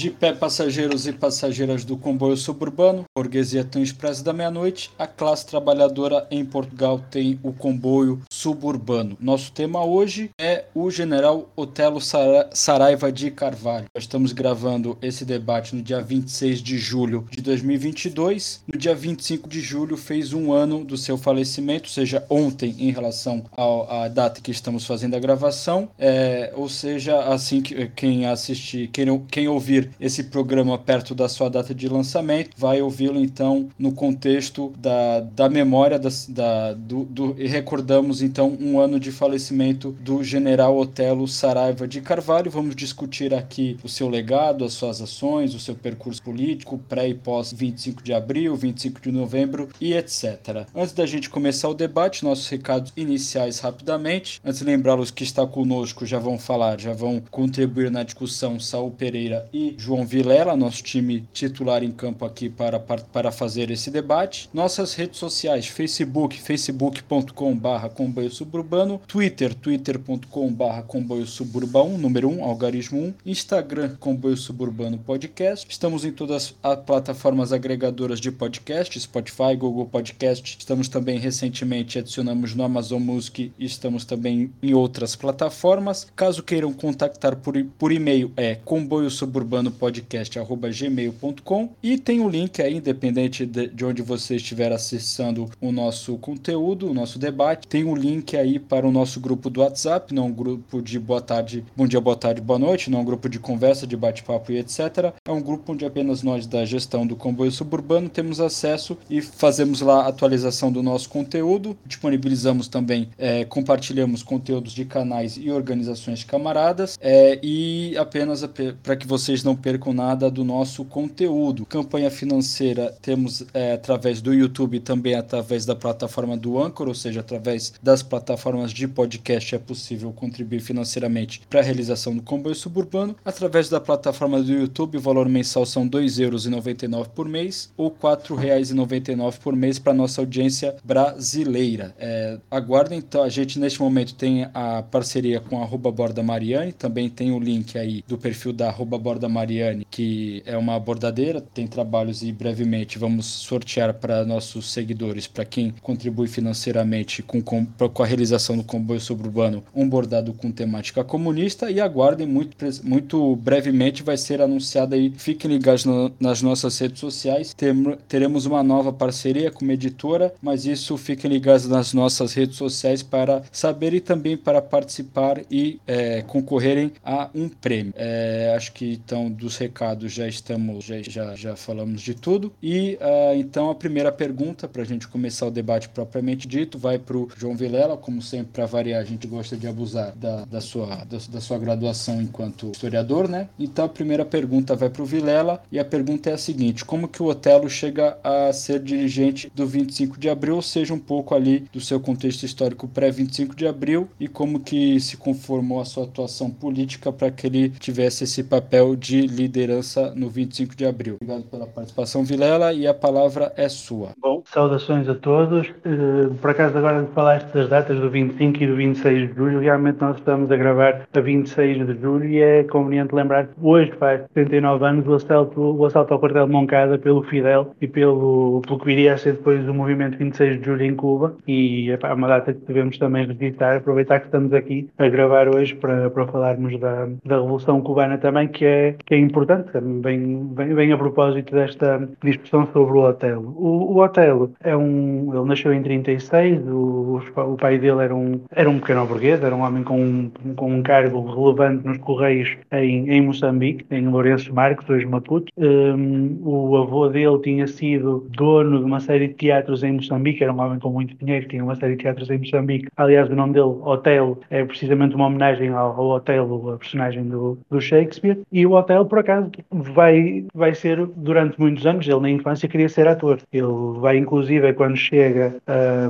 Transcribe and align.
De 0.00 0.10
pé, 0.10 0.32
passageiros 0.32 1.06
e 1.06 1.12
passageiras 1.12 1.84
do 1.84 1.94
comboio 1.94 2.34
suburbano, 2.34 3.04
burguesia 3.14 3.62
tem 3.62 3.82
o 3.82 3.84
da 4.24 4.32
meia-noite, 4.32 4.90
a 4.98 5.06
classe 5.06 5.46
trabalhadora 5.46 6.26
em 6.30 6.42
Portugal 6.42 7.04
tem 7.10 7.38
o 7.42 7.52
comboio 7.52 8.18
suburbano. 8.40 9.18
Nosso 9.20 9.52
tema 9.52 9.84
hoje 9.84 10.30
é 10.40 10.64
o 10.74 10.90
general 10.90 11.50
Otelo 11.54 12.00
Saraiva 12.00 13.12
de 13.12 13.30
Carvalho. 13.30 13.84
Nós 13.94 14.04
estamos 14.04 14.32
gravando 14.32 14.96
esse 15.02 15.26
debate 15.26 15.76
no 15.76 15.82
dia 15.82 16.00
26 16.00 16.62
de 16.62 16.78
julho 16.78 17.26
de 17.30 17.42
2022. 17.42 18.62
No 18.66 18.78
dia 18.78 18.94
25 18.94 19.46
de 19.46 19.60
julho 19.60 19.94
fez 19.94 20.32
um 20.32 20.52
ano 20.54 20.82
do 20.82 20.96
seu 20.96 21.18
falecimento, 21.18 21.84
ou 21.84 21.90
seja, 21.90 22.24
ontem 22.30 22.74
em 22.78 22.90
relação 22.90 23.44
à 23.88 24.08
data 24.08 24.40
que 24.40 24.50
estamos 24.50 24.86
fazendo 24.86 25.16
a 25.16 25.18
gravação. 25.18 25.90
É, 25.98 26.50
ou 26.56 26.68
seja, 26.68 27.20
assim 27.24 27.60
que 27.60 27.88
quem 27.88 28.24
assistir, 28.24 28.88
quem, 28.88 29.18
quem 29.30 29.48
ouvir 29.48 29.90
esse 30.00 30.24
programa 30.24 30.78
perto 30.78 31.14
da 31.14 31.28
sua 31.28 31.50
data 31.50 31.74
de 31.74 31.88
lançamento, 31.88 32.52
vai 32.56 32.80
ouvi-lo 32.80 33.20
então 33.20 33.68
no 33.78 33.92
contexto 33.92 34.72
da, 34.78 35.20
da 35.20 35.46
memória 35.50 35.98
da, 35.98 36.72
do, 36.72 37.04
do, 37.04 37.34
e 37.38 37.46
recordamos 37.46 38.22
então 38.30 38.56
um 38.60 38.78
ano 38.78 39.00
de 39.00 39.10
falecimento 39.10 39.90
do 40.00 40.22
general 40.22 40.78
Otelo 40.78 41.26
Saraiva 41.26 41.88
de 41.88 42.00
Carvalho. 42.00 42.48
Vamos 42.48 42.76
discutir 42.76 43.34
aqui 43.34 43.76
o 43.82 43.88
seu 43.88 44.08
legado, 44.08 44.64
as 44.64 44.72
suas 44.72 45.00
ações, 45.00 45.52
o 45.52 45.58
seu 45.58 45.74
percurso 45.74 46.22
político, 46.22 46.78
pré 46.78 47.08
e 47.08 47.14
pós 47.14 47.52
25 47.52 48.04
de 48.04 48.14
abril, 48.14 48.54
25 48.54 49.00
de 49.00 49.10
novembro 49.10 49.68
e 49.80 49.94
etc. 49.94 50.64
Antes 50.72 50.92
da 50.92 51.04
gente 51.06 51.28
começar 51.28 51.68
o 51.68 51.74
debate, 51.74 52.24
nossos 52.24 52.46
recados 52.48 52.92
iniciais 52.96 53.58
rapidamente. 53.58 54.40
Antes 54.44 54.60
de 54.60 54.64
lembrá-los 54.64 55.10
que 55.10 55.24
está 55.24 55.44
conosco, 55.44 56.06
já 56.06 56.20
vão 56.20 56.38
falar, 56.38 56.80
já 56.80 56.92
vão 56.92 57.20
contribuir 57.32 57.90
na 57.90 58.04
discussão 58.04 58.60
Saul 58.60 58.92
Pereira 58.92 59.48
e 59.52 59.74
João 59.76 60.06
Vilela, 60.06 60.56
nosso 60.56 60.84
time 60.84 61.26
titular 61.32 61.82
em 61.82 61.90
campo 61.90 62.24
aqui 62.24 62.48
para, 62.48 62.78
para, 62.78 63.32
fazer 63.32 63.72
esse 63.72 63.90
debate. 63.90 64.48
Nossas 64.54 64.94
redes 64.94 65.18
sociais, 65.18 65.66
Facebook, 65.66 66.40
facebook.com 66.40 67.56
barra 67.56 67.88
comboio 68.20 68.30
suburbano, 68.30 69.00
Twitter, 69.06 69.54
twitter.com 69.54 70.52
barra 70.52 70.82
comboio 70.82 71.26
suburbano, 71.26 71.96
número 71.96 72.28
1, 72.28 72.44
algarismo 72.44 73.00
1, 73.00 73.14
Instagram, 73.24 73.96
comboio 73.98 74.36
suburbano 74.36 74.98
podcast. 74.98 75.66
Estamos 75.70 76.04
em 76.04 76.12
todas 76.12 76.54
as 76.62 76.76
plataformas 76.76 77.50
agregadoras 77.52 78.20
de 78.20 78.30
podcast, 78.30 79.00
Spotify, 79.00 79.56
Google 79.56 79.86
Podcast. 79.86 80.58
Estamos 80.58 80.86
também 80.88 81.18
recentemente 81.18 81.98
adicionamos 81.98 82.54
no 82.54 82.62
Amazon 82.62 83.00
Music 83.00 83.52
e 83.58 83.64
estamos 83.64 84.04
também 84.04 84.52
em 84.62 84.74
outras 84.74 85.16
plataformas. 85.16 86.06
Caso 86.14 86.42
queiram 86.42 86.74
contactar 86.74 87.36
por, 87.36 87.54
por 87.78 87.90
e-mail, 87.90 88.30
é 88.36 88.54
comboio 88.54 89.08
suburbano 89.08 89.70
podcast@gmail.com 89.70 91.70
e 91.82 91.96
tem 91.96 92.20
o 92.20 92.24
um 92.24 92.28
link 92.28 92.60
aí, 92.60 92.76
independente 92.76 93.46
de, 93.46 93.68
de, 93.68 93.84
onde 93.84 94.02
você 94.02 94.36
estiver 94.36 94.72
acessando 94.72 95.48
o 95.60 95.72
nosso 95.72 96.18
conteúdo, 96.18 96.90
o 96.90 96.94
nosso 96.94 97.18
debate, 97.18 97.66
tem 97.66 97.84
um 97.84 97.94
link 97.94 98.09
aí 98.38 98.58
para 98.58 98.86
o 98.86 98.90
nosso 98.90 99.20
grupo 99.20 99.48
do 99.48 99.60
WhatsApp, 99.60 100.12
não 100.14 100.26
um 100.26 100.32
grupo 100.32 100.82
de 100.82 100.98
boa 100.98 101.20
tarde, 101.20 101.64
bom 101.76 101.86
dia, 101.86 102.00
boa 102.00 102.16
tarde, 102.16 102.40
boa 102.40 102.58
noite, 102.58 102.90
não 102.90 103.00
um 103.00 103.04
grupo 103.04 103.28
de 103.28 103.38
conversa, 103.38 103.86
de 103.86 103.96
bate-papo 103.96 104.50
e 104.50 104.58
etc. 104.58 105.12
É 105.24 105.30
um 105.30 105.40
grupo 105.40 105.72
onde 105.72 105.84
apenas 105.84 106.22
nós 106.22 106.46
da 106.46 106.64
gestão 106.64 107.06
do 107.06 107.14
comboio 107.14 107.52
suburbano 107.52 108.08
temos 108.08 108.40
acesso 108.40 108.98
e 109.08 109.20
fazemos 109.20 109.80
lá 109.80 110.06
atualização 110.06 110.72
do 110.72 110.82
nosso 110.82 111.08
conteúdo, 111.08 111.76
disponibilizamos 111.86 112.68
também, 112.68 113.08
é, 113.18 113.44
compartilhamos 113.44 114.22
conteúdos 114.22 114.72
de 114.72 114.84
canais 114.84 115.36
e 115.36 115.50
organizações 115.50 116.24
camaradas 116.24 116.98
é, 117.00 117.38
e 117.42 117.96
apenas 117.96 118.44
para 118.82 118.96
que 118.96 119.06
vocês 119.06 119.44
não 119.44 119.54
percam 119.54 119.92
nada 119.92 120.30
do 120.30 120.44
nosso 120.44 120.84
conteúdo. 120.84 121.66
Campanha 121.66 122.10
financeira 122.10 122.94
temos 123.00 123.44
é, 123.54 123.72
através 123.72 124.20
do 124.20 124.32
YouTube 124.32 124.80
também 124.80 125.14
através 125.14 125.64
da 125.64 125.76
plataforma 125.76 126.36
do 126.36 126.58
Anchor, 126.58 126.88
ou 126.88 126.94
seja, 126.94 127.20
através 127.20 127.72
das 128.00 128.02
plataformas 128.02 128.72
de 128.72 128.88
podcast 128.88 129.54
é 129.54 129.58
possível 129.58 130.12
contribuir 130.12 130.60
financeiramente 130.60 131.42
para 131.48 131.60
a 131.60 131.62
realização 131.62 132.16
do 132.16 132.22
comboio 132.22 132.54
suburbano. 132.54 133.14
Através 133.24 133.68
da 133.68 133.80
plataforma 133.80 134.42
do 134.42 134.52
YouTube, 134.52 134.96
o 134.96 135.00
valor 135.00 135.28
mensal 135.28 135.66
são 135.66 135.84
R$ 135.84 135.90
2,99 135.90 137.08
por 137.08 137.28
mês 137.28 137.70
ou 137.76 137.88
R$ 137.88 137.94
4,99 138.00 139.38
por 139.38 139.54
mês 139.54 139.78
para 139.78 139.92
nossa 139.92 140.20
audiência 140.20 140.76
brasileira. 140.82 141.94
É, 141.98 142.38
aguardem, 142.50 142.98
então, 142.98 143.22
a 143.22 143.28
gente 143.28 143.58
neste 143.58 143.80
momento 143.80 144.14
tem 144.14 144.46
a 144.54 144.82
parceria 144.82 145.40
com 145.40 145.62
a 145.62 145.66
Borda 145.66 146.22
Mariane, 146.22 146.72
também 146.72 147.10
tem 147.10 147.32
o 147.32 147.38
link 147.38 147.76
aí 147.76 148.02
do 148.06 148.16
perfil 148.16 148.52
da 148.52 148.72
Borda 148.72 149.28
Mariane 149.28 149.86
que 149.90 150.42
é 150.46 150.56
uma 150.56 150.78
bordadeira, 150.78 151.40
tem 151.40 151.66
trabalhos 151.66 152.22
e 152.22 152.32
brevemente 152.32 152.98
vamos 152.98 153.26
sortear 153.26 153.92
para 153.94 154.24
nossos 154.24 154.70
seguidores, 154.70 155.26
para 155.26 155.44
quem 155.44 155.74
contribui 155.82 156.28
financeiramente 156.28 157.22
com, 157.22 157.42
com, 157.42 157.66
com 157.90 158.02
a 158.02 158.06
realização 158.06 158.56
do 158.56 158.64
comboio 158.64 159.00
suburbano, 159.00 159.62
um 159.74 159.88
bordado 159.88 160.32
com 160.32 160.50
temática 160.50 161.02
comunista 161.04 161.70
e 161.70 161.80
aguardem 161.80 162.26
muito, 162.26 162.56
muito 162.82 163.36
brevemente 163.36 164.02
vai 164.02 164.16
ser 164.16 164.40
anunciado 164.40 164.94
aí, 164.94 165.12
fiquem 165.16 165.50
ligados 165.50 165.84
no, 165.84 166.12
nas 166.18 166.42
nossas 166.42 166.78
redes 166.78 167.00
sociais, 167.00 167.54
Tem, 167.54 167.74
teremos 168.08 168.46
uma 168.46 168.62
nova 168.62 168.92
parceria 168.92 169.50
com 169.50 169.64
uma 169.64 169.74
editora, 169.74 170.32
mas 170.40 170.66
isso 170.66 170.96
fiquem 170.96 171.30
ligados 171.30 171.66
nas 171.66 171.92
nossas 171.92 172.34
redes 172.34 172.56
sociais 172.56 173.02
para 173.02 173.42
saber 173.50 173.94
e 173.94 174.00
também 174.00 174.36
para 174.36 174.60
participar 174.62 175.40
e 175.50 175.80
é, 175.86 176.22
concorrerem 176.22 176.92
a 177.04 177.28
um 177.34 177.48
prêmio. 177.48 177.92
É, 177.96 178.52
acho 178.56 178.72
que 178.72 178.92
então 178.92 179.30
dos 179.30 179.56
recados 179.56 180.12
já 180.12 180.28
estamos, 180.28 180.84
já, 180.84 181.02
já, 181.02 181.34
já 181.34 181.56
falamos 181.56 182.02
de 182.02 182.14
tudo. 182.14 182.52
E 182.62 182.98
uh, 183.00 183.36
então 183.36 183.70
a 183.70 183.74
primeira 183.74 184.12
pergunta, 184.12 184.68
para 184.68 184.82
a 184.82 184.84
gente 184.84 185.08
começar 185.08 185.46
o 185.46 185.50
debate 185.50 185.88
propriamente 185.88 186.46
dito, 186.46 186.78
vai 186.78 186.98
para 186.98 187.16
o 187.16 187.28
João 187.36 187.56
Vilela, 187.56 187.79
como 187.96 188.22
sempre, 188.22 188.52
para 188.52 188.66
variar, 188.66 189.00
a 189.00 189.04
gente 189.04 189.26
gosta 189.26 189.56
de 189.56 189.66
abusar 189.66 190.12
da, 190.16 190.44
da, 190.44 190.60
sua, 190.60 190.86
da, 191.04 191.18
da, 191.30 191.40
sua 191.40 191.58
graduação 191.58 192.20
enquanto 192.20 192.70
historiador, 192.70 193.28
né? 193.28 193.48
Então 193.58 193.84
a 193.84 193.88
primeira 193.88 194.24
pergunta 194.24 194.74
vai 194.74 194.90
para 194.90 195.02
o 195.02 195.06
Vilela, 195.06 195.62
e 195.70 195.78
a 195.78 195.84
pergunta 195.84 196.30
é 196.30 196.34
a 196.34 196.38
seguinte: 196.38 196.84
como 196.84 197.08
que 197.08 197.22
o 197.22 197.26
Otelo 197.26 197.68
chega 197.68 198.18
a 198.22 198.52
ser 198.52 198.80
dirigente 198.80 199.50
do 199.54 199.66
25 199.66 200.18
de 200.18 200.28
abril, 200.28 200.56
ou 200.56 200.62
seja, 200.62 200.94
um 200.94 200.98
pouco 200.98 201.34
ali 201.34 201.60
do 201.72 201.80
seu 201.80 202.00
contexto 202.00 202.44
histórico 202.44 202.88
pré-25 202.88 203.54
de 203.54 203.66
abril, 203.66 204.08
e 204.18 204.28
como 204.28 204.60
que 204.60 205.00
se 205.00 205.16
conformou 205.16 205.80
a 205.80 205.84
sua 205.84 206.04
atuação 206.04 206.50
política 206.50 207.12
para 207.12 207.30
que 207.30 207.46
ele 207.46 207.70
tivesse 207.70 208.24
esse 208.24 208.42
papel 208.42 208.96
de 208.96 209.26
liderança 209.26 210.12
no 210.14 210.28
25 210.28 210.74
de 210.74 210.86
abril. 210.86 211.16
Obrigado 211.20 211.44
pela 211.44 211.66
participação, 211.66 212.24
Vilela, 212.24 212.72
e 212.72 212.86
a 212.86 212.94
palavra 212.94 213.52
é 213.56 213.68
sua. 213.68 214.10
Bom, 214.18 214.42
saudações 214.52 215.08
a 215.08 215.14
todos. 215.14 215.68
Eh, 215.84 216.34
por 216.40 216.50
acaso, 216.50 216.76
agora 216.76 217.06
falaste 217.14 217.46
das 217.60 217.68
datas 217.68 218.00
do 218.00 218.08
25 218.08 218.62
e 218.62 218.66
do 218.66 218.76
26 218.76 219.28
de 219.28 219.34
julho, 219.34 219.60
realmente 219.60 220.00
nós 220.00 220.16
estamos 220.16 220.50
a 220.50 220.56
gravar 220.56 221.02
a 221.12 221.20
26 221.20 221.86
de 221.86 222.00
julho 222.00 222.24
e 222.24 222.40
é 222.40 222.64
conveniente 222.64 223.14
lembrar 223.14 223.48
que 223.48 223.52
hoje 223.60 223.92
faz 223.98 224.22
79 224.32 224.84
anos 224.84 225.06
o 225.06 225.14
assalto, 225.14 225.60
o 225.60 225.84
assalto 225.84 226.14
ao 226.14 226.20
quartel 226.20 226.46
de 226.46 226.52
Moncada 226.52 226.98
pelo 226.98 227.22
Fidel 227.22 227.74
e 227.80 227.86
pelo, 227.86 228.62
pelo 228.66 228.78
que 228.78 228.86
viria 228.86 229.12
a 229.12 229.18
ser 229.18 229.32
depois 229.32 229.62
do 229.64 229.74
movimento 229.74 230.16
26 230.16 230.58
de 230.58 230.64
julho 230.64 230.84
em 230.84 230.94
Cuba 230.94 231.36
e 231.46 231.90
é 231.90 232.14
uma 232.14 232.28
data 232.28 232.54
que 232.54 232.60
devemos 232.66 232.96
também 232.96 233.26
registrar, 233.26 233.76
aproveitar 233.76 234.20
que 234.20 234.26
estamos 234.26 234.54
aqui 234.54 234.88
a 234.96 235.08
gravar 235.08 235.54
hoje 235.54 235.74
para, 235.74 236.08
para 236.08 236.26
falarmos 236.28 236.78
da, 236.80 237.08
da 237.24 237.36
Revolução 237.36 237.82
Cubana 237.82 238.16
também, 238.16 238.48
que 238.48 238.64
é, 238.64 238.94
que 239.04 239.14
é 239.14 239.18
importante, 239.18 239.70
bem, 239.80 240.46
bem, 240.46 240.74
bem 240.74 240.92
a 240.92 240.96
propósito 240.96 241.54
desta 241.54 242.08
discussão 242.24 242.66
sobre 242.72 242.96
o 242.96 243.02
Otelo. 243.02 243.54
O, 243.56 243.92
o 243.92 244.02
Otelo 244.02 244.52
é 244.62 244.74
um, 244.74 245.30
ele 245.34 245.44
nasceu 245.44 245.74
em 245.74 245.82
36, 245.82 246.66
o, 246.66 247.20
o 247.52 247.56
pai 247.56 247.78
dele 247.78 248.02
era 248.02 248.14
um, 248.14 248.40
era 248.50 248.68
um 248.68 248.78
pequeno 248.78 249.06
burguês, 249.06 249.42
era 249.42 249.54
um 249.54 249.62
homem 249.62 249.82
com 249.82 250.00
um, 250.00 250.30
com 250.56 250.74
um 250.74 250.82
cargo 250.82 251.20
relevante 251.26 251.86
nos 251.86 251.98
Correios 251.98 252.56
em, 252.72 253.10
em 253.10 253.20
Moçambique, 253.20 253.84
em 253.90 254.08
Lourenço 254.08 254.54
Marques, 254.54 254.88
hoje 254.88 255.06
Maputo. 255.06 255.52
Um, 255.56 256.38
o 256.42 256.76
avô 256.76 257.08
dele 257.08 257.38
tinha 257.42 257.66
sido 257.66 258.26
dono 258.30 258.78
de 258.78 258.84
uma 258.84 259.00
série 259.00 259.28
de 259.28 259.34
teatros 259.34 259.82
em 259.82 259.92
Moçambique, 259.92 260.42
era 260.42 260.52
um 260.52 260.60
homem 260.60 260.78
com 260.78 260.90
muito 260.90 261.14
dinheiro, 261.16 261.48
tinha 261.48 261.62
uma 261.62 261.74
série 261.74 261.96
de 261.96 262.02
teatros 262.02 262.30
em 262.30 262.38
Moçambique. 262.38 262.88
Aliás, 262.96 263.30
o 263.30 263.34
nome 263.34 263.54
dele, 263.54 263.66
Otelo, 263.82 264.38
é 264.50 264.64
precisamente 264.64 265.14
uma 265.14 265.26
homenagem 265.26 265.70
ao, 265.70 266.00
ao 266.00 266.16
a 266.16 266.78
personagem 266.78 267.24
do, 267.24 267.58
do 267.70 267.80
Shakespeare. 267.80 268.38
E 268.52 268.66
o 268.66 268.72
Otelo, 268.72 269.06
por 269.06 269.18
acaso, 269.18 269.50
vai, 269.70 270.44
vai 270.54 270.74
ser 270.74 271.06
durante 271.16 271.58
muitos 271.58 271.86
anos. 271.86 272.06
Ele 272.06 272.20
na 272.20 272.30
infância 272.30 272.68
queria 272.68 272.88
ser 272.88 273.06
ator. 273.08 273.38
Ele 273.52 273.66
vai, 273.98 274.16
inclusive, 274.16 274.72
quando 274.74 274.96
chega, 274.96 275.56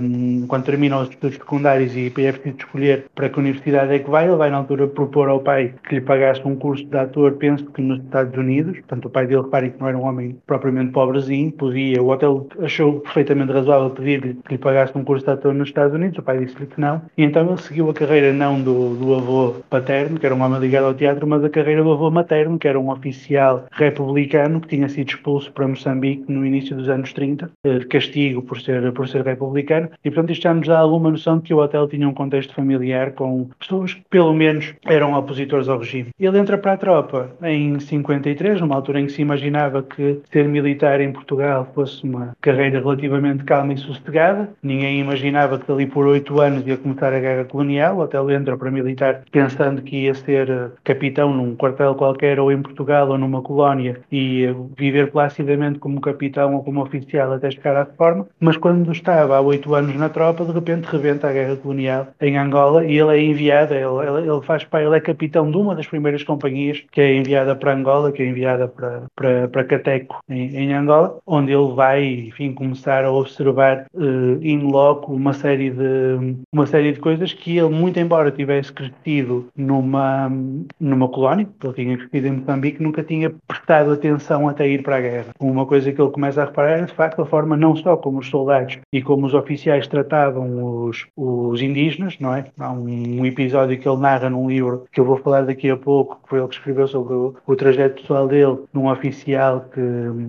um, 0.02 0.46
quando 0.46 0.64
termina 0.64 0.98
os, 0.98 1.30
estudos 1.32 1.50
secundários 1.50 1.97
e 1.97 2.06
é 2.06 2.32
preciso 2.32 2.56
escolher 2.59 3.06
para 3.15 3.29
que 3.29 3.38
universidade 3.38 3.93
é 3.93 3.99
que 3.99 4.11
vai. 4.11 4.27
Ele 4.27 4.37
vai, 4.37 4.50
na 4.50 4.59
altura, 4.59 4.87
propor 4.87 5.29
ao 5.29 5.41
pai 5.41 5.75
que 5.88 5.97
lhe 5.97 6.00
pagasse 6.00 6.43
um 6.44 6.55
curso 6.55 6.85
de 6.85 6.97
ator, 6.97 7.32
penso 7.32 7.65
que 7.67 7.82
nos 7.82 8.00
Estados 8.00 8.37
Unidos. 8.37 8.79
Portanto, 8.79 9.06
o 9.06 9.11
pai 9.11 9.27
dele, 9.27 9.43
reparem 9.43 9.71
que 9.71 9.81
não 9.81 9.88
era 9.88 9.99
um 9.99 10.05
homem 10.05 10.37
propriamente 10.47 10.93
pobrezinho, 10.93 11.53
podia, 11.53 12.03
o 12.03 12.11
hotel 12.11 12.47
achou 12.61 13.00
perfeitamente 13.00 13.53
razoável 13.53 13.91
pedir-lhe 13.91 14.35
que 14.35 14.53
lhe 14.55 14.59
pagasse 14.59 14.97
um 14.97 15.05
curso 15.05 15.25
de 15.25 15.32
ator 15.32 15.55
nos 15.55 15.69
Estados 15.69 15.94
Unidos, 15.94 16.19
o 16.19 16.23
pai 16.23 16.38
disse-lhe 16.38 16.67
que 16.67 16.81
não. 16.81 17.03
E 17.17 17.25
então 17.25 17.47
ele 17.47 17.61
seguiu 17.61 17.91
a 17.91 17.94
carreira 17.94 18.32
não 18.32 18.61
do, 18.61 18.94
do 18.94 19.15
avô 19.15 19.56
paterno, 19.69 20.19
que 20.19 20.27
era 20.27 20.35
um 20.35 20.43
homem 20.43 20.61
ligado 20.61 20.85
ao 20.85 20.94
teatro, 20.94 21.27
mas 21.27 21.44
a 21.44 21.50
carreira 21.50 21.82
do 21.82 21.93
avô 21.93 22.11
materno, 22.11 22.59
que 22.59 22.69
era 22.69 22.79
um 22.79 22.91
oficial 22.91 23.67
republicano 23.73 24.61
que 24.61 24.69
tinha 24.69 24.88
sido 24.88 25.09
expulso 25.09 25.53
para 25.53 25.67
Moçambique 25.67 26.25
no 26.29 26.44
início 26.44 26.77
dos 26.77 26.88
anos 26.88 27.12
30, 27.12 27.50
eh, 27.65 27.79
de 27.79 27.87
castigo 27.87 28.43
por 28.43 28.61
ser, 28.61 28.93
por 28.93 29.09
ser 29.09 29.25
republicano. 29.25 29.88
E, 30.05 30.11
portanto, 30.11 30.32
isto 30.32 30.43
já 30.43 30.55
nos 30.55 30.67
dá 30.67 30.79
alguma 30.79 31.11
noção 31.20 31.37
de 31.37 31.44
que 31.44 31.55
o 31.55 31.58
hotel 31.58 31.87
tinha 31.87 32.08
um 32.08 32.14
contexto 32.14 32.55
familiar 32.55 33.12
com 33.12 33.49
pessoas 33.58 33.93
que, 33.94 34.02
pelo 34.08 34.32
menos, 34.32 34.75
eram 34.87 35.12
opositores 35.12 35.69
ao 35.69 35.78
regime. 35.78 36.08
Ele 36.19 36.38
entra 36.38 36.56
para 36.56 36.72
a 36.72 36.76
tropa 36.76 37.31
em 37.43 37.78
53, 37.78 38.61
numa 38.61 38.75
altura 38.75 39.00
em 39.00 39.06
que 39.06 39.12
se 39.12 39.22
imaginava 39.22 39.82
que 39.82 40.20
ser 40.32 40.49
militar 40.49 41.00
em 41.00 41.12
Portugal 41.12 41.70
fosse 41.75 42.02
uma 42.05 42.34
carreira 42.40 42.81
relativamente 42.81 43.44
calma 43.44 43.75
e 43.75 43.76
sossegada. 43.76 44.49
Ninguém 44.62 45.00
imaginava 45.00 45.58
que 45.58 45.70
ali 45.70 45.87
por 45.87 46.06
oito 46.06 46.40
anos 46.40 46.67
ia 46.67 46.76
começar 46.76 47.12
a 47.12 47.20
guerra 47.20 47.44
colonial. 47.44 47.96
O 47.96 48.00
hotel 48.00 48.31
entra 48.31 48.56
para 48.56 48.70
militar 48.70 49.22
pensando 49.31 49.82
que 49.82 50.05
ia 50.05 50.14
ser 50.14 50.49
eh, 50.49 50.69
capitão 50.82 51.34
num 51.34 51.55
quartel 51.55 51.94
qualquer 51.94 52.40
ou 52.40 52.50
em 52.50 52.62
Portugal 52.62 53.08
ou 53.11 53.19
numa 53.19 53.43
colónia 53.43 54.00
e 54.11 54.46
viver 54.76 55.11
placidamente 55.11 55.78
como 55.78 56.00
capitão 56.00 56.55
ou 56.55 56.64
como 56.64 56.82
oficial 56.82 57.32
até 57.32 57.50
chegar 57.50 57.76
à 57.76 57.82
reforma. 57.84 58.26
Mas 58.38 58.56
quando 58.56 58.90
estava 58.93 59.37
há 59.37 59.40
oito 59.40 59.75
anos 59.75 59.94
na 59.96 60.08
tropa, 60.08 60.44
de 60.44 60.52
repente 60.52 60.87
rebenta 61.10 61.28
a 61.28 61.32
guerra 61.32 61.56
colonial 61.56 62.08
em 62.20 62.38
Angola 62.38 62.84
e 62.84 62.98
ele 62.98 63.16
é 63.16 63.22
enviado, 63.22 63.74
ele, 63.74 64.30
ele 64.30 64.42
faz 64.42 64.66
ele 64.72 64.96
é 64.96 65.00
capitão 65.00 65.50
de 65.50 65.56
uma 65.56 65.74
das 65.74 65.86
primeiras 65.86 66.22
companhias 66.22 66.82
que 66.90 67.00
é 67.00 67.14
enviada 67.14 67.54
para 67.56 67.74
Angola, 67.74 68.12
que 68.12 68.22
é 68.22 68.26
enviada 68.26 68.68
para, 68.68 69.02
para, 69.14 69.48
para 69.48 69.64
Cateco, 69.64 70.22
em, 70.28 70.56
em 70.56 70.72
Angola, 70.72 71.18
onde 71.26 71.52
ele 71.52 71.72
vai, 71.74 72.04
enfim, 72.04 72.52
começar 72.52 73.04
a 73.04 73.12
observar 73.12 73.86
uh, 73.94 74.42
in 74.42 74.70
loco 74.70 75.12
uma 75.12 75.32
série 75.32 75.70
de 75.70 76.36
uma 76.52 76.66
série 76.66 76.92
de 76.92 77.00
coisas 77.00 77.32
que 77.32 77.58
ele, 77.58 77.68
muito 77.68 77.98
embora 77.98 78.30
tivesse 78.30 78.72
crescido 78.72 79.48
numa 79.56 80.30
numa 80.78 81.08
colónia, 81.08 81.48
ele 81.62 81.72
tinha 81.72 81.98
crescido 81.98 82.26
em 82.28 82.32
Moçambique, 82.32 82.82
nunca 82.82 83.02
tinha 83.02 83.32
prestado 83.46 83.92
atenção 83.92 84.48
até 84.48 84.68
ir 84.68 84.82
para 84.82 84.96
a 84.96 85.00
guerra. 85.00 85.26
Uma 85.40 85.66
coisa 85.66 85.92
que 85.92 86.00
ele 86.00 86.10
começa 86.10 86.42
a 86.42 86.46
reparar 86.46 86.78
é, 86.78 86.82
de 86.82 86.92
facto, 86.92 87.22
a 87.22 87.26
forma 87.26 87.56
não 87.56 87.74
só 87.74 87.96
como 87.96 88.18
os 88.18 88.28
soldados 88.28 88.78
e 88.92 89.02
como 89.02 89.26
os 89.26 89.34
oficiais 89.34 89.86
tratavam 89.86 90.84
os, 90.84 91.00
os 91.17 91.61
indígenas, 91.61 92.19
não 92.19 92.35
é? 92.35 92.44
Há 92.58 92.73
um, 92.73 93.25
episódio 93.25 93.79
que 93.79 93.88
ele 93.88 93.99
narra 93.99 94.31
num 94.31 94.49
livro 94.49 94.87
que 94.93 95.00
eu 95.00 95.05
vou 95.05 95.17
falar 95.17 95.43
daqui 95.43 95.70
a 95.70 95.76
pouco, 95.76 96.20
que 96.23 96.29
foi 96.29 96.38
ele 96.38 96.49
que 96.49 96.55
escreveu 96.55 96.88
sobre 96.88 97.14
o, 97.14 97.35
o 97.47 97.56
trajeto 97.56 98.00
pessoal 98.00 98.26
dele, 98.26 98.58
num 98.73 98.91
oficial 98.91 99.67
que, 99.73 99.81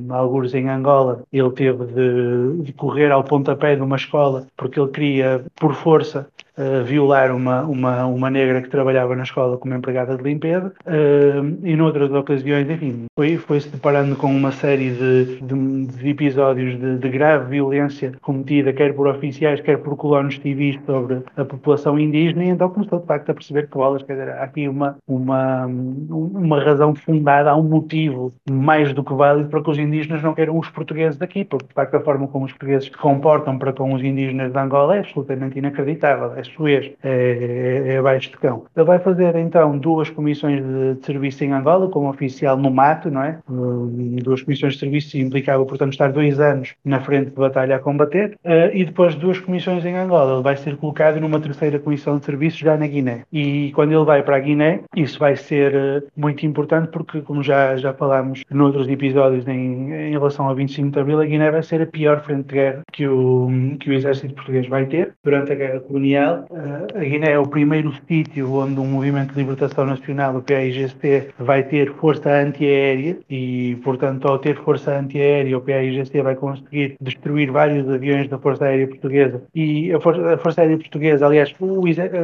alguns 0.10 0.54
em 0.54 0.70
Angola, 0.70 1.24
ele 1.32 1.52
teve 1.52 1.86
de, 1.86 2.64
de 2.64 2.74
correr 2.74 3.12
ao 3.12 3.24
pontapé 3.24 3.76
de 3.76 3.82
uma 3.82 3.96
escola 3.96 4.48
porque 4.58 4.80
ele 4.80 4.90
queria, 4.90 5.44
por 5.56 5.74
força, 5.74 6.28
uh, 6.58 6.84
violar 6.84 7.36
uma, 7.36 7.64
uma, 7.64 8.06
uma 8.06 8.30
negra 8.30 8.62
que 8.62 8.70
trabalhava 8.70 9.16
na 9.16 9.24
escola 9.24 9.58
como 9.58 9.74
empregada 9.74 10.18
de 10.18 10.24
limpeza 10.24 10.74
uh, 10.86 11.66
e 11.66 11.76
noutras 11.76 12.12
ocasiões, 12.12 12.70
enfim, 12.70 13.06
foi, 13.16 13.38
foi 13.38 13.60
deparando 13.60 14.16
com 14.16 14.28
uma 14.28 14.52
série 14.52 14.92
de, 14.92 15.42
de, 15.42 15.86
de 15.88 16.10
episódios 16.10 16.80
de, 16.80 16.98
de, 16.98 17.10
grave 17.10 17.50
violência 17.50 18.14
cometida 18.22 18.74
quer 18.74 18.94
por 18.94 19.08
oficiais, 19.08 19.62
quer 19.62 19.78
por 19.78 19.96
colonos 19.96 20.38
civis 20.38 20.80
sobre 20.86 21.22
a 21.36 21.46
população 21.46 22.00
indígena 22.00 22.46
e 22.46 22.50
então 22.50 22.70
começou 22.70 23.00
de 23.00 23.06
facto 23.06 23.30
a 23.30 23.34
perceber 23.34 23.68
que 23.68 23.78
bolas, 23.78 24.04
quer 24.04 24.14
dizer, 24.14 24.30
há 24.30 24.44
aqui 24.44 24.68
uma, 24.68 24.98
uma, 25.08 25.66
uma 25.66 26.64
razão 26.64 26.96
fundada, 26.96 27.52
há 27.52 27.56
um 27.56 27.64
motivo 27.64 28.32
mais 28.50 28.94
do 28.94 29.04
que 29.04 29.14
válido 29.14 29.50
para 29.50 29.62
que 29.62 29.70
os 29.70 29.78
indígenas 29.78 30.22
não 30.22 30.34
queiram 30.34 30.58
os 30.58 30.70
portugueses 30.70 31.18
daqui, 31.18 31.44
porque 31.44 31.68
de 31.68 31.74
facto 31.74 31.96
a 31.96 32.00
forma 32.00 32.28
como 32.28 32.46
os 32.46 32.52
portugueses 32.52 32.86
se 32.86 32.98
comportam 32.98 33.58
para 33.58 33.74
com 33.74 33.94
os 33.94 34.04
indígenas 34.04 34.52
de 34.52 34.58
Angola 34.58 34.96
é 34.96 35.00
absolutamente 35.00 35.58
inacreditável, 35.58 36.34
é 36.42 36.44
Suez, 36.44 36.92
é, 37.04 37.10
é, 37.10 37.94
é 37.94 37.98
abaixo 37.98 38.30
de 38.30 38.38
cão. 38.38 38.64
Ele 38.76 38.86
vai 38.86 39.00
fazer 39.00 39.36
então 39.36 39.78
duas 39.78 40.10
comissões 40.10 40.64
de, 40.64 40.96
de, 40.96 41.06
serviço 41.06 41.44
em 41.44 41.54
Angola, 41.54 41.90
como 41.90 42.10
oficial 42.10 42.58
no 42.58 42.72
mato, 42.72 43.10
não 43.10 43.24
é? 43.24 43.40
Duas 44.24 44.42
comissões 44.42 44.74
de 44.74 44.80
serviço 44.80 45.18
implicava, 45.18 45.66
portanto, 45.66 45.94
estar 45.94 46.12
dois 46.12 46.40
anos 46.40 46.74
na 46.84 47.00
frente 47.00 47.30
de 47.30 47.36
batalha 47.36 47.76
a 47.76 47.80
combater, 47.80 48.38
uh, 48.46 48.74
e 48.74 48.86
depois 48.86 49.16
duas 49.16 49.40
comissões 49.40 49.86
em 49.86 49.96
Angola. 49.96 50.34
Ele 50.34 50.44
vai 50.44 50.58
ser 50.58 50.78
colocado 50.78 51.20
numa 51.20 51.40
terceira 51.40 51.80
comissão 51.80 52.18
de 52.18 52.26
serviço 52.26 52.58
já 52.58 52.78
na 52.78 52.88
Guiné. 52.88 53.24
E 53.32 53.72
quando 53.74 53.92
ele 53.92 54.06
vai 54.06 54.24
para 54.24 54.38
a 54.38 54.40
Guiné, 54.40 54.82
isso 54.96 55.20
vai 55.20 55.36
ser 55.36 55.74
uh, 55.76 56.08
muito 56.16 56.46
importante 56.46 56.90
porque, 56.92 57.22
como 57.22 57.44
já, 57.44 57.76
já 57.78 57.94
falámos 57.94 58.44
noutros 58.50 58.88
episódios 58.88 59.48
em, 59.48 59.92
em 59.92 60.12
relação 60.12 60.48
ao 60.48 60.56
25 60.56 60.92
de 60.92 61.00
Abril, 61.00 61.22
a 61.22 61.26
Guiné 61.26 61.52
vai 61.52 61.64
ser 61.64 61.82
a 61.82 61.86
pior 61.86 62.22
frente 62.22 62.48
de 62.48 62.56
guerra 62.56 62.82
que 62.92 63.08
o, 63.08 63.50
que 63.80 63.90
o 63.90 63.94
exército 63.94 64.34
português 64.34 64.68
vai 64.68 64.86
ter 64.86 65.14
durante 65.24 65.52
a 65.52 65.56
guerra 65.56 65.80
colonial 65.80 66.31
a 66.96 67.00
Guiné 67.00 67.32
é 67.32 67.40
o 67.40 67.48
primeiro 67.48 67.94
sítio 68.08 68.54
onde 68.54 68.80
um 68.80 68.86
movimento 68.86 69.34
de 69.34 69.40
libertação 69.40 69.86
nacional, 69.86 70.36
o 70.36 70.42
PAIGC, 70.42 71.30
vai 71.40 71.64
ter 71.64 71.94
força 71.94 72.30
antiaérea 72.30 73.18
e, 73.30 73.78
portanto, 73.84 74.28
ao 74.28 74.40
ter 74.40 74.56
força 74.58 74.98
antiaérea, 74.98 75.58
o 75.58 75.62
PAIGC 75.62 76.22
vai 76.22 76.36
conseguir 76.36 76.96
destruir 77.00 77.52
vários 77.52 77.90
aviões 77.90 78.28
da 78.28 78.38
Força 78.38 78.66
Aérea 78.66 78.88
Portuguesa. 78.88 79.42
E 79.54 79.92
a 79.94 80.00
Força, 80.00 80.34
a 80.34 80.38
força 80.38 80.62
Aérea 80.62 80.78
Portuguesa, 80.78 81.26
aliás, 81.26 81.54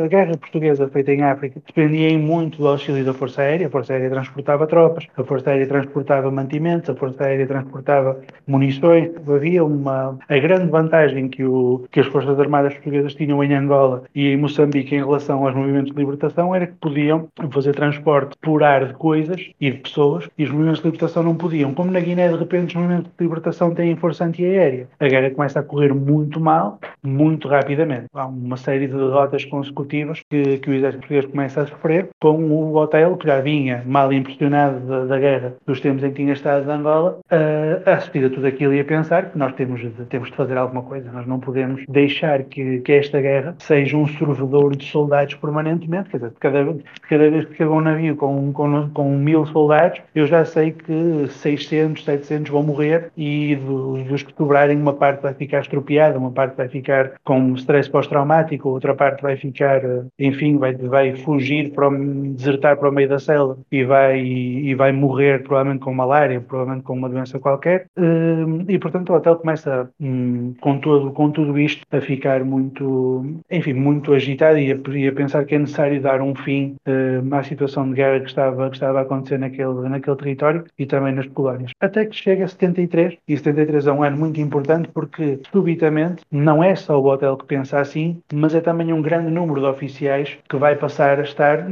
a 0.04 0.08
guerra 0.08 0.38
portuguesa 0.38 0.88
feita 0.88 1.12
em 1.12 1.24
África, 1.24 1.62
dependia 1.66 2.18
muito 2.18 2.58
do 2.58 2.68
auxílio 2.68 3.04
da 3.04 3.14
Força 3.14 3.42
Aérea. 3.42 3.68
A 3.68 3.70
Força 3.70 3.94
Aérea 3.94 4.10
transportava 4.10 4.68
tropas, 4.68 5.08
a 5.16 5.24
Força 5.24 5.50
Aérea 5.50 5.68
transportava 5.68 6.32
mantimentos, 6.32 6.90
a 6.90 6.96
Força 6.96 7.24
Aérea 7.24 7.48
transportava 7.48 8.20
munições. 8.46 9.12
Havia 9.28 9.64
uma. 9.64 10.18
A 10.28 10.38
grande 10.38 10.70
vantagem 10.70 11.28
que, 11.28 11.44
o, 11.44 11.86
que 11.92 12.00
as 12.00 12.08
Forças 12.08 12.40
Armadas 12.40 12.74
Portuguesas 12.74 13.16
tinham 13.16 13.44
em 13.44 13.54
Angola 13.54 13.97
e 14.14 14.28
em 14.28 14.38
Moçambique 14.38 14.96
em 14.96 15.00
relação 15.00 15.46
aos 15.46 15.56
movimentos 15.56 15.92
de 15.92 15.98
libertação 15.98 16.54
era 16.54 16.68
que 16.68 16.74
podiam 16.74 17.28
fazer 17.52 17.74
transporte 17.74 18.36
por 18.42 18.64
ar 18.64 18.86
de 18.86 18.94
coisas 18.94 19.52
e 19.60 19.72
de 19.72 19.78
pessoas 19.78 20.30
e 20.38 20.44
os 20.44 20.52
movimentos 20.52 20.80
de 20.80 20.86
libertação 20.86 21.24
não 21.24 21.36
podiam. 21.36 21.74
Como 21.74 21.92
na 21.92 22.00
Guiné, 22.00 22.30
de 22.30 22.36
repente, 22.36 22.70
os 22.70 22.76
movimentos 22.76 23.12
de 23.18 23.24
libertação 23.24 23.74
têm 23.74 23.96
força 23.96 24.26
antiaérea. 24.26 24.88
A 25.00 25.08
guerra 25.08 25.32
começa 25.32 25.60
a 25.60 25.64
correr 25.64 25.94
muito 25.94 26.40
mal, 26.40 26.80
muito 27.04 27.48
rapidamente. 27.48 28.06
Há 28.14 28.26
uma 28.26 28.58
série 28.58 28.88
de 28.88 28.94
derrotas 28.94 29.46
consecutivas 29.46 30.22
que, 30.30 30.58
que 30.58 30.70
o 30.70 30.74
exército 30.74 31.00
português 31.00 31.26
começa 31.26 31.62
a 31.62 31.68
sofrer, 31.68 32.10
com 32.20 32.38
o 32.38 32.76
hotel, 32.76 33.18
que 33.18 33.28
já 33.28 33.40
vinha 33.42 33.84
mal 33.86 34.12
impressionado 34.12 34.80
da, 34.82 35.06
da 35.06 35.20
guerra 35.20 35.56
dos 35.66 35.80
tempos 35.80 36.04
em 36.04 36.10
que 36.10 36.16
tinha 36.16 36.34
estado 36.34 36.66
de 36.66 36.72
Angola, 36.72 37.20
a, 37.30 37.92
a 37.92 37.94
assistir 37.96 38.26
a 38.26 38.30
tudo 38.30 38.48
aquilo 38.48 38.74
e 38.74 38.80
a 38.80 38.86
pensar 38.86 39.32
que 39.32 39.38
nós 39.38 39.54
temos 39.54 39.80
de, 39.82 40.06
temos 40.06 40.30
de 40.30 40.36
fazer 40.36 40.58
alguma 40.58 40.84
coisa. 40.84 41.12
Nós 41.12 41.26
não 41.26 41.40
podemos 41.40 41.84
deixar 41.88 42.44
que, 42.44 42.80
que 42.80 42.92
esta 42.92 43.22
guerra 43.22 43.56
seja 43.60 43.87
um 43.94 44.08
sorvedor 44.08 44.76
de 44.76 44.86
soldados 44.86 45.36
permanentemente, 45.36 46.10
quer 46.10 46.18
dizer, 46.18 46.34
cada, 46.40 46.76
cada 47.10 47.30
vez 47.30 47.46
que 47.46 47.56
chega 47.56 47.72
um 47.72 47.82
navio 47.82 48.16
com, 48.16 48.52
com, 48.54 48.90
com 48.90 49.18
mil 49.18 49.46
soldados, 49.48 50.02
eu 50.14 50.26
já 50.26 50.46
sei 50.46 50.72
que 50.72 51.28
600, 51.28 52.04
700 52.04 52.52
vão 52.52 52.64
morrer 52.64 53.12
e 53.16 53.56
dos, 53.56 54.04
dos 54.04 54.24
que 54.24 54.34
sobrarem, 54.36 54.78
uma 54.78 54.94
parte 54.94 55.22
vai 55.22 55.34
ficar 55.34 55.62
estropiada, 55.62 56.18
uma 56.18 56.32
parte 56.32 56.56
vai 56.56 56.68
ficar 56.68 57.14
com 57.24 57.54
stress 57.56 57.90
pós-traumático, 57.90 58.70
outra 58.70 58.94
parte 58.94 59.22
vai 59.22 59.36
ficar, 59.36 59.82
enfim, 60.18 60.58
vai, 60.58 60.74
vai 60.76 61.16
fugir, 61.16 61.72
para 61.72 61.90
o, 61.90 62.34
desertar 62.34 62.78
para 62.78 62.90
o 62.90 62.92
meio 62.92 63.10
da 63.10 63.20
selva 63.20 63.58
e 63.72 63.84
vai, 63.84 64.20
e 64.20 64.76
vai 64.76 64.92
morrer 64.92 65.44
provavelmente 65.44 65.82
com 65.82 65.94
malária, 65.94 66.40
provavelmente 66.42 66.84
com 66.84 66.94
uma 66.94 67.10
doença 67.10 67.40
qualquer. 67.40 67.88
Hum, 67.98 68.66
e, 68.68 68.78
portanto, 68.80 69.12
o 69.12 69.16
hotel 69.16 69.36
começa, 69.38 69.90
hum, 70.00 70.54
com, 70.60 70.80
todo, 70.80 71.12
com 71.12 71.32
tudo 71.32 71.58
isto, 71.60 71.86
a 71.92 72.02
ficar 72.02 72.44
muito, 72.44 73.26
enfim, 73.52 73.74
muito 73.78 74.14
agitado 74.14 74.58
e 74.58 74.72
a, 74.72 74.78
e 74.94 75.08
a 75.08 75.12
pensar 75.12 75.46
que 75.46 75.56
é 75.56 75.60
necessário 75.60 76.02
dar 76.02 76.22
um 76.22 76.36
fim 76.36 76.76
uh, 76.88 77.36
à 77.36 77.44
situação 77.44 77.88
de 77.90 77.96
guerra 77.96 78.20
que 78.20 78.28
estava, 78.28 78.70
que 78.70 78.76
estava 78.76 79.00
a 79.00 79.02
acontecer 79.04 79.38
naquele, 79.38 79.90
naquele 79.90 80.16
território 80.16 80.66
e 80.78 80.86
também 80.86 81.14
nas 81.14 81.28
colónias. 81.28 81.72
Até 81.80 82.06
que 82.06 82.16
chega 82.16 82.46
a 82.46 82.48
73, 82.48 83.18
e 83.28 83.38
73 83.38 83.88
é 83.88 83.92
um 83.92 84.04
ano 84.04 84.18
muito 84.18 84.40
importante 84.42 84.90
porque, 84.94 85.40
subitamente, 85.52 86.24
não 86.32 86.64
é 86.64 86.76
só 86.76 87.00
o 87.00 87.06
hotel 87.08 87.38
que 87.38 87.46
pensa 87.46 87.80
assim, 87.80 88.22
mas 88.34 88.56
é 88.56 88.62
também 88.62 88.92
um 88.92 89.02
grande 89.02 89.32
número 89.32 89.62
de 89.62 89.68
oficiais 89.68 90.38
que 90.50 90.58
vai 90.58 90.76
passar 90.76 91.20
a 91.20 91.24
estar 91.24 91.68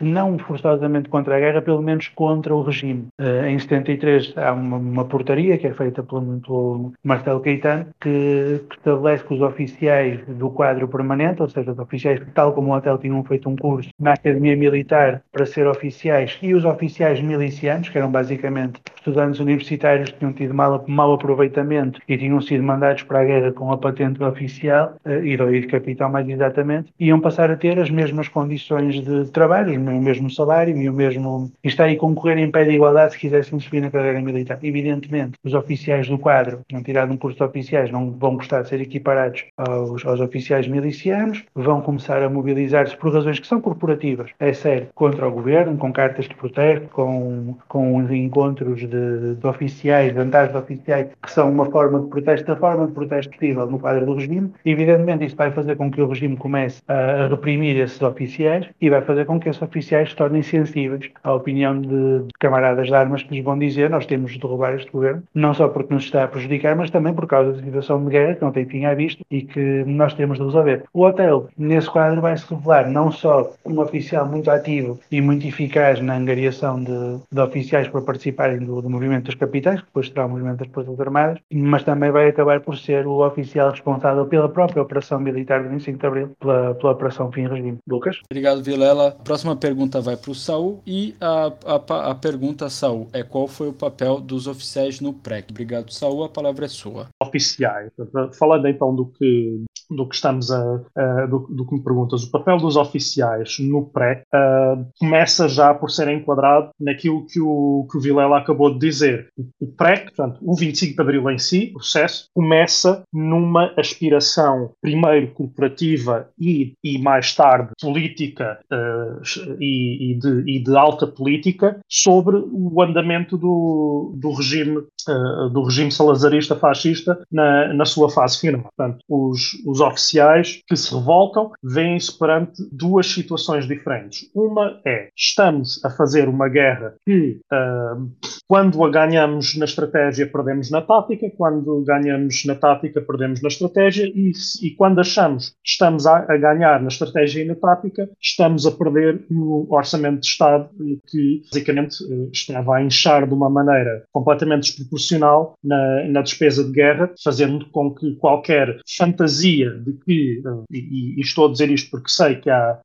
não 0.00 0.38
forçosamente 0.38 1.08
contra 1.08 1.36
a 1.36 1.40
guerra, 1.40 1.62
pelo 1.62 1.82
menos 1.82 2.08
contra 2.08 2.54
o 2.54 2.62
regime. 2.62 3.08
Uh, 3.20 3.46
em 3.46 3.58
73 3.58 4.34
há 4.36 4.52
uma, 4.52 4.76
uma, 4.76 5.04
portaria 5.04 5.56
que 5.58 5.66
é 5.66 5.72
feita 5.72 6.02
pelo, 6.02 6.40
pelo 6.40 6.92
Marcelo 7.02 7.40
Caetano 7.40 7.86
que, 8.00 8.60
que, 8.68 8.76
estabelece 8.76 9.24
que 9.24 9.34
os 9.34 9.40
oficiais 9.40 10.20
do 10.26 10.50
quadro 10.50 10.88
permanente, 10.88 11.42
ou 11.42 11.48
seja, 11.48 11.72
os 11.72 11.78
oficiais 11.78 12.18
que, 12.18 12.30
tal 12.32 12.52
como 12.52 12.72
o 12.72 12.76
hotel, 12.76 12.98
tinham 12.98 13.22
feito 13.24 13.48
um 13.48 13.56
curso 13.56 13.90
na 13.98 14.12
Academia 14.12 14.56
Militar 14.56 15.22
para 15.32 15.46
ser 15.46 15.66
oficiais, 15.66 16.38
e 16.42 16.54
os 16.54 16.64
oficiais 16.64 17.20
milicianos, 17.20 17.88
que 17.88 17.98
eram 17.98 18.10
basicamente 18.10 18.80
estudantes 18.96 19.40
universitários 19.40 20.10
que 20.10 20.18
tinham 20.18 20.32
tido 20.32 20.54
mal, 20.54 20.84
mau 20.86 21.12
aproveitamento 21.12 22.00
e 22.08 22.18
tinham 22.18 22.40
sido 22.40 22.62
mandados 22.62 23.02
para 23.02 23.20
a 23.20 23.24
guerra 23.24 23.52
com 23.52 23.72
a 23.72 23.78
patente 23.78 24.22
oficial, 24.22 24.96
uh, 25.04 25.24
e 25.24 25.60
de 25.60 25.66
capital 25.66 26.10
mais 26.10 26.28
exatamente, 26.28 26.92
iam 26.98 27.20
passar 27.20 27.50
a 27.50 27.56
ter 27.56 27.78
as 27.78 27.90
mesmas 27.90 28.28
condições 28.28 29.00
de 29.00 29.30
trabalho, 29.30 29.72
o 29.92 30.02
mesmo 30.02 30.30
salário 30.30 30.76
e 30.76 30.88
o 30.88 30.92
mesmo. 30.92 31.50
e 31.62 31.68
estar 31.68 31.84
aí 31.84 31.96
concorrer 31.96 32.38
em 32.38 32.50
pé 32.50 32.64
de 32.64 32.72
igualdade 32.72 33.12
se 33.12 33.18
quisessem 33.18 33.58
subir 33.60 33.80
na 33.80 33.90
carreira 33.90 34.20
militar. 34.20 34.58
Evidentemente, 34.62 35.38
os 35.44 35.54
oficiais 35.54 36.08
do 36.08 36.18
quadro, 36.18 36.60
não 36.72 36.82
tirado 36.82 37.12
um 37.12 37.16
curso 37.16 37.38
de 37.38 37.44
oficiais, 37.44 37.90
não 37.90 38.10
vão 38.10 38.36
gostar 38.36 38.62
de 38.62 38.68
ser 38.68 38.80
equiparados 38.80 39.44
aos, 39.56 40.04
aos 40.04 40.20
oficiais 40.20 40.66
milicianos, 40.66 41.44
vão 41.54 41.80
começar 41.80 42.22
a 42.22 42.28
mobilizar-se 42.28 42.96
por 42.96 43.12
razões 43.12 43.38
que 43.38 43.46
são 43.46 43.60
corporativas, 43.60 44.30
é 44.38 44.52
sério, 44.52 44.88
contra 44.94 45.26
o 45.26 45.30
governo, 45.30 45.76
com 45.76 45.92
cartas 45.92 46.26
de 46.26 46.34
protesto, 46.34 46.88
com, 46.88 47.54
com 47.68 48.02
encontros 48.12 48.80
de, 48.80 49.34
de 49.34 49.46
oficiais, 49.46 50.16
andares 50.16 50.52
de 50.52 50.58
oficiais, 50.58 51.08
que 51.22 51.30
são 51.30 51.50
uma 51.50 51.66
forma 51.66 52.00
de 52.00 52.08
protesto, 52.08 52.52
a 52.52 52.56
forma 52.56 52.86
de 52.86 52.92
protesto 52.92 53.32
possível 53.32 53.66
no 53.66 53.78
quadro 53.78 54.06
do 54.06 54.14
regime. 54.14 54.52
Evidentemente, 54.64 55.24
isso 55.24 55.36
vai 55.36 55.50
fazer 55.50 55.76
com 55.76 55.90
que 55.90 56.00
o 56.00 56.08
regime 56.08 56.36
comece 56.36 56.82
a 56.88 57.28
reprimir 57.28 57.76
esses 57.76 58.00
oficiais 58.02 58.66
e 58.80 58.90
vai 58.90 59.02
fazer 59.02 59.24
com 59.24 59.38
que 59.38 59.48
esses 59.48 59.60
oficiais 59.62 59.75
se 59.82 60.16
tornem 60.16 60.42
sensíveis 60.42 61.10
à 61.22 61.34
opinião 61.34 61.80
de, 61.80 62.24
camaradas 62.38 62.86
de 62.88 62.94
armas 62.94 63.22
que 63.22 63.34
lhes 63.34 63.44
vão 63.44 63.58
dizer 63.58 63.90
nós 63.90 64.06
temos 64.06 64.32
de 64.32 64.38
derrubar 64.38 64.74
este 64.74 64.90
governo, 64.90 65.22
não 65.34 65.54
só 65.54 65.68
porque 65.68 65.92
nos 65.92 66.04
está 66.04 66.24
a 66.24 66.28
prejudicar, 66.28 66.76
mas 66.76 66.90
também 66.90 67.14
por 67.14 67.26
causa 67.26 67.52
da 67.52 67.62
situação 67.62 68.04
de 68.04 68.10
guerra 68.10 68.34
que 68.34 68.42
não 68.42 68.52
tem 68.52 68.64
fim 68.66 68.84
à 68.84 68.94
vista 68.94 69.22
e 69.30 69.42
que 69.42 69.84
nós 69.86 70.14
temos 70.14 70.38
de 70.38 70.44
resolver. 70.44 70.84
O 70.92 71.02
hotel, 71.02 71.48
nesse 71.56 71.90
quadro, 71.90 72.20
vai 72.20 72.36
se 72.36 72.46
revelar 72.52 72.90
não 72.90 73.10
só 73.10 73.52
um 73.64 73.78
oficial 73.80 74.26
muito 74.26 74.50
ativo 74.50 74.98
e 75.10 75.20
muito 75.20 75.46
eficaz 75.46 76.00
na 76.00 76.16
angariação 76.16 76.82
de, 76.82 77.20
de 77.30 77.40
oficiais 77.40 77.88
para 77.88 78.00
participarem 78.00 78.58
do, 78.58 78.80
do, 78.80 78.90
movimento 78.90 79.26
das 79.26 79.34
capitais, 79.34 79.80
que 79.80 79.86
depois 79.86 80.08
será 80.08 80.26
o 80.26 80.28
movimento 80.28 80.58
das 80.58 80.68
Forças 80.68 80.98
Armadas, 81.00 81.38
mas 81.52 81.82
também 81.82 82.10
vai 82.10 82.28
acabar 82.28 82.60
por 82.60 82.76
ser 82.76 83.06
o 83.06 83.26
oficial 83.26 83.70
responsável 83.70 84.26
pela 84.26 84.48
própria 84.48 84.82
operação 84.82 85.20
militar 85.20 85.62
do 85.62 85.68
25 85.68 85.98
de 85.98 86.06
Abril, 86.06 86.30
pela, 86.40 86.74
pela 86.74 86.92
Operação 86.92 87.30
Fim 87.30 87.46
Regime. 87.46 87.78
Lucas? 87.88 88.20
Obrigado, 88.30 88.62
Vilela. 88.62 89.16
Próxima 89.24 89.56
pergunta 89.56 89.65
vai 90.00 90.16
para 90.16 90.30
o 90.30 90.34
Saul 90.34 90.82
e 90.86 91.14
a, 91.20 91.52
a, 91.64 92.10
a 92.10 92.14
pergunta, 92.14 92.68
Saul, 92.68 93.08
é 93.12 93.22
qual 93.22 93.48
foi 93.48 93.68
o 93.68 93.72
papel 93.72 94.20
dos 94.20 94.46
oficiais 94.46 95.00
no 95.00 95.12
PREC? 95.12 95.50
Obrigado, 95.50 95.92
Saul. 95.92 96.24
A 96.24 96.28
palavra 96.28 96.66
é 96.66 96.68
sua. 96.68 97.08
Oficiais. 97.22 97.90
Falando 98.38 98.66
então 98.66 98.94
do 98.94 99.06
que 99.06 99.64
do 99.90 100.08
que 100.08 100.14
estamos 100.14 100.50
a, 100.50 100.80
a 100.96 101.26
do, 101.26 101.46
do, 101.50 101.66
que 101.66 101.74
me 101.74 101.82
perguntas, 101.82 102.24
o 102.24 102.30
papel 102.30 102.58
dos 102.58 102.76
oficiais 102.76 103.58
no 103.58 103.86
pré 103.86 104.22
uh, 104.34 104.86
começa 104.98 105.48
já 105.48 105.74
por 105.74 105.90
ser 105.90 106.08
enquadrado 106.08 106.70
naquilo 106.80 107.26
que 107.26 107.40
o, 107.40 107.86
que 107.90 107.98
o 107.98 108.00
Vilela 108.00 108.38
acabou 108.38 108.72
de 108.72 108.78
dizer. 108.78 109.28
O 109.60 109.66
pré, 109.66 109.98
portanto, 109.98 110.38
o 110.42 110.54
25 110.54 110.94
de 110.94 111.00
Abril 111.00 111.30
em 111.30 111.38
si, 111.38 111.70
o 111.70 111.78
processo, 111.78 112.28
começa 112.34 113.02
numa 113.12 113.72
aspiração 113.76 114.72
primeiro 114.80 115.32
corporativa 115.32 116.28
e, 116.38 116.74
e 116.82 116.98
mais 116.98 117.34
tarde 117.34 117.72
política 117.80 118.58
uh, 118.72 119.56
e, 119.60 120.12
e, 120.12 120.18
de, 120.18 120.50
e 120.50 120.62
de 120.62 120.76
alta 120.76 121.06
política 121.06 121.78
sobre 121.88 122.36
o 122.36 122.82
andamento 122.82 123.36
do, 123.36 124.14
do 124.16 124.32
regime 124.32 124.78
uh, 124.78 125.50
do 125.50 125.62
regime 125.62 125.90
salazarista 125.90 126.56
fascista 126.56 127.18
na, 127.30 127.72
na 127.72 127.84
sua 127.84 128.10
fase 128.10 128.40
final. 128.40 128.62
Portanto, 128.62 128.98
os, 129.08 129.54
os 129.66 129.75
os 129.76 129.80
oficiais 129.80 130.62
que 130.66 130.76
se 130.76 130.94
revoltam 130.94 131.52
veem-se 131.62 132.18
perante 132.18 132.66
duas 132.72 133.06
situações 133.06 133.66
diferentes. 133.66 134.30
Uma 134.34 134.80
é, 134.86 135.08
estamos 135.14 135.84
a 135.84 135.90
fazer 135.90 136.28
uma 136.28 136.48
guerra 136.48 136.94
que, 137.04 137.38
uh, 137.52 138.10
quando 138.48 138.82
a 138.84 138.90
ganhamos 138.90 139.56
na 139.56 139.66
estratégia, 139.66 140.26
perdemos 140.26 140.70
na 140.70 140.80
tática, 140.80 141.30
quando 141.36 141.82
ganhamos 141.84 142.44
na 142.46 142.54
tática, 142.54 143.00
perdemos 143.02 143.42
na 143.42 143.48
estratégia, 143.48 144.06
e, 144.06 144.32
e 144.62 144.70
quando 144.70 145.00
achamos 145.00 145.50
que 145.50 145.70
estamos 145.70 146.06
a, 146.06 146.18
a, 146.18 146.36
ganhar 146.36 146.80
na 146.80 146.88
estratégia 146.88 147.42
e 147.42 147.46
na 147.46 147.54
tática, 147.54 148.08
estamos 148.20 148.66
a 148.66 148.70
perder 148.70 149.24
no 149.30 149.66
orçamento 149.70 150.20
de 150.20 150.26
Estado, 150.26 150.70
que 151.08 151.42
basicamente 151.52 152.02
uh, 152.04 152.30
estava 152.32 152.76
a 152.76 152.82
inchar 152.82 153.26
de 153.26 153.34
uma 153.34 153.50
maneira 153.50 154.04
completamente 154.12 154.70
desproporcional 154.70 155.54
na, 155.62 156.04
na 156.08 156.22
despesa 156.22 156.64
de 156.64 156.72
guerra, 156.72 157.10
fazendo 157.22 157.66
com 157.70 157.94
que 157.94 158.14
qualquer 158.16 158.80
fantasia 158.96 159.65
de 159.70 159.92
que, 160.04 160.42
e, 160.70 161.14
e, 161.16 161.20
estou 161.20 161.48
a 161.48 161.52
dizer 161.52 161.70
isto 161.70 161.90
porque 161.90 162.08
sei 162.08 162.36
que 162.36 162.50
há, 162.50 162.78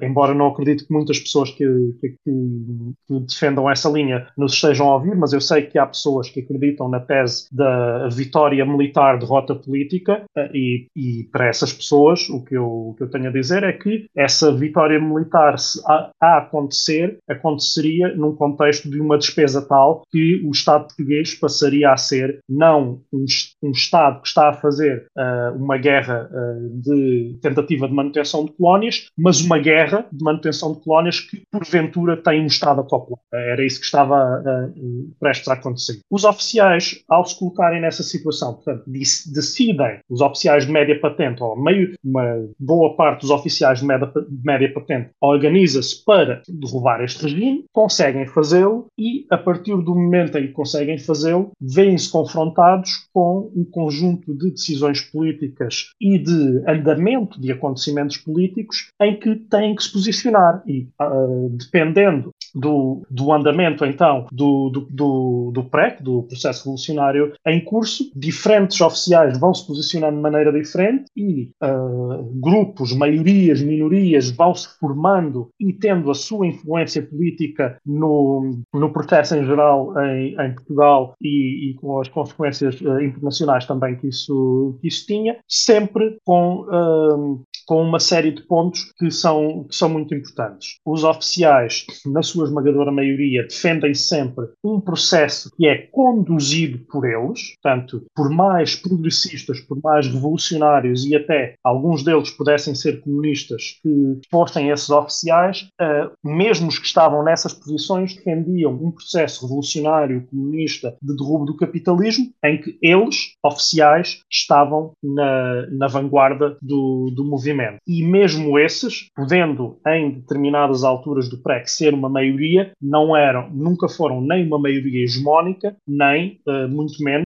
embora 0.00 0.34
não 0.34 0.48
acredito 0.48 0.86
que 0.86 0.92
muitas 0.92 1.18
pessoas 1.18 1.50
que, 1.50 1.64
que, 2.00 2.14
que, 2.24 3.20
defendam 3.26 3.70
essa 3.70 3.88
linha 3.88 4.26
nos 4.36 4.54
estejam 4.54 4.88
a 4.88 4.94
ouvir, 4.94 5.14
mas 5.16 5.32
eu 5.32 5.40
sei 5.40 5.62
que 5.62 5.78
há 5.78 5.86
pessoas 5.86 6.28
que 6.28 6.40
acreditam 6.40 6.88
na 6.88 7.00
tese 7.00 7.46
da 7.52 8.08
vitória 8.08 8.64
militar, 8.64 9.18
derrota 9.18 9.54
política, 9.54 10.24
e, 10.52 10.86
e 10.96 11.24
para 11.30 11.46
essas 11.46 11.72
pessoas 11.72 12.28
o 12.28 12.44
que, 12.44 12.56
eu, 12.56 12.66
o 12.66 12.94
que 12.96 13.04
eu 13.04 13.10
tenho 13.10 13.28
a 13.28 13.32
dizer 13.32 13.62
é 13.62 13.72
que 13.72 14.06
essa 14.16 14.54
vitória 14.54 15.00
militar, 15.00 15.58
se 15.58 15.80
a, 15.86 16.10
a 16.20 16.38
acontecer, 16.38 17.18
aconteceria 17.28 18.14
num 18.14 18.34
contexto 18.34 18.88
de 18.90 19.00
uma 19.00 19.18
despesa 19.18 19.62
tal 19.62 20.02
que 20.10 20.42
o 20.44 20.50
Estado 20.50 20.86
português 20.86 21.34
passaria 21.34 21.90
a 21.90 21.96
ser 21.96 22.40
não 22.48 23.00
um, 23.12 23.24
um 23.62 23.70
Estado 23.70 24.20
que 24.20 24.28
está 24.28 24.50
a 24.50 24.54
fazer 24.54 25.06
uh, 25.16 25.56
uma 25.56 25.76
guerra 25.76 26.11
guerra 26.12 26.28
uh, 26.30 26.80
de 26.80 27.38
tentativa 27.40 27.88
de 27.88 27.94
manutenção 27.94 28.44
de 28.44 28.52
colónias, 28.52 29.08
mas 29.16 29.40
uma 29.40 29.58
guerra 29.58 30.06
de 30.12 30.22
manutenção 30.22 30.74
de 30.74 30.80
colónias 30.80 31.20
que, 31.20 31.42
porventura, 31.50 32.16
tem 32.16 32.46
Estado 32.46 32.80
a 32.80 32.84
popular. 32.84 33.20
Era 33.32 33.64
isso 33.64 33.80
que 33.80 33.86
estava 33.86 34.40
uh, 34.40 35.10
prestes 35.18 35.48
a 35.48 35.54
acontecer. 35.54 36.00
Os 36.10 36.24
oficiais, 36.24 37.02
ao 37.08 37.24
se 37.24 37.38
colocarem 37.38 37.80
nessa 37.80 38.02
situação, 38.02 38.54
portanto, 38.54 38.84
decidem, 38.86 40.00
os 40.08 40.20
oficiais 40.20 40.66
de 40.66 40.72
média 40.72 40.98
patente, 41.00 41.42
ou 41.42 41.60
meio, 41.60 41.94
uma 42.04 42.48
boa 42.58 42.94
parte 42.96 43.22
dos 43.22 43.30
oficiais 43.30 43.80
de 43.80 43.86
média, 43.86 44.06
de 44.06 44.44
média 44.44 44.72
patente, 44.72 45.10
organiza-se 45.20 46.04
para 46.04 46.42
derrubar 46.48 47.02
este 47.02 47.22
regime, 47.22 47.64
conseguem 47.72 48.26
fazê-lo 48.26 48.86
e, 48.98 49.26
a 49.30 49.38
partir 49.38 49.76
do 49.76 49.94
momento 49.94 50.36
em 50.36 50.48
que 50.48 50.52
conseguem 50.52 50.98
fazê-lo, 50.98 51.50
veem-se 51.60 52.10
confrontados 52.10 52.90
com 53.12 53.50
um 53.54 53.64
conjunto 53.64 54.34
de 54.36 54.50
decisões 54.50 55.00
políticas 55.00 55.92
e 56.02 56.18
de 56.18 56.64
andamento 56.68 57.40
de 57.40 57.52
acontecimentos 57.52 58.16
políticos 58.16 58.88
em 59.00 59.18
que 59.20 59.36
têm 59.36 59.76
que 59.76 59.84
se 59.84 59.92
posicionar. 59.92 60.60
E 60.66 60.88
uh, 61.00 61.48
dependendo 61.50 62.32
do, 62.54 63.02
do 63.10 63.32
andamento, 63.32 63.84
então, 63.84 64.26
do, 64.30 64.70
do, 64.70 64.86
do, 64.90 65.50
do 65.52 65.64
PREC, 65.64 66.02
do 66.02 66.22
processo 66.24 66.60
revolucionário 66.60 67.32
em 67.46 67.64
curso, 67.64 68.10
diferentes 68.14 68.80
oficiais 68.80 69.38
vão 69.38 69.54
se 69.54 69.66
posicionando 69.66 70.16
de 70.16 70.22
maneira 70.22 70.52
diferente 70.52 71.04
e 71.16 71.50
uh, 71.62 72.22
grupos, 72.40 72.94
maiorias, 72.94 73.62
minorias 73.62 74.30
vão 74.30 74.54
se 74.54 74.68
formando 74.78 75.50
e 75.58 75.72
tendo 75.72 76.10
a 76.10 76.14
sua 76.14 76.46
influência 76.46 77.02
política 77.02 77.78
no, 77.84 78.58
no 78.72 78.92
processo 78.92 79.36
em 79.36 79.44
geral 79.44 79.92
em, 80.00 80.34
em 80.40 80.54
Portugal 80.54 81.14
e, 81.20 81.70
e, 81.70 81.74
com 81.74 82.00
as 82.00 82.08
consequências 82.08 82.80
uh, 82.80 83.00
internacionais 83.00 83.66
também 83.66 83.96
que 83.96 84.08
isso, 84.08 84.78
que 84.80 84.88
isso 84.88 85.06
tinha, 85.06 85.36
sempre 85.48 86.16
com, 86.24 86.66
uh, 86.68 87.42
com 87.66 87.82
uma 87.82 88.00
série 88.00 88.32
de 88.32 88.42
pontos 88.42 88.92
que 88.98 89.10
são, 89.10 89.64
que 89.64 89.74
são 89.74 89.88
muito 89.88 90.14
importantes. 90.14 90.78
Os 90.84 91.04
oficiais, 91.04 91.86
na 92.06 92.22
sua 92.22 92.44
esmagadora 92.44 92.90
maioria, 92.90 93.42
defendem 93.42 93.94
sempre 93.94 94.46
um 94.64 94.80
processo 94.80 95.50
que 95.56 95.66
é 95.66 95.76
conduzido 95.90 96.78
por 96.90 97.04
eles, 97.04 97.54
portanto, 97.62 98.04
por 98.14 98.30
mais 98.30 98.76
progressistas, 98.76 99.60
por 99.60 99.78
mais 99.82 100.06
revolucionários 100.06 101.04
e 101.04 101.14
até 101.14 101.54
alguns 101.62 102.02
deles 102.02 102.30
pudessem 102.30 102.74
ser 102.74 103.00
comunistas 103.00 103.78
que 103.82 104.20
fossem 104.30 104.70
esses 104.70 104.90
oficiais, 104.90 105.68
uh, 105.80 106.10
mesmo 106.24 106.68
os 106.68 106.78
que 106.78 106.86
estavam 106.86 107.22
nessas 107.22 107.52
posições 107.52 108.14
defendiam 108.14 108.72
um 108.72 108.90
processo 108.90 109.42
revolucionário 109.42 110.26
comunista 110.26 110.96
de 111.02 111.16
derrubo 111.16 111.44
do 111.44 111.56
capitalismo 111.56 112.32
em 112.44 112.60
que 112.60 112.76
eles, 112.82 113.34
oficiais, 113.42 114.22
estavam 114.30 114.92
na, 115.02 115.66
na 115.70 115.86
vanguarda 115.88 116.56
do, 116.60 117.10
do 117.14 117.24
movimento. 117.24 117.51
E 117.86 118.02
mesmo 118.04 118.58
esses, 118.58 119.08
podendo 119.14 119.78
em 119.86 120.10
determinadas 120.10 120.84
alturas 120.84 121.28
do 121.28 121.42
PREC 121.42 121.70
ser 121.70 121.94
uma 121.94 122.08
maioria, 122.08 122.72
não 122.80 123.16
eram, 123.16 123.50
nunca 123.50 123.88
foram 123.88 124.20
nem 124.20 124.46
uma 124.46 124.58
maioria 124.58 125.04
hegemónica, 125.04 125.76
nem, 125.86 126.40
uh, 126.46 126.68
muito 126.68 127.02
menos, 127.02 127.24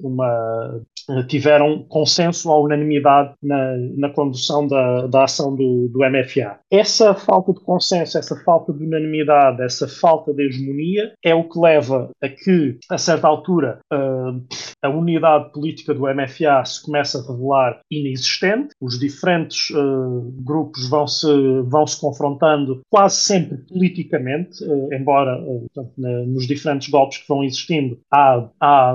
uma, 0.00 0.80
tiveram 1.26 1.82
consenso 1.88 2.50
à 2.50 2.58
unanimidade 2.58 3.34
na, 3.42 3.76
na 3.96 4.10
condução 4.10 4.66
da, 4.66 5.06
da 5.06 5.24
ação 5.24 5.54
do, 5.54 5.88
do 5.88 5.98
MFA. 5.98 6.58
Essa 6.70 7.14
falta 7.14 7.52
de 7.52 7.60
consenso, 7.60 8.18
essa 8.18 8.36
falta 8.44 8.72
de 8.72 8.84
unanimidade, 8.84 9.62
essa 9.62 9.86
falta 9.86 10.32
de 10.32 10.46
hegemonia 10.46 11.12
é 11.22 11.34
o 11.34 11.46
que 11.48 11.58
leva 11.58 12.10
a 12.22 12.28
que, 12.28 12.78
a 12.90 12.96
certa 12.96 13.28
altura, 13.28 13.78
uh, 13.92 14.42
a 14.82 14.88
unidade 14.88 15.52
política 15.52 15.92
do 15.92 16.02
MFA 16.02 16.64
se 16.64 16.82
começa 16.82 17.18
a 17.18 17.30
revelar 17.30 17.80
inexistente, 17.90 18.70
os 18.80 18.98
diferentes 18.98 19.70
uh, 19.70 20.34
grupos 20.42 20.88
vão 20.88 21.06
se, 21.06 21.26
vão 21.66 21.86
se 21.86 22.00
confrontando 22.00 22.80
quase 22.90 23.16
sempre 23.16 23.58
politicamente, 23.68 24.64
embora 24.92 25.38
portanto, 25.38 25.92
nos 25.98 26.46
diferentes 26.46 26.88
golpes 26.88 27.18
que 27.18 27.28
vão 27.28 27.44
existindo 27.44 27.98
há, 28.10 28.48
há 28.60 28.94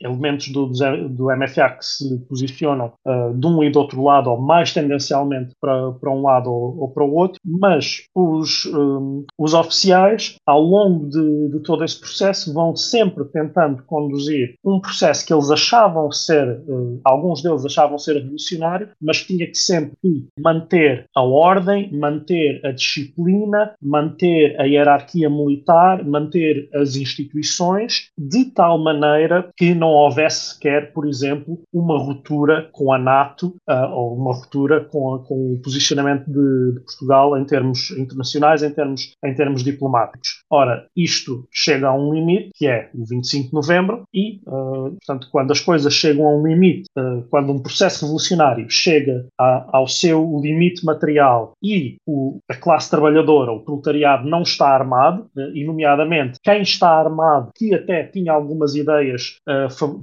elementos 0.00 0.48
do, 0.48 0.66
do 0.66 1.26
MFA 1.36 1.70
que 1.70 1.84
se 1.84 2.18
posicionam 2.28 2.92
de 3.34 3.46
um 3.46 3.62
e 3.62 3.70
do 3.70 3.80
outro 3.80 4.02
lado, 4.02 4.30
ou 4.30 4.40
mais 4.40 4.72
tendencialmente 4.72 5.54
para, 5.60 5.92
para 5.92 6.10
um 6.10 6.22
lado 6.22 6.50
ou, 6.50 6.80
ou 6.80 6.88
para 6.88 7.04
o 7.04 7.14
outro, 7.14 7.40
mas 7.44 8.04
os, 8.14 8.66
um, 8.66 9.24
os 9.38 9.54
oficiais, 9.54 10.36
ao 10.46 10.60
longo 10.60 11.08
de, 11.08 11.48
de 11.50 11.60
todo 11.60 11.84
esse 11.84 11.98
processo, 11.98 12.52
vão 12.52 12.74
sempre 12.74 13.24
tentando 13.26 13.82
conduzir 13.84 14.54
um 14.64 14.80
processo 14.80 15.26
que 15.26 15.32
eles 15.32 15.50
achavam 15.50 16.10
ser, 16.10 16.60
uh, 16.68 17.00
alguns 17.04 17.42
deles 17.42 17.64
achavam 17.64 17.98
ser 17.98 18.14
revolucionário, 18.14 18.88
mas 19.00 19.22
tinha 19.24 19.46
que 19.46 19.58
sempre 19.58 19.96
manter 20.38 21.06
a 21.14 21.22
ordem, 21.22 21.92
manter 21.92 22.60
a 22.64 22.72
disciplina, 22.72 23.74
manter 23.80 24.58
a 24.60 24.64
hierarquia 24.64 25.28
militar, 25.28 26.04
manter 26.04 26.68
as 26.74 26.96
instituições, 26.96 28.10
de 28.16 28.46
tal 28.46 28.78
maneira 28.78 29.48
que 29.56 29.74
não 29.76 29.88
houvesse 29.88 30.54
sequer, 30.54 30.92
por 30.92 31.06
exemplo, 31.06 31.60
uma 31.72 31.98
ruptura 31.98 32.68
com 32.72 32.92
a 32.92 32.98
NATO 32.98 33.56
uh, 33.68 33.90
ou 33.92 34.16
uma 34.16 34.34
ruptura 34.34 34.84
com, 34.84 35.18
com 35.26 35.54
o 35.54 35.60
posicionamento 35.62 36.26
de, 36.26 36.74
de, 36.74 36.80
Portugal 36.80 37.36
em 37.38 37.44
termos 37.44 37.90
internacionais, 37.92 38.62
em 38.62 38.70
termos, 38.70 39.14
em 39.24 39.34
termos 39.34 39.62
diplomáticos. 39.62 40.42
Ora, 40.50 40.86
isto 40.96 41.46
chega 41.52 41.88
a 41.88 41.94
um 41.94 42.12
limite, 42.12 42.50
que 42.54 42.66
é 42.66 42.90
o 42.94 43.04
25 43.04 43.48
de 43.48 43.54
novembro, 43.54 44.02
e, 44.12 44.40
uh, 44.46 44.90
portanto, 44.90 45.28
quando 45.30 45.50
as 45.50 45.60
coisas 45.60 45.92
chegam 45.92 46.26
a 46.26 46.36
um 46.36 46.46
limite, 46.46 46.86
uh, 46.98 47.22
quando 47.30 47.52
um 47.52 47.58
processo 47.58 48.04
revolucionário 48.04 48.66
chega 48.70 49.26
a, 49.38 49.68
ao 49.76 49.86
seu 49.86 50.40
limite 50.42 50.84
material 50.84 51.52
e 51.62 51.96
o, 52.06 52.38
a 52.48 52.54
classe 52.54 52.90
trabalhadora, 52.90 53.52
o 53.52 53.60
proletariado, 53.60 54.28
não 54.28 54.42
está 54.42 54.68
armado, 54.68 55.26
e, 55.54 55.64
nomeadamente, 55.64 56.38
quem 56.42 56.62
está 56.62 56.90
armado, 56.90 57.50
que 57.54 57.74
até 57.74 58.04
tinha 58.04 58.32
algumas 58.32 58.74
ideias 58.74 59.36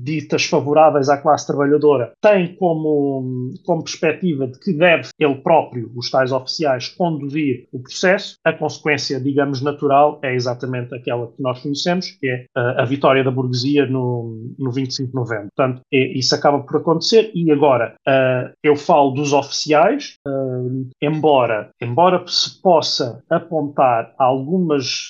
ditas 0.01 0.45
favoráveis 0.45 1.09
à 1.09 1.17
classe 1.17 1.47
trabalhadora, 1.47 2.13
tem 2.21 2.55
como, 2.55 3.51
como 3.65 3.83
perspectiva 3.83 4.47
de 4.47 4.59
que 4.59 4.73
deve 4.73 5.09
ele 5.19 5.35
próprio, 5.35 5.91
os 5.95 6.09
tais 6.09 6.31
oficiais, 6.31 6.89
conduzir 6.89 7.67
o 7.71 7.79
processo. 7.79 8.37
A 8.43 8.53
consequência, 8.53 9.19
digamos, 9.19 9.61
natural 9.61 10.19
é 10.23 10.33
exatamente 10.33 10.93
aquela 10.95 11.27
que 11.27 11.41
nós 11.41 11.61
conhecemos, 11.61 12.11
que 12.11 12.27
é 12.27 12.45
uh, 12.57 12.81
a 12.81 12.85
vitória 12.85 13.23
da 13.23 13.31
burguesia 13.31 13.85
no, 13.85 14.53
no 14.57 14.71
25 14.71 15.09
de 15.09 15.15
novembro. 15.15 15.47
Portanto, 15.55 15.81
é, 15.91 16.17
isso 16.17 16.33
acaba 16.35 16.59
por 16.59 16.77
acontecer 16.77 17.31
e 17.33 17.51
agora 17.51 17.95
uh, 18.07 18.53
eu 18.63 18.75
falo 18.75 19.11
dos 19.11 19.33
oficiais, 19.33 20.17
uh, 20.27 20.89
embora, 21.01 21.69
embora 21.81 22.23
se 22.27 22.61
possa 22.61 23.21
apontar 23.29 24.13
algumas, 24.17 25.09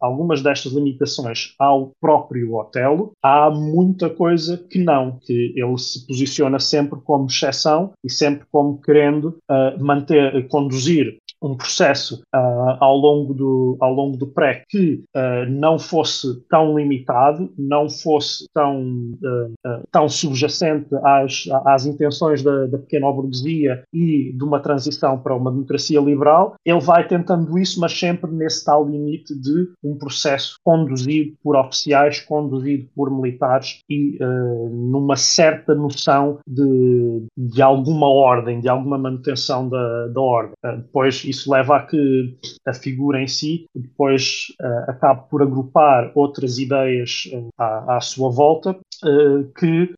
algumas 0.00 0.42
destas 0.42 0.72
limitações 0.72 1.54
ao 1.58 1.92
próprio 2.00 2.54
Otelo, 2.56 3.12
há 3.22 3.50
muita 3.80 4.10
coisa 4.10 4.58
que 4.58 4.78
não, 4.78 5.18
que 5.20 5.54
ele 5.56 5.78
se 5.78 6.06
posiciona 6.06 6.58
sempre 6.58 7.00
como 7.00 7.26
exceção 7.26 7.92
e 8.04 8.10
sempre 8.10 8.46
como 8.50 8.80
querendo 8.80 9.38
uh, 9.50 9.82
manter, 9.82 10.46
conduzir 10.48 11.18
um 11.42 11.56
processo 11.56 12.22
uh, 12.34 12.76
ao 12.80 12.96
longo 12.96 13.32
do 13.32 13.76
ao 13.80 13.92
longo 13.92 14.16
do 14.16 14.26
pré 14.26 14.62
que 14.68 15.02
uh, 15.16 15.48
não 15.48 15.78
fosse 15.78 16.40
tão 16.48 16.78
limitado, 16.78 17.50
não 17.58 17.88
fosse 17.88 18.46
tão 18.52 18.82
uh, 18.82 19.82
tão 19.90 20.08
subjacente 20.08 20.88
às, 21.02 21.44
às 21.64 21.86
intenções 21.86 22.42
da, 22.42 22.66
da 22.66 22.78
pequena 22.78 23.10
burguesia 23.10 23.82
e 23.92 24.32
de 24.36 24.44
uma 24.44 24.60
transição 24.60 25.18
para 25.18 25.34
uma 25.34 25.50
democracia 25.50 26.00
liberal, 26.00 26.54
ele 26.64 26.80
vai 26.80 27.06
tentando 27.06 27.58
isso, 27.58 27.80
mas 27.80 27.98
sempre 27.98 28.30
nesse 28.30 28.64
tal 28.64 28.88
limite 28.88 29.34
de 29.34 29.68
um 29.82 29.96
processo 29.96 30.56
conduzido 30.62 31.36
por 31.42 31.56
oficiais, 31.56 32.20
conduzido 32.20 32.86
por 32.94 33.10
militares 33.10 33.80
e 33.88 34.18
numa 34.70 35.16
certa 35.16 35.74
noção 35.74 36.38
de, 36.46 37.26
de 37.36 37.62
alguma 37.62 38.08
ordem, 38.08 38.60
de 38.60 38.68
alguma 38.68 38.98
manutenção 38.98 39.68
da, 39.68 40.08
da 40.08 40.20
ordem. 40.20 40.54
depois 40.76 41.24
isso 41.30 41.50
leva 41.50 41.76
a 41.76 41.86
que 41.86 42.36
a 42.66 42.74
figura 42.74 43.22
em 43.22 43.26
si 43.26 43.66
depois 43.74 44.46
uh, 44.60 44.90
acabe 44.90 45.28
por 45.30 45.42
agrupar 45.42 46.12
outras 46.14 46.58
ideias 46.58 47.28
uh, 47.32 47.48
à, 47.56 47.96
à, 47.96 48.00
sua 48.00 48.30
volta 48.30 48.78
uh, 49.04 49.44
que 49.58 49.92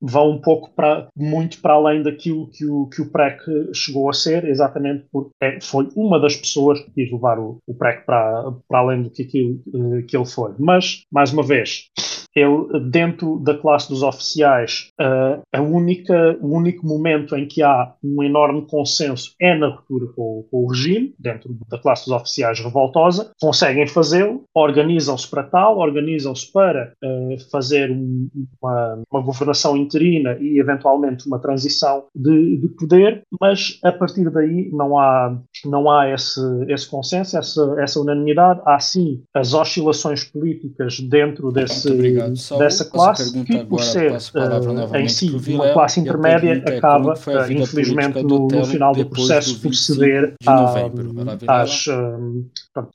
vão 0.00 0.30
um 0.30 0.40
pouco 0.40 0.70
para, 0.74 1.08
muito 1.16 1.60
para 1.60 1.74
além 1.74 2.02
daquilo 2.02 2.48
que 2.48 2.66
o, 2.66 2.86
que 2.86 3.02
o 3.02 3.10
PREC 3.10 3.40
chegou 3.74 4.08
a 4.08 4.12
ser, 4.12 4.44
exatamente 4.44 5.06
porque 5.12 5.30
é, 5.42 5.60
foi 5.60 5.88
uma 5.96 6.18
das 6.18 6.36
pessoas 6.36 6.80
que 6.80 6.90
quis 6.90 7.12
levar 7.12 7.38
o, 7.38 7.58
o 7.66 7.74
PREC 7.74 8.04
para, 8.04 8.52
para 8.68 8.78
além 8.78 9.02
do 9.02 9.10
que, 9.10 9.22
aquilo, 9.22 9.60
que 10.06 10.16
ele 10.16 10.26
foi. 10.26 10.52
Mas, 10.58 11.04
mais 11.12 11.32
uma 11.32 11.42
vez, 11.42 11.88
ele, 12.34 12.80
dentro 12.90 13.38
da 13.38 13.56
classe 13.56 13.88
dos 13.88 14.02
oficiais, 14.02 14.90
uh, 15.00 15.40
a 15.52 15.60
única, 15.60 16.36
o 16.40 16.56
único 16.56 16.86
momento 16.86 17.36
em 17.36 17.46
que 17.46 17.62
há 17.62 17.94
um 18.02 18.22
enorme 18.22 18.66
consenso 18.66 19.34
é 19.40 19.56
na 19.56 19.68
ruptura 19.68 20.06
com, 20.14 20.44
com 20.50 20.64
o 20.64 20.68
regime, 20.68 21.14
dentro 21.18 21.56
da 21.68 21.78
classe 21.78 22.06
dos 22.06 22.14
oficiais 22.14 22.58
revoltosa. 22.60 23.30
Conseguem 23.40 23.86
fazê-lo, 23.86 24.42
organizam-se 24.54 25.28
para 25.30 25.44
tal, 25.44 25.78
organizam-se 25.78 26.50
para 26.52 26.92
uh, 27.04 27.50
fazer 27.50 27.90
um, 27.90 28.23
uma, 28.60 29.02
uma, 29.10 29.22
governação 29.22 29.76
interina 29.76 30.36
e, 30.40 30.58
eventualmente, 30.58 31.26
uma 31.26 31.38
transição 31.38 32.04
de, 32.14 32.58
de, 32.58 32.68
poder, 32.68 33.22
mas 33.40 33.78
a 33.82 33.92
partir 33.92 34.30
daí 34.30 34.70
não 34.72 34.98
há, 34.98 35.38
não 35.64 35.90
há 35.90 36.10
esse, 36.10 36.40
esse 36.68 36.88
consenso, 36.88 37.36
essa, 37.38 37.74
essa 37.78 38.00
unanimidade. 38.00 38.60
Há 38.64 38.78
sim 38.78 39.22
as 39.34 39.54
oscilações 39.54 40.24
políticas 40.24 41.00
dentro 41.00 41.50
desse 41.50 41.90
dessa 42.58 42.84
classe, 42.84 43.44
que 43.44 43.64
por 43.64 43.80
ser 43.80 44.12
uh, 44.12 44.96
em 44.96 45.08
si 45.08 45.30
uma 45.48 45.72
classe 45.72 46.00
intermédia, 46.00 46.62
é 46.66 46.76
acaba, 46.76 47.14
uh, 47.14 47.52
infelizmente, 47.52 48.22
no, 48.22 48.48
no, 48.48 48.64
final 48.64 48.92
do 48.94 49.06
processo, 49.06 49.60
por 49.60 49.74
ceder 49.74 50.34
a, 50.46 50.90
às, 51.46 51.86
uh, 51.86 52.46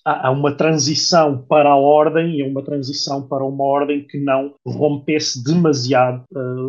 a, 0.05 0.31
uma 0.31 0.55
transição 0.55 1.37
para 1.37 1.69
a 1.69 1.75
ordem 1.75 2.37
e 2.37 2.43
a 2.43 2.47
uma 2.47 2.61
transição 2.61 3.21
para 3.21 3.43
uma 3.43 3.63
ordem 3.63 4.05
que 4.05 4.19
não 4.19 4.53
demasiado 5.43 6.23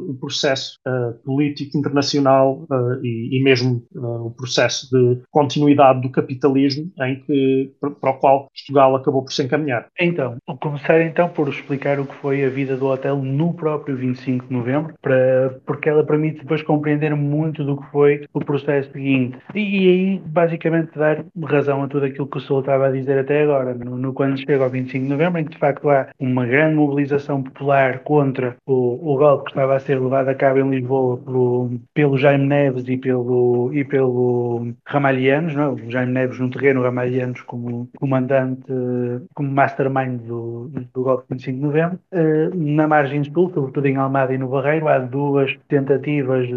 o 0.08 0.14
processo 0.14 0.78
político 1.24 1.76
internacional 1.76 2.64
e, 3.02 3.38
e, 3.38 3.42
mesmo 3.42 3.82
o 3.94 4.30
processo 4.30 4.88
de 4.90 5.22
continuidade 5.30 6.00
do 6.00 6.10
capitalismo 6.10 6.90
em 7.00 7.20
que, 7.20 7.72
para 8.00 8.10
o 8.10 8.14
qual 8.14 8.48
Portugal 8.48 8.96
acabou 8.96 9.22
por 9.22 9.32
se 9.32 9.42
encaminhar. 9.42 9.86
Então, 9.98 10.36
vou 10.46 10.56
começar 10.56 11.00
então 11.00 11.28
por 11.28 11.48
explicar 11.48 11.98
o 11.98 12.06
que 12.06 12.14
foi 12.16 12.44
a 12.44 12.48
vida 12.48 12.76
do 12.76 12.86
hotel 12.86 13.16
no 13.16 13.54
próprio 13.54 13.96
25 13.96 14.46
de 14.46 14.52
novembro, 14.52 14.94
para, 15.00 15.60
porque 15.66 15.88
ela 15.88 16.04
permite 16.04 16.40
depois 16.40 16.62
compreender 16.62 17.14
muito 17.14 17.64
do 17.64 17.76
que 17.76 17.90
foi 17.90 18.24
o 18.32 18.40
processo 18.40 18.90
seguinte. 18.92 19.38
E, 19.54 19.60
e 19.60 19.88
aí, 19.88 20.22
basicamente, 20.24 20.96
dar 20.96 21.24
razão 21.44 21.82
a 21.82 21.88
tudo 21.88 22.06
aquilo 22.06 22.26
que 22.26 22.38
o 22.38 22.40
Sul 22.40 22.60
estava 22.60 22.86
a 22.86 22.90
dizer 22.90 23.18
até 23.18 23.42
agora, 23.42 23.74
no, 23.74 23.96
no, 23.96 24.12
quando 24.12 24.38
chega 24.38 24.62
ao 24.62 24.70
25 24.70 25.04
de 25.04 25.10
novembro, 25.10 25.40
em 25.40 25.44
que 25.44 25.52
de 25.52 25.58
facto 25.58 25.88
há 25.88 26.08
uma 26.18 26.46
grande 26.46 26.76
mobilização 26.76 27.42
popular 27.42 28.00
contra 28.00 28.39
o, 28.66 29.14
o 29.14 29.16
golpe 29.16 29.44
que 29.44 29.50
estava 29.50 29.76
a 29.76 29.80
ser 29.80 30.00
levado 30.00 30.28
a 30.28 30.34
cabo 30.34 30.60
em 30.60 30.70
Lisboa 30.70 31.18
pelo, 31.18 31.70
pelo 31.94 32.18
Jaime 32.18 32.46
Neves 32.46 32.88
e 32.88 32.96
pelo, 32.96 33.70
e 33.72 33.84
pelo 33.84 34.72
Ramalhianos, 34.86 35.54
não 35.54 35.62
é? 35.62 35.68
o 35.68 35.90
Jaime 35.90 36.12
Neves 36.12 36.38
no 36.38 36.50
terreno, 36.50 36.82
Ramalhianos 36.82 37.40
como 37.42 37.88
comandante, 37.98 38.62
como 39.34 39.50
mastermind 39.50 40.20
do, 40.22 40.70
do 40.92 41.02
golpe 41.02 41.24
de 41.24 41.34
25 41.34 41.58
de 41.58 41.64
novembro. 41.64 41.98
Uh, 42.12 42.50
na 42.54 42.86
margem 42.86 43.22
sul, 43.24 43.50
sobretudo 43.52 43.86
em 43.86 43.96
Almada 43.96 44.34
e 44.34 44.38
no 44.38 44.48
Barreiro, 44.48 44.88
há 44.88 44.98
duas 44.98 45.56
tentativas 45.68 46.48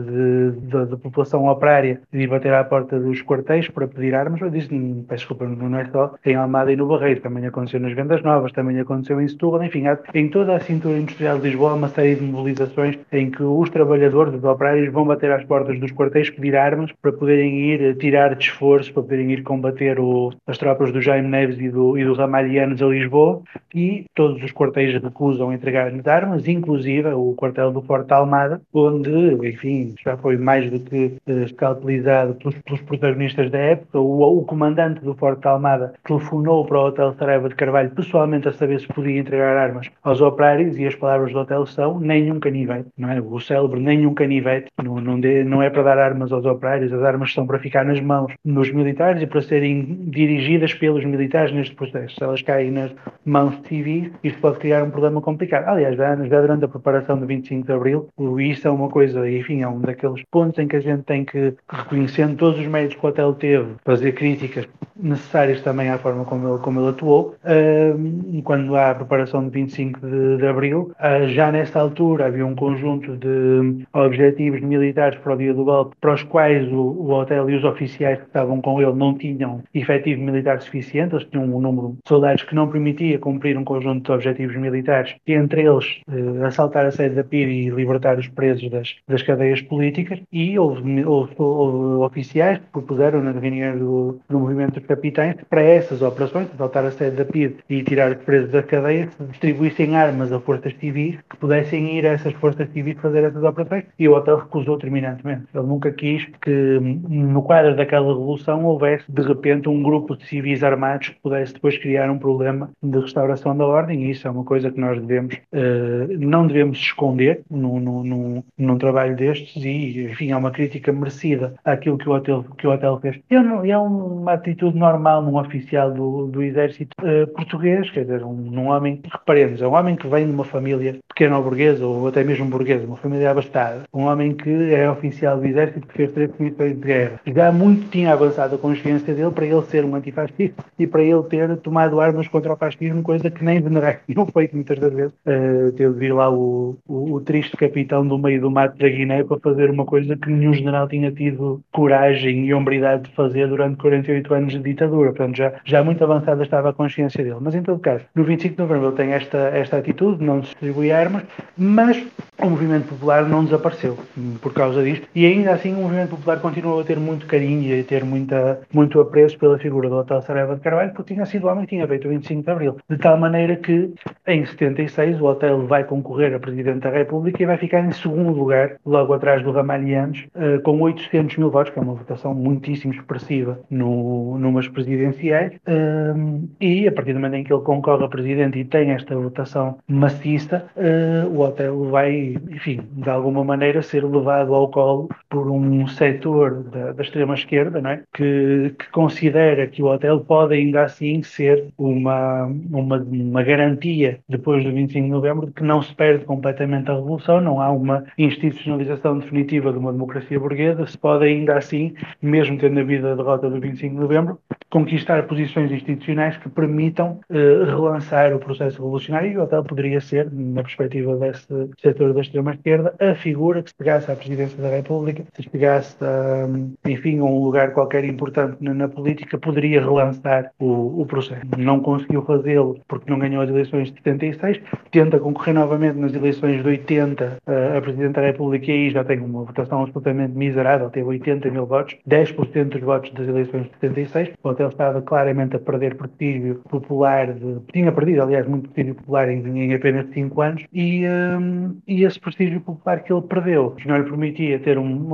da 0.89 0.97
população 0.97 1.47
operária 1.47 2.01
de 2.11 2.21
ir 2.21 2.27
bater 2.27 2.53
à 2.53 2.63
porta 2.63 2.99
dos 2.99 3.21
quartéis 3.21 3.67
para 3.67 3.87
pedir 3.87 4.15
armas. 4.15 4.41
Eu 4.41 4.49
disse, 4.49 4.69
peço 5.07 5.27
desculpa, 5.27 5.45
não 5.45 5.77
é 5.77 5.85
só 5.85 6.13
em 6.25 6.35
Almada 6.35 6.71
e 6.71 6.75
no 6.75 6.87
Barreiro, 6.87 7.21
também 7.21 7.45
aconteceu 7.45 7.79
nas 7.79 7.93
Vendas 7.93 8.21
Novas, 8.21 8.51
também 8.51 8.79
aconteceu 8.79 9.19
em 9.21 9.27
Setúbal, 9.27 9.63
enfim, 9.63 9.87
há, 9.87 9.97
em 10.13 10.29
toda 10.29 10.55
a 10.55 10.59
cintura 10.59 10.97
industrial 10.97 11.37
de 11.37 11.49
Lisboa 11.49 11.72
uma 11.73 11.89
série 11.89 12.15
de 12.15 12.23
mobilizações 12.23 12.97
em 13.11 13.29
que 13.29 13.43
os 13.43 13.69
trabalhadores, 13.69 14.33
os 14.33 14.43
operários, 14.43 14.91
vão 14.91 15.05
bater 15.05 15.31
às 15.31 15.43
portas 15.43 15.79
dos 15.79 15.91
quartéis 15.91 16.29
pedir 16.29 16.55
armas 16.55 16.91
para 17.01 17.11
poderem 17.11 17.71
ir 17.71 17.95
tirar 17.97 18.35
de 18.35 18.45
esforço, 18.45 18.93
para 18.93 19.03
poderem 19.03 19.31
ir 19.31 19.43
combater 19.43 19.99
o, 19.99 20.31
as 20.47 20.57
tropas 20.57 20.91
do 20.91 21.01
Jaime 21.01 21.27
Neves 21.27 21.59
e 21.59 21.69
do, 21.69 21.97
e 21.97 22.05
do 22.05 22.13
Ramalhianos 22.13 22.81
a 22.81 22.85
Lisboa, 22.85 23.41
e 23.73 24.05
todos 24.15 24.41
os 24.41 24.51
quartéis 24.51 24.93
recusam 25.01 25.51
entregar 25.53 25.73
entregar-lhes 25.73 26.07
armas, 26.07 26.47
inclusive 26.47 27.09
o 27.09 27.33
quartel 27.33 27.71
do 27.71 27.81
Forte 27.81 28.13
Almada, 28.13 28.61
onde, 28.73 29.11
enfim, 29.47 29.95
já 30.03 30.15
foi 30.17 30.37
mais 30.37 30.69
do 30.69 30.79
que 30.79 31.17
uh, 31.27 31.43
escalpelizado 31.43 32.35
pelos, 32.35 32.55
pelos, 32.59 32.81
protagonistas 32.81 33.49
da 33.49 33.57
época. 33.57 33.99
O, 33.99 34.39
o, 34.39 34.45
comandante 34.45 35.01
do 35.01 35.13
Forte 35.15 35.47
Almada 35.47 35.93
telefonou 36.05 36.65
para 36.65 36.79
o 36.79 36.87
Hotel 36.87 37.13
Saraiva 37.17 37.49
de 37.49 37.55
Carvalho 37.55 37.91
pessoalmente 37.91 38.47
a 38.47 38.53
saber 38.53 38.79
se 38.79 38.87
podia 38.87 39.19
entregar 39.19 39.57
armas 39.57 39.89
aos 40.03 40.21
operários 40.21 40.77
e 40.77 40.85
as 40.85 40.95
palavras 40.95 41.31
do 41.31 41.39
hotel 41.39 41.52
são 41.65 41.99
nenhum 41.99 42.39
canivete, 42.39 42.89
não 42.97 43.11
é? 43.11 43.21
O 43.21 43.39
célebre 43.39 43.79
nenhum 43.79 44.13
canivete, 44.13 44.71
não, 44.83 44.95
não, 44.99 45.19
de, 45.19 45.43
não 45.43 45.61
é 45.61 45.69
para 45.69 45.83
dar 45.83 45.97
armas 45.97 46.31
aos 46.31 46.45
operários, 46.45 46.91
as 46.91 47.03
armas 47.03 47.33
são 47.33 47.45
para 47.45 47.59
ficar 47.59 47.85
nas 47.85 47.99
mãos 47.99 48.33
dos 48.43 48.71
militares 48.71 49.21
e 49.21 49.27
para 49.27 49.41
serem 49.41 50.05
dirigidas 50.07 50.73
pelos 50.73 51.03
militares 51.05 51.53
neste 51.53 51.75
processo. 51.75 52.15
Se 52.15 52.23
elas 52.23 52.41
caem 52.41 52.71
nas 52.71 52.91
mãos 53.25 53.59
de 53.61 53.67
civis, 53.67 54.11
isto 54.23 54.39
pode 54.39 54.59
criar 54.59 54.83
um 54.83 54.89
problema 54.89 55.21
complicado. 55.21 55.67
Aliás, 55.67 55.95
já, 55.95 56.15
já 56.15 56.41
durante 56.41 56.65
a 56.65 56.67
preparação 56.67 57.17
do 57.17 57.25
25 57.25 57.65
de 57.65 57.73
Abril, 57.73 58.09
isso 58.39 58.67
é 58.67 58.71
uma 58.71 58.89
coisa, 58.89 59.29
enfim, 59.29 59.61
é 59.61 59.67
um 59.67 59.79
daqueles 59.79 60.23
pontos 60.31 60.59
em 60.59 60.67
que 60.67 60.75
a 60.75 60.81
gente 60.81 61.03
tem 61.03 61.23
que, 61.23 61.53
reconhecendo 61.69 62.37
todos 62.37 62.59
os 62.59 62.67
meios 62.67 62.95
que 62.95 63.05
o 63.05 63.09
hotel 63.09 63.33
teve, 63.33 63.67
fazer 63.83 64.13
críticas 64.13 64.67
necessárias 64.95 65.61
também 65.61 65.89
à 65.89 65.97
forma 65.97 66.23
como 66.25 66.47
ele, 66.47 66.59
como 66.59 66.79
ele 66.79 66.89
atuou. 66.89 67.35
Uh, 67.43 68.41
quando 68.43 68.75
há 68.75 68.91
a 68.91 68.95
preparação 68.95 69.43
de 69.43 69.49
25 69.51 69.99
de, 69.99 70.37
de 70.37 70.47
Abril, 70.47 70.91
uh, 70.99 71.27
já 71.27 71.42
nesta 71.51 71.79
altura 71.79 72.27
havia 72.27 72.45
um 72.45 72.55
conjunto 72.55 73.15
de 73.17 73.85
objetivos 73.93 74.61
militares 74.61 75.19
para 75.19 75.33
o 75.33 75.37
dia 75.37 75.53
do 75.53 75.65
golpe, 75.65 75.95
para 75.99 76.13
os 76.13 76.23
quais 76.23 76.71
o, 76.71 76.75
o 76.75 77.11
hotel 77.11 77.49
e 77.49 77.55
os 77.55 77.63
oficiais 77.63 78.19
que 78.19 78.25
estavam 78.25 78.61
com 78.61 78.81
ele 78.81 78.93
não 78.93 79.17
tinham 79.17 79.63
efetivo 79.73 80.21
militar 80.21 80.61
suficiente, 80.61 81.15
eles 81.15 81.27
tinham 81.27 81.45
um 81.45 81.59
número 81.59 81.89
de 81.89 81.97
soldados 82.07 82.43
que 82.43 82.55
não 82.55 82.69
permitia 82.69 83.19
cumprir 83.19 83.57
um 83.57 83.63
conjunto 83.63 84.03
de 84.03 84.11
objetivos 84.11 84.55
militares, 84.55 85.15
entre 85.27 85.61
eles 85.61 86.01
uh, 86.07 86.45
assaltar 86.45 86.85
a 86.85 86.91
sede 86.91 87.15
da 87.15 87.23
PIR 87.23 87.47
e 87.47 87.69
libertar 87.69 88.17
os 88.17 88.27
presos 88.27 88.69
das, 88.69 88.95
das 89.07 89.21
cadeias 89.23 89.61
políticas, 89.61 90.19
e 90.31 90.57
houve, 90.57 91.03
houve, 91.05 91.33
houve 91.37 92.03
oficiais 92.03 92.57
que 92.59 92.65
propuseram 92.71 93.21
na 93.21 93.31
reunião 93.31 93.77
do, 93.77 94.19
do 94.29 94.39
movimento 94.39 94.79
dos 94.79 94.87
capitães 94.87 95.35
para 95.49 95.61
essas 95.61 96.01
operações, 96.01 96.47
assaltar 96.53 96.85
a 96.85 96.91
sede 96.91 97.17
da 97.17 97.25
PID 97.25 97.55
e 97.69 97.83
tirar 97.83 98.11
os 98.11 98.23
presos 98.23 98.51
da 98.51 98.63
cadeia, 98.63 99.09
se 99.09 99.23
distribuíssem 99.25 99.95
armas 99.95 100.31
a 100.31 100.39
forças 100.39 100.73
civis 100.79 101.17
que 101.33 101.37
pudessem 101.37 101.97
ir 101.97 102.05
a 102.05 102.11
essas 102.11 102.33
forças 102.33 102.69
civis 102.69 102.97
fazer 103.01 103.23
essas 103.23 103.43
operações 103.43 103.85
e 103.97 104.07
o 104.07 104.13
hotel 104.13 104.37
recusou 104.37 104.77
terminantemente. 104.77 105.45
Ele 105.53 105.65
nunca 105.65 105.91
quis 105.91 106.25
que 106.41 106.79
no 106.79 107.41
quadro 107.41 107.75
daquela 107.75 108.07
revolução 108.07 108.63
houvesse 108.63 109.11
de 109.11 109.21
repente 109.21 109.67
um 109.67 109.81
grupo 109.81 110.15
de 110.15 110.25
civis 110.27 110.63
armados 110.63 111.09
que 111.09 111.21
pudesse 111.21 111.53
depois 111.53 111.77
criar 111.77 112.09
um 112.09 112.19
problema 112.19 112.69
de 112.81 112.99
restauração 112.99 113.57
da 113.57 113.65
ordem 113.65 114.03
e 114.03 114.11
isso 114.11 114.27
é 114.27 114.31
uma 114.31 114.43
coisa 114.43 114.71
que 114.71 114.79
nós 114.79 115.01
devemos, 115.01 115.35
uh, 115.35 116.17
não 116.19 116.45
devemos 116.45 116.77
esconder 116.77 117.41
num, 117.49 118.43
num, 118.57 118.77
trabalho 118.77 119.15
destes 119.15 119.63
e, 119.63 120.03
enfim, 120.03 120.31
é 120.31 120.37
uma 120.37 120.51
crítica 120.51 120.91
merecida 120.91 121.53
àquilo 121.63 121.97
que 121.97 122.09
o 122.09 122.13
hotel, 122.13 122.45
que 122.57 122.67
o 122.67 122.71
hotel 122.71 122.99
fez. 122.99 123.19
É, 123.29 123.69
é 123.69 123.77
uma 123.77 124.33
atitude 124.33 124.77
normal 124.77 125.21
num 125.21 125.37
oficial 125.37 125.91
do, 125.91 126.27
do 126.27 126.43
exército 126.43 126.91
uh, 127.01 127.27
português, 127.33 127.89
quer 127.91 128.01
dizer, 128.01 128.23
um 128.23 128.67
homem, 128.67 129.01
reparemos, 129.09 129.61
é 129.61 129.67
um 129.67 129.73
homem 129.73 129.95
que 129.95 130.07
vem 130.07 130.27
de 130.27 130.33
uma 130.33 130.43
família 130.43 130.99
pequena 131.07 131.22
ou 131.31 131.43
burguesa, 131.43 131.85
ou 131.85 132.07
até 132.07 132.23
mesmo 132.23 132.45
burguesa, 132.45 132.85
uma 132.85 132.97
família 132.97 133.29
abastada, 133.29 133.83
um 133.93 134.03
homem 134.05 134.33
que 134.33 134.73
é 134.73 134.89
oficial 134.89 135.37
do 135.37 135.45
exército 135.45 135.87
que 135.87 135.93
fez 135.93 136.11
três 136.11 136.31
comissões 136.31 136.75
de 136.75 136.85
guerra. 136.85 137.19
Já 137.25 137.51
muito 137.51 137.89
tinha 137.89 138.13
avançado 138.13 138.55
a 138.55 138.57
consciência 138.57 139.13
dele 139.13 139.31
para 139.31 139.45
ele 139.45 139.61
ser 139.63 139.85
um 139.85 139.95
antifascista 139.95 140.63
e 140.79 140.87
para 140.87 141.03
ele 141.03 141.23
ter 141.23 141.55
tomado 141.57 141.99
armas 141.99 142.27
contra 142.27 142.53
o 142.53 142.57
fascismo, 142.57 143.03
coisa 143.03 143.29
que 143.29 143.43
nem 143.43 143.61
venerai 143.61 143.99
não 144.23 144.25
feito 144.25 144.55
muitas 144.55 144.79
das 144.79 144.93
vezes. 144.93 145.13
Uh, 145.25 145.71
teve 145.73 145.93
de 145.93 145.99
vir 145.99 146.13
lá 146.13 146.29
o, 146.29 146.77
o, 146.87 147.13
o, 147.13 147.21
triste 147.21 147.55
capitão 147.57 148.05
do 148.07 148.17
meio 148.17 148.41
do 148.41 148.49
mato 148.49 148.77
da 148.77 148.87
Guiné 148.87 149.23
para 149.23 149.39
fazer 149.39 149.69
uma 149.69 149.85
coisa 149.85 150.15
que 150.15 150.29
nenhum 150.29 150.53
general 150.53 150.87
tinha 150.87 151.11
tido 151.11 151.61
coragem 151.71 152.45
e 152.45 152.53
hombridade 152.53 153.03
de 153.03 153.15
fazer 153.15 153.47
durante 153.47 153.77
48 153.77 154.33
anos 154.33 154.53
de 154.53 154.59
ditadura. 154.59 155.11
Portanto, 155.11 155.35
já, 155.35 155.53
já 155.65 155.83
muito 155.83 156.03
avançada 156.03 156.43
estava 156.43 156.69
a 156.69 156.73
consciência 156.73 157.23
dele. 157.23 157.37
Mas, 157.39 157.55
em 157.55 157.61
todo 157.61 157.79
caso, 157.79 158.03
no 158.15 158.23
25 158.23 158.55
de 158.55 158.61
novembro 158.61 158.87
ele 158.87 158.95
tem 158.95 159.11
esta, 159.11 159.37
esta 159.37 159.77
atitude, 159.77 160.23
não 160.23 160.39
distribui 160.39 160.91
armas, 160.91 161.12
mas 161.57 162.03
o 162.41 162.49
movimento 162.49 162.87
popular 162.89 163.27
não 163.27 163.45
desapareceu 163.45 163.97
por 164.41 164.53
causa 164.53 164.83
disto. 164.83 165.07
E 165.15 165.25
ainda 165.25 165.53
assim, 165.53 165.73
o 165.73 165.77
movimento 165.77 166.11
popular 166.11 166.39
continuou 166.39 166.81
a 166.81 166.83
ter 166.83 166.99
muito 166.99 167.25
carinho 167.25 167.75
e 167.75 167.79
a 167.79 167.83
ter 167.83 168.03
muita, 168.03 168.59
muito 168.73 168.99
apreço 168.99 169.37
pela 169.37 169.57
figura 169.57 169.89
do 169.89 169.95
Hotel 169.95 170.21
Saraiva 170.21 170.55
de 170.55 170.61
Carvalho, 170.61 170.91
porque 170.93 171.13
tinha 171.13 171.25
sido 171.25 171.47
homem 171.47 171.65
que 171.65 171.75
tinha 171.75 171.87
feito 171.87 172.07
o 172.07 172.09
25 172.11 172.43
de 172.43 172.51
Abril. 172.51 172.77
De 172.89 172.97
tal 172.97 173.17
maneira 173.17 173.55
que, 173.55 173.93
em 174.27 174.45
76, 174.45 175.21
o 175.21 175.25
Hotel 175.25 175.65
vai 175.67 175.83
concorrer 175.83 176.33
a 176.35 176.39
Presidente 176.39 176.79
da 176.79 176.89
República 176.89 177.41
e 177.41 177.45
vai 177.45 177.57
ficar 177.57 177.79
em 177.79 177.91
segundo 177.91 178.31
lugar, 178.31 178.75
logo 178.85 179.13
atrás 179.13 179.43
do 179.43 179.51
Ramalhianes, 179.51 180.25
uh, 180.35 180.61
com 180.63 180.81
800 180.81 181.37
mil 181.37 181.49
votos, 181.49 181.71
que 181.71 181.79
é 181.79 181.81
uma 181.81 181.93
votação 181.93 182.33
muitíssimo 182.33 182.93
expressiva 182.93 183.59
no, 183.69 184.37
numas 184.37 184.67
presidenciais. 184.67 185.53
Uh, 185.67 186.49
e, 186.59 186.87
a 186.87 186.91
partir 186.91 187.13
do 187.13 187.19
momento 187.19 187.35
em 187.35 187.43
que 187.43 187.53
ele 187.53 187.61
concorre 187.61 188.03
a 188.03 188.09
Presidente 188.09 188.59
e 188.59 188.65
tem 188.65 188.91
esta 188.91 189.15
votação 189.15 189.77
maciça, 189.87 190.65
uh, 191.03 191.27
o 191.29 191.41
Hotel 191.41 191.89
vai, 191.89 192.35
enfim, 192.49 192.81
de 192.91 193.09
alguma 193.09 193.43
maneira 193.43 193.81
ser 193.81 194.03
levado 194.05 194.53
ao 194.53 194.69
colo 194.69 195.09
por 195.29 195.49
um 195.49 195.87
setor 195.87 196.63
da, 196.63 196.91
da 196.93 197.03
extrema-esquerda, 197.03 197.81
não 197.81 197.89
é? 197.91 198.03
que, 198.13 198.75
que 198.77 198.89
considera 198.91 199.67
que 199.67 199.81
o 199.81 199.87
Hotel 199.87 200.19
pode 200.21 200.55
ainda 200.55 200.83
assim 200.83 201.21
ser 201.23 201.67
uma, 201.77 202.45
uma, 202.45 202.97
uma 202.97 203.43
garantia, 203.43 204.19
depois 204.27 204.63
do 204.63 204.71
25 204.71 205.05
de 205.05 205.11
novembro, 205.11 205.47
de 205.47 205.53
que 205.53 205.63
não 205.63 205.81
se 205.81 205.93
perde 205.93 206.25
completamente 206.25 206.89
a 206.89 206.95
revolução, 206.95 207.41
não 207.41 207.61
há 207.61 207.71
uma 207.71 208.03
institucionalização 208.17 209.19
definitiva 209.19 209.71
de 209.71 209.77
uma 209.77 209.91
democracia 209.91 210.39
burguesa, 210.39 210.85
se 210.85 210.97
pode 210.97 211.25
ainda 211.25 211.57
assim, 211.57 211.93
mesmo 212.21 212.57
tendo 212.57 212.79
havido 212.79 213.07
a 213.07 213.15
derrota 213.15 213.49
do 213.49 213.59
25 213.59 213.95
de 213.95 214.01
novembro, 214.01 214.39
conquistar 214.73 215.27
posições 215.27 215.71
institucionais 215.71 216.35
que 216.37 216.49
permitam 216.49 217.19
uh, 217.29 217.63
relançar 217.63 218.35
o 218.35 218.39
processo 218.39 218.77
revolucionário 218.77 219.31
e 219.31 219.37
o 219.37 219.43
Hotel 219.43 219.63
poderia 219.63 220.01
ser, 220.01 220.31
na 220.31 220.63
perspectiva 220.63 221.15
desse 221.15 221.45
setor 221.79 222.11
da 222.11 222.21
extrema-esquerda, 222.21 222.95
a 222.99 223.13
figura 223.13 223.61
que 223.61 223.69
se 223.69 223.75
pegasse 223.75 224.11
à 224.11 224.15
presidência 224.15 224.59
da 224.59 224.69
República, 224.69 225.25
se 225.35 225.47
pegasse, 225.47 225.95
a, 226.03 226.89
enfim, 226.89 227.19
a 227.19 227.23
um 227.23 227.43
lugar 227.43 227.71
qualquer 227.73 228.03
importante 228.03 228.57
na, 228.61 228.73
na 228.73 228.87
política, 228.87 229.37
poderia 229.37 229.79
relançar 229.79 230.51
o, 230.57 231.01
o 231.01 231.05
processo. 231.05 231.45
Não 231.55 231.79
conseguiu 231.79 232.23
fazê-lo 232.23 232.79
porque 232.87 233.11
não 233.11 233.19
ganhou 233.19 233.43
as 233.43 233.49
eleições 233.49 233.89
de 233.89 233.97
76, 233.97 234.59
tenta 234.89 235.19
concorrer 235.19 235.53
novamente 235.53 235.99
nas 235.99 236.15
eleições 236.15 236.63
de 236.63 236.67
80 236.67 237.37
uh, 237.45 237.77
a 237.77 237.79
Presidente 237.81 238.13
da 238.13 238.21
República 238.21 238.71
e 238.71 238.71
aí 238.71 238.89
já 238.89 239.03
tem 239.03 239.19
uma 239.19 239.43
votação 239.43 239.83
absolutamente 239.83 240.35
miserável, 240.35 240.89
teve 240.89 241.05
80 241.05 241.51
mil 241.51 241.67
votos, 241.67 241.95
10% 242.09 242.69
dos 242.69 242.81
votos 242.81 243.11
das 243.11 243.27
eleições 243.27 243.65
de 243.65 243.69
76, 243.79 244.29
o 244.43 244.62
hotel 244.63 244.69
estava 244.69 245.01
claramente 245.01 245.55
a 245.55 245.59
perder 245.59 245.95
prestígio 245.95 246.55
popular, 246.69 247.33
de, 247.33 247.59
tinha 247.71 247.91
perdido, 247.91 248.23
aliás, 248.23 248.47
muito 248.47 248.69
prestígio 248.69 248.95
popular 248.95 249.29
em, 249.29 249.45
em 249.45 249.73
apenas 249.73 250.07
5 250.13 250.41
anos, 250.41 250.65
e, 250.73 251.05
um, 251.07 251.77
e 251.87 252.03
esse 252.03 252.19
prestígio 252.19 252.61
popular 252.61 253.03
que 253.03 253.11
ele 253.11 253.21
perdeu, 253.21 253.71
que 253.71 253.87
não 253.87 253.97
lhe 253.97 254.03
permitia 254.03 254.59
ter 254.59 254.77
um, 254.77 255.09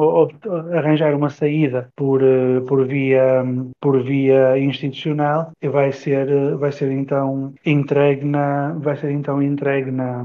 arranjar 0.73 1.15
uma 1.15 1.29
saída 1.29 1.89
por, 1.95 2.21
uh, 2.21 2.61
por, 2.67 2.85
via, 2.87 3.43
por 3.81 4.01
via 4.03 4.57
institucional, 4.57 5.51
vai 5.63 5.91
ser, 5.91 6.55
vai 6.57 6.71
ser 6.71 6.91
então 6.91 7.53
entregue 7.65 8.25
na, 8.25 8.73
vai 8.79 8.95
ser 8.95 9.11
então 9.11 9.41
entregue 9.41 9.91
na, 9.91 10.19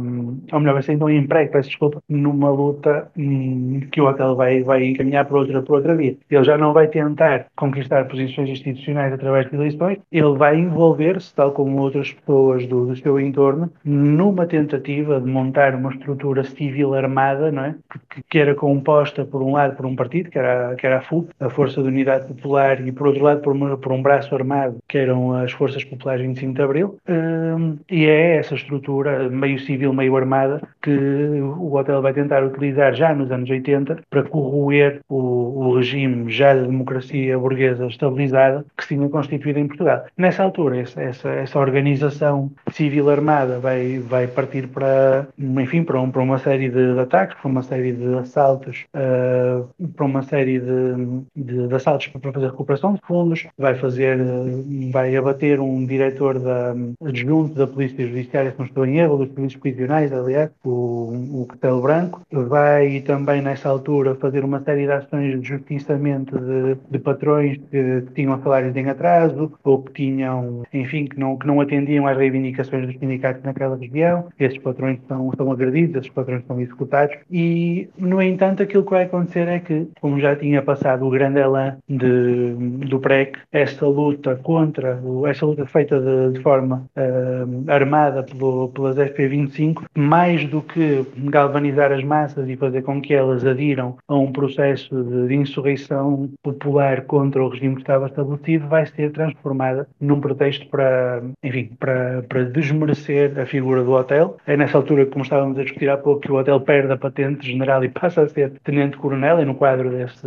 ou 0.53 0.61
melhor, 0.61 0.75
vai 0.75 0.83
ser 0.83 0.93
então 0.93 1.11
emprego, 1.11 1.53
peço 1.53 1.69
desculpa, 1.69 2.03
numa 2.09 2.51
luta 2.51 3.09
hum, 3.17 3.81
que 3.91 4.01
o 4.01 4.07
hotel 4.07 4.37
vai, 4.37 4.63
vai 4.63 4.85
encaminhar 4.85 5.25
por 5.27 5.39
outra, 5.39 5.63
por 5.63 5.77
outra 5.77 5.95
via. 5.95 6.17
Ele 6.31 6.45
já 6.45 6.57
não 6.57 6.73
vai 6.73 6.89
tentar 6.89 7.47
conquistar 7.57 8.07
posições 8.07 8.49
institucionais 8.49 9.13
através 9.15 9.49
de 9.49 9.57
eleições, 9.57 9.99
ele 10.11 10.37
vai 10.37 10.59
envolver-se, 10.59 11.35
tal 11.35 11.53
como 11.53 11.81
outras 11.81 12.13
pessoas 12.13 12.67
do, 12.67 12.87
do 12.87 12.97
seu 12.97 13.19
entorno, 13.19 13.71
numa 13.85 14.47
tentativa 14.47 15.21
de 15.21 15.27
montar 15.27 15.75
uma 15.75 15.91
estrutura 15.91 16.45
civil 16.45 16.95
armada, 16.95 17.51
não 17.51 17.65
é? 17.65 17.75
Que, 18.11 18.23
que 18.31 18.39
era 18.39 18.55
composta, 18.55 19.25
por 19.25 19.43
um 19.43 19.53
lado, 19.53 19.77
por 19.77 19.87
um 19.87 19.97
partido, 19.97 20.31
que 20.31 20.39
era, 20.39 20.75
que 20.77 20.87
era 20.87 20.99
a 20.99 21.03
FUP, 21.03 21.31
a 21.41 21.49
Força 21.51 21.83
de 21.83 21.89
Unidade 21.89 22.27
Popular, 22.27 22.87
e 22.87 22.93
por 22.93 23.09
outro 23.09 23.25
lado, 23.25 23.41
por, 23.41 23.55
uma, 23.55 23.77
por 23.77 23.93
um 23.93 24.03
braço 24.03 24.35
armado, 24.35 24.79
que 24.89 24.99
eram 24.99 25.33
as 25.33 25.53
Forças 25.53 25.85
Populares 25.85 26.25
25 26.27 26.55
de 26.55 26.63
Abril. 26.63 26.99
Hum, 27.09 27.79
e 27.91 28.05
é 28.07 28.37
essa 28.37 28.55
estrutura, 28.55 29.29
meio 29.29 29.59
civil, 29.59 29.93
meio 29.93 30.17
armada, 30.17 30.61
que 30.83 30.91
o 30.91 31.75
hotel 31.75 32.03
vai 32.03 32.13
tentar 32.13 32.45
utilizar 32.45 32.95
já 32.95 33.15
nos 33.15 33.31
anos 33.31 33.49
80 33.49 34.01
para 34.11 34.23
corroer 34.23 35.01
o, 35.09 35.17
o 35.17 35.77
regime 35.77 36.31
já 36.31 36.55
da 36.55 36.63
democracia 36.63 37.39
burguesa 37.39 37.87
estabilizada 37.87 38.65
que 38.77 38.85
se 38.85 38.95
tinha 39.05 39.09
constituído 39.09 39.59
em 39.59 39.67
Portugal. 39.67 40.05
Nessa 40.17 40.43
altura, 40.43 40.81
essa, 40.81 41.01
essa, 41.01 41.29
essa 41.29 41.59
organização 41.59 42.51
civil 42.71 43.11
armada 43.11 43.59
vai, 43.59 43.99
vai 43.99 44.27
partir 44.27 44.69
para, 44.69 45.27
enfim, 45.39 45.83
para, 45.85 46.01
um, 46.01 46.11
para 46.11 46.23
uma 46.23 46.39
série 46.39 46.69
de, 46.69 46.99
ataques, 46.99 47.37
para 47.41 47.51
uma 47.51 47.63
série 47.63 47.93
de 47.93 48.19
assaltos, 48.19 48.85
uh, 48.95 49.69
para 49.89 50.07
uma 50.07 50.23
série 50.23 50.59
de, 50.59 51.25
de, 51.37 51.69
de, 51.69 51.75
assaltos 51.75 52.09
para 52.09 52.33
fazer 52.33 52.47
recuperação 52.47 52.95
de 52.95 53.01
fundos, 53.07 53.47
vai 53.59 53.75
fazer, 53.75 54.19
vai 54.93 55.17
abater 55.17 55.61
um 55.61 55.85
diretor 55.85 56.39
da, 56.39 56.75
adjunto 57.05 57.55
da 57.55 57.67
Polícia 57.67 58.07
Judiciária, 58.07 58.51
se 58.51 58.59
não 58.59 58.67
estou 58.67 58.87
em 58.87 58.99
erro, 58.99 59.19
dos 59.19 59.29
serviços 59.29 59.61
prisionais, 59.61 60.13
aliás, 60.13 60.51
o, 60.65 61.47
o 61.65 61.81
Branco, 61.81 62.23
vai 62.31 63.01
também 63.01 63.43
nessa 63.43 63.69
altura 63.69 64.15
fazer 64.15 64.45
uma 64.45 64.61
série 64.61 64.87
de 64.87 64.93
ações 64.93 65.41
de 65.41 65.49
justiçamento 65.49 66.39
de, 66.39 66.77
de 66.91 66.99
patrões 66.99 67.59
que, 67.71 68.03
que, 68.03 68.15
tinham 68.15 68.41
salários 68.43 68.77
em 68.85 68.91
atraso 68.91 69.53
ou 69.63 69.83
que 69.83 69.93
tinham, 69.93 70.63
enfim, 70.73 71.07
que 71.07 71.19
não, 71.19 71.37
que 71.37 71.47
não 71.47 71.61
atendiam 71.61 72.07
às 72.07 72.17
reivindicações 72.17 72.87
dos 72.87 72.99
sindicatos 72.99 73.43
naquela 73.43 73.77
região. 73.77 74.29
Esses 74.39 74.59
patrões 74.59 74.99
são, 75.09 75.31
são 75.37 75.51
agredidos, 75.51 75.97
esses 75.97 76.11
patrões 76.11 76.45
são 76.47 76.61
executados 76.61 77.17
e, 77.31 77.89
no 77.99 78.23
entanto, 78.23 78.63
aquilo 78.63 78.85
que 78.85 78.91
vai 78.91 79.05
acontecer 79.05 79.49
é 79.49 79.59
que, 79.59 79.89
como 80.01 80.21
já 80.21 80.37
tinha 80.37 80.63
passado 80.63 81.07
o 81.07 81.11
grande 81.11 81.41
elan 81.41 81.77
de, 81.89 82.55
do 82.89 83.01
PREC, 83.01 83.39
esta 83.53 83.87
luta 83.87 84.37
contra, 84.37 85.01
esta 85.29 85.47
luta 85.47 85.67
feita 85.67 86.01
de, 86.01 86.37
de 86.37 86.43
forma 86.43 86.87
uh, 86.97 87.71
armada 87.71 88.23
pelo, 88.23 88.69
pelas 88.69 88.97
FP25, 88.97 89.85
mais 89.97 90.45
do 90.47 90.61
que 90.63 91.05
galvanizar 91.17 91.93
as 91.93 92.05
massas 92.05 92.49
e 92.49 92.57
fazer 92.57 92.83
com 92.83 93.01
que 93.01 93.15
elas 93.15 93.45
adiram 93.47 93.97
a 94.09 94.15
um 94.15 94.33
processo 94.33 95.03
de, 95.03 95.29
de 95.29 95.35
insurreição 95.35 96.29
popular 96.43 97.03
contra 97.03 97.43
o 97.43 97.49
regime 97.49 97.77
que 97.77 97.83
estava 97.83 98.07
estabelecido, 98.07 98.67
vai 98.75 98.87
ser 98.87 99.13
transformada 99.13 99.87
num 100.01 100.21
pretexto 100.21 100.67
para, 100.67 101.23
enfim, 101.43 101.71
para, 101.79 102.23
para 102.29 102.45
desmerecer 102.45 103.39
a 103.39 103.47
figura 103.47 103.85
do 103.85 103.93
hotel. 103.93 104.37
É 104.47 104.57
nessa 104.57 104.79
altura, 104.79 105.07
como 105.07 105.23
estávamos 105.23 105.57
a 105.59 105.63
discutir 105.63 105.89
há 105.89 105.97
pouco, 105.97 106.23
que 106.23 106.33
o 106.33 106.37
hotel 106.37 106.61
perde 106.61 106.93
a 106.93 106.97
patente 106.97 107.47
general 107.47 107.85
e 107.85 107.89
passa 108.01 108.23
a 108.23 108.29
ser 108.29 108.51
tenente-coronel, 108.65 109.41
e 109.41 109.45
no 109.45 109.55
quadro 109.55 109.91
desse, 109.91 110.27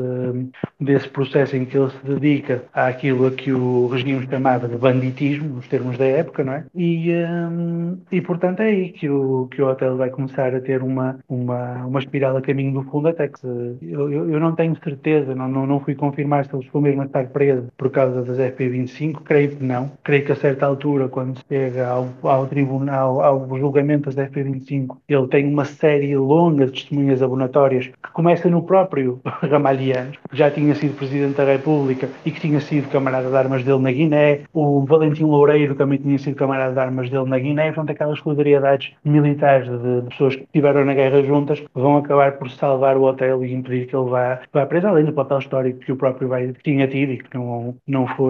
desse 0.79 1.09
processo 1.09 1.57
em 1.57 1.65
que 1.65 1.77
ele 1.77 1.89
se 1.89 2.05
dedica 2.05 2.63
àquilo 2.73 3.27
a 3.27 3.31
que 3.31 3.51
o 3.51 3.87
regime 3.87 4.25
chamava 4.29 4.67
de 4.67 4.77
banditismo, 4.77 5.55
nos 5.55 5.67
termos 5.67 5.97
da 5.97 6.05
época, 6.05 6.43
não 6.43 6.53
é? 6.53 6.63
E, 6.73 7.11
um, 7.13 7.97
e 8.11 8.21
portanto 8.21 8.61
é 8.61 8.67
aí 8.67 8.89
que 8.89 9.09
o, 9.09 9.47
que 9.51 9.61
o 9.61 9.67
hotel 9.67 9.97
vai 9.97 10.09
começar 10.09 10.55
a 10.55 10.61
ter 10.61 10.81
uma, 10.81 11.19
uma, 11.27 11.85
uma 11.85 11.99
espiral 11.99 12.37
a 12.37 12.41
caminho 12.41 12.73
do 12.73 12.83
fundo, 12.83 13.09
até 13.09 13.27
que 13.27 13.39
se, 13.39 13.77
eu, 13.81 14.11
eu 14.11 14.39
não 14.39 14.55
tenho 14.55 14.75
certeza, 14.81 15.35
não, 15.35 15.47
não, 15.47 15.67
não 15.67 15.79
fui 15.81 15.95
confirmar 15.95 16.45
se 16.45 16.55
ele 16.55 16.63
ficou 16.63 16.81
mesmo 16.81 17.01
a 17.01 17.05
estar 17.05 17.27
preso 17.27 17.67
por 17.77 17.89
causa 17.89 18.23
das 18.23 18.36
FP25, 18.39 19.21
creio 19.23 19.55
que 19.55 19.63
não. 19.63 19.91
Creio 20.03 20.25
que 20.25 20.31
a 20.31 20.35
certa 20.35 20.65
altura, 20.65 21.07
quando 21.07 21.39
chega 21.47 21.87
ao, 21.87 22.07
ao 22.23 22.45
tribunal, 22.47 23.21
ao 23.21 23.47
julgamento 23.57 24.09
das 24.09 24.29
FP25, 24.29 24.97
ele 25.07 25.27
tem 25.27 25.47
uma 25.47 25.65
série 25.65 26.15
longa 26.15 26.65
de 26.65 26.71
testemunhas 26.73 27.21
abonatórias 27.21 27.87
que 27.87 28.11
começa 28.13 28.49
no 28.49 28.63
próprio 28.63 29.19
Ramalhianos, 29.41 30.17
que 30.29 30.37
já 30.37 30.49
tinha 30.49 30.73
sido 30.75 30.97
Presidente 30.97 31.37
da 31.37 31.45
República 31.45 32.09
e 32.25 32.31
que 32.31 32.39
tinha 32.39 32.59
sido 32.59 32.89
camarada 32.89 33.29
de 33.29 33.35
armas 33.35 33.63
dele 33.63 33.79
na 33.79 33.91
Guiné, 33.91 34.41
o 34.53 34.85
Valentim 34.85 35.23
Loureiro 35.23 35.75
também 35.75 35.97
tinha 35.97 36.17
sido 36.17 36.35
camarada 36.35 36.73
de 36.73 36.79
armas 36.79 37.09
dele 37.09 37.25
na 37.25 37.39
Guiné, 37.39 37.71
portanto 37.71 37.91
aquelas 37.91 38.19
solidariedades 38.19 38.93
militares 39.03 39.67
de, 39.69 40.01
de 40.01 40.09
pessoas 40.09 40.35
que 40.35 40.43
estiveram 40.43 40.85
na 40.85 40.93
guerra 40.93 41.21
juntas 41.23 41.63
vão 41.73 41.97
acabar 41.97 42.33
por 42.33 42.49
salvar 42.49 42.97
o 42.97 43.03
hotel 43.03 43.43
e 43.43 43.53
impedir 43.53 43.87
que 43.87 43.95
ele 43.95 44.09
vá, 44.09 44.39
vá 44.51 44.65
preso, 44.65 44.87
além 44.87 45.05
do 45.05 45.13
papel 45.13 45.39
histórico 45.39 45.79
que 45.79 45.91
o 45.91 45.95
próprio 45.95 46.27
vai, 46.27 46.53
tinha 46.63 46.87
tido 46.87 47.13
e 47.13 47.17
que 47.17 47.37
não, 47.37 47.75
não 47.87 48.07
foi, 48.07 48.26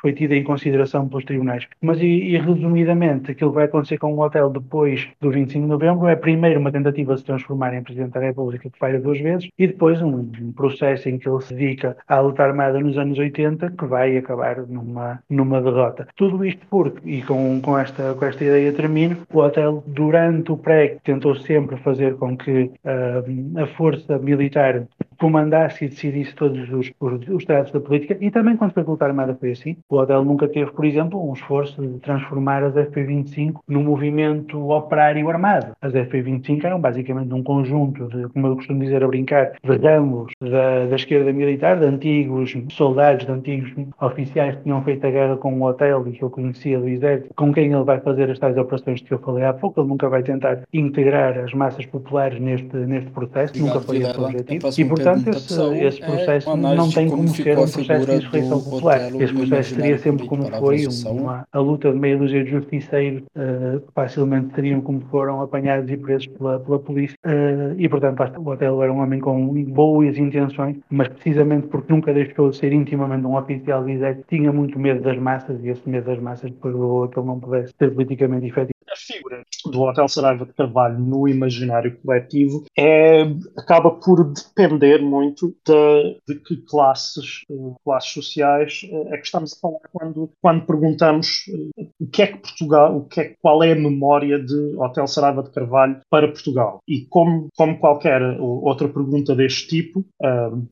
foi 0.00 0.12
tido 0.12 0.32
em 0.32 0.44
consideração 0.44 1.08
pelos 1.08 1.24
tribunais. 1.24 1.66
Mas, 1.80 2.00
e, 2.00 2.06
e 2.06 2.38
resumidamente, 2.38 3.30
aquilo 3.30 3.50
que 3.50 3.56
vai 3.56 3.64
acontecer 3.64 3.98
com 3.98 4.14
o 4.14 4.20
hotel 4.20 4.50
depois 4.50 5.08
do 5.20 5.30
25 5.30 5.64
de 5.64 5.70
novembro 5.70 6.06
é 6.08 6.16
primeiro 6.16 6.60
uma 6.60 6.72
tentativa 6.72 7.14
de 7.14 7.20
se 7.20 7.26
transformar 7.26 7.74
em 7.74 7.82
Presidente 7.82 8.12
da 8.12 8.20
República, 8.20 8.68
que 8.70 8.78
falha 8.78 9.00
duas 9.00 9.20
vezes, 9.20 9.48
e 9.58 9.66
depois 9.66 10.00
um, 10.02 10.30
um 10.40 10.52
processo 10.52 11.08
em 11.08 11.18
que 11.18 11.28
ele 11.28 11.40
se 11.42 11.54
dedica 11.54 11.96
à 12.06 12.20
luta 12.20 12.42
armada 12.42 12.80
nos 12.80 12.96
anos 12.98 13.18
80, 13.18 13.70
que 13.70 13.84
vai 13.86 14.16
acabar 14.16 14.66
numa, 14.66 15.20
numa 15.28 15.60
derrota. 15.60 16.06
Tudo 16.16 16.44
isto 16.44 16.66
porque, 16.70 17.08
e 17.08 17.22
com, 17.22 17.60
com, 17.60 17.78
esta, 17.78 18.14
com 18.14 18.24
esta 18.24 18.44
ideia 18.44 18.72
termino, 18.72 19.16
o 19.32 19.38
hotel, 19.38 19.82
durante 19.86 20.52
o 20.52 20.56
pré, 20.56 20.98
tentou 21.04 21.34
sempre 21.34 21.76
fazer 21.78 22.16
com 22.16 22.36
que 22.36 22.70
uh, 22.84 23.62
a 23.62 23.66
força 23.66 24.18
militar 24.18 24.86
comandasse 25.18 25.84
e 25.84 25.88
decidisse 25.88 26.34
todos 26.34 26.70
os, 26.70 26.92
os, 27.00 27.28
os 27.28 27.44
tratos 27.44 27.72
da 27.72 27.80
política 27.80 28.16
e 28.20 28.30
também 28.30 28.56
quando 28.56 28.72
foi 28.72 28.82
a 28.82 28.86
luta 28.86 29.04
armada 29.04 29.36
foi 29.38 29.52
assim. 29.52 29.76
O 29.88 29.96
Odell 29.96 30.24
nunca 30.24 30.48
teve, 30.48 30.70
por 30.70 30.84
exemplo, 30.84 31.28
um 31.28 31.32
esforço 31.32 31.80
de 31.80 31.98
transformar 32.00 32.62
as 32.62 32.74
FP25 32.74 33.60
num 33.66 33.82
movimento 33.82 34.70
operário 34.70 35.28
armado. 35.28 35.72
As 35.82 35.92
FP25 35.92 36.64
eram 36.64 36.80
basicamente 36.80 37.32
um 37.34 37.42
conjunto 37.42 38.06
de, 38.08 38.28
como 38.28 38.46
eu 38.46 38.56
costumo 38.56 38.80
dizer 38.80 39.02
a 39.02 39.08
brincar, 39.08 39.52
de 39.62 39.76
ramos 39.76 40.32
da, 40.40 40.86
da 40.86 40.96
esquerda 40.96 41.32
militar, 41.32 41.78
de 41.78 41.84
antigos 41.84 42.54
soldados, 42.70 43.26
de 43.26 43.32
antigos 43.32 43.72
oficiais 44.00 44.56
que 44.56 44.62
tinham 44.62 44.82
feito 44.82 45.06
a 45.06 45.10
guerra 45.10 45.36
com 45.36 45.60
o 45.60 45.64
hotel 45.64 46.06
e 46.06 46.12
que 46.12 46.22
eu 46.22 46.30
conhecia 46.30 46.78
do 46.78 46.88
exército, 46.88 47.34
com 47.34 47.52
quem 47.52 47.72
ele 47.72 47.84
vai 47.84 48.00
fazer 48.00 48.30
as 48.30 48.38
tais 48.38 48.56
operações 48.56 49.00
que 49.00 49.12
eu 49.12 49.18
falei 49.18 49.44
há 49.44 49.52
pouco. 49.52 49.80
Ele 49.80 49.88
nunca 49.88 50.08
vai 50.08 50.22
tentar 50.22 50.60
integrar 50.72 51.38
as 51.38 51.52
massas 51.52 51.84
populares 51.86 52.40
neste, 52.40 52.76
neste 52.76 53.10
processo, 53.10 53.54
Obrigado, 53.54 53.74
nunca 53.74 53.86
foi 53.86 53.96
esse 53.98 54.18
o 54.18 54.24
objetivo. 54.24 54.68
E, 54.78 54.84
portanto, 54.84 55.07
portanto, 55.14 55.36
esse, 55.36 55.84
esse 55.86 56.02
é 56.02 56.06
processo 56.06 56.50
é 56.50 56.56
não 56.56 56.90
tem 56.90 57.08
como, 57.08 57.22
como 57.22 57.34
ser 57.34 57.58
um 57.58 57.68
processo 57.68 58.06
de 58.06 58.16
insurreição 58.16 58.60
popular. 58.62 59.00
Esse 59.14 59.34
processo 59.34 59.74
seria 59.74 59.98
sempre 59.98 60.26
como 60.26 60.44
foi, 60.58 60.86
uma, 61.06 61.46
a 61.52 61.58
luta 61.58 61.92
de 61.92 61.98
meia 61.98 62.16
dúzia 62.16 62.44
de 62.44 62.50
justiceiros 62.50 63.22
uh, 63.22 63.80
que 63.80 63.92
facilmente 63.94 64.54
seriam 64.54 64.80
como 64.80 65.00
foram 65.10 65.40
apanhados 65.40 65.90
e 65.90 65.96
presos 65.96 66.26
pela, 66.28 66.58
pela 66.60 66.78
polícia. 66.78 67.16
Uh, 67.24 67.74
e, 67.78 67.88
portanto, 67.88 68.20
o 68.38 68.48
Otelo 68.48 68.82
era 68.82 68.92
um 68.92 69.00
homem 69.00 69.20
com 69.20 69.64
boas 69.64 70.16
intenções, 70.16 70.76
mas 70.90 71.08
precisamente 71.08 71.66
porque 71.68 71.92
nunca 71.92 72.12
deixou 72.12 72.50
de 72.50 72.56
ser 72.56 72.72
intimamente 72.72 73.26
um 73.26 73.36
oficial 73.36 73.84
de 73.84 73.92
exército, 73.92 74.26
tinha 74.28 74.52
muito 74.52 74.78
medo 74.78 75.00
das 75.00 75.18
massas 75.18 75.62
e 75.64 75.68
esse 75.68 75.88
medo 75.88 76.06
das 76.06 76.20
massas 76.20 76.50
depois 76.50 76.74
levou 76.74 77.04
a 77.04 77.08
que 77.08 77.18
ele 77.18 77.26
não 77.26 77.40
pudesse 77.40 77.72
ser 77.78 77.92
politicamente 77.92 78.46
efetivo 78.46 78.77
a 78.90 78.96
figura 78.96 79.42
do 79.66 79.82
Hotel 79.82 80.08
Saraiva 80.08 80.46
de 80.46 80.52
Carvalho 80.52 80.98
no 80.98 81.28
imaginário 81.28 81.96
coletivo 82.00 82.64
é, 82.76 83.22
acaba 83.56 83.90
por 83.90 84.32
depender 84.32 85.02
muito 85.02 85.54
de, 85.66 86.18
de 86.26 86.40
que 86.40 86.56
classes, 86.68 87.42
eh, 87.50 87.74
classes 87.84 88.12
sociais 88.12 88.88
eh, 88.90 89.14
é 89.14 89.18
que 89.18 89.26
estamos 89.26 89.54
a 89.54 89.60
falar 89.60 89.80
quando, 89.92 90.30
quando 90.40 90.66
perguntamos 90.66 91.44
eh, 91.48 91.86
o 92.00 92.06
que 92.06 92.22
é 92.22 92.26
que 92.28 92.38
Portugal, 92.38 92.96
o 92.96 93.04
que 93.04 93.20
é, 93.20 93.34
qual 93.40 93.62
é 93.62 93.72
a 93.72 93.76
memória 93.76 94.38
de 94.38 94.76
Hotel 94.76 95.06
Saraiva 95.06 95.42
de 95.42 95.50
Carvalho 95.50 96.00
para 96.10 96.28
Portugal. 96.28 96.80
E 96.88 97.06
como, 97.06 97.48
como 97.56 97.78
qualquer 97.78 98.22
outra 98.40 98.88
pergunta 98.88 99.34
deste 99.34 99.68
tipo, 99.68 100.04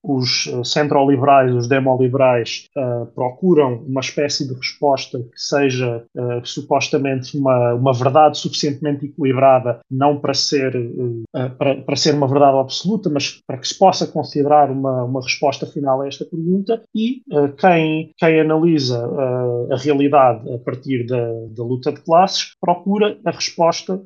os 0.02 0.48
centro-liberais, 0.64 1.54
os 1.54 1.68
demoliberais 1.68 2.68
procuram 3.14 3.82
uma 3.86 4.00
espécie 4.00 4.46
de 4.46 4.54
resposta 4.54 5.18
que 5.18 5.40
seja 5.40 6.04
supostamente 6.44 7.36
uma, 7.36 7.74
uma 7.74 7.92
verdade 7.96 8.38
suficientemente 8.38 9.06
equilibrada, 9.06 9.80
não 9.90 10.18
para 10.18 10.34
ser, 10.34 10.76
uh, 10.76 11.50
para, 11.58 11.76
para, 11.82 11.96
ser 11.96 12.14
uma 12.14 12.28
verdade 12.28 12.58
absoluta, 12.58 13.10
mas 13.10 13.40
para 13.46 13.58
que 13.58 13.68
se 13.68 13.78
possa 13.78 14.06
considerar 14.06 14.70
uma, 14.70 15.04
uma 15.04 15.22
resposta 15.22 15.66
final 15.66 16.02
a 16.02 16.08
esta 16.08 16.24
pergunta. 16.24 16.82
E 16.94 17.22
uh, 17.32 17.48
quem, 17.56 18.12
quem 18.16 18.40
analisa 18.40 19.06
uh, 19.06 19.72
a 19.72 19.76
realidade 19.76 20.52
a 20.52 20.58
partir 20.58 21.06
da, 21.06 21.26
da 21.50 21.64
luta 21.64 21.92
de 21.92 22.00
classes 22.00 22.54
procura 22.60 23.18
a 23.24 23.30
resposta 23.30 24.00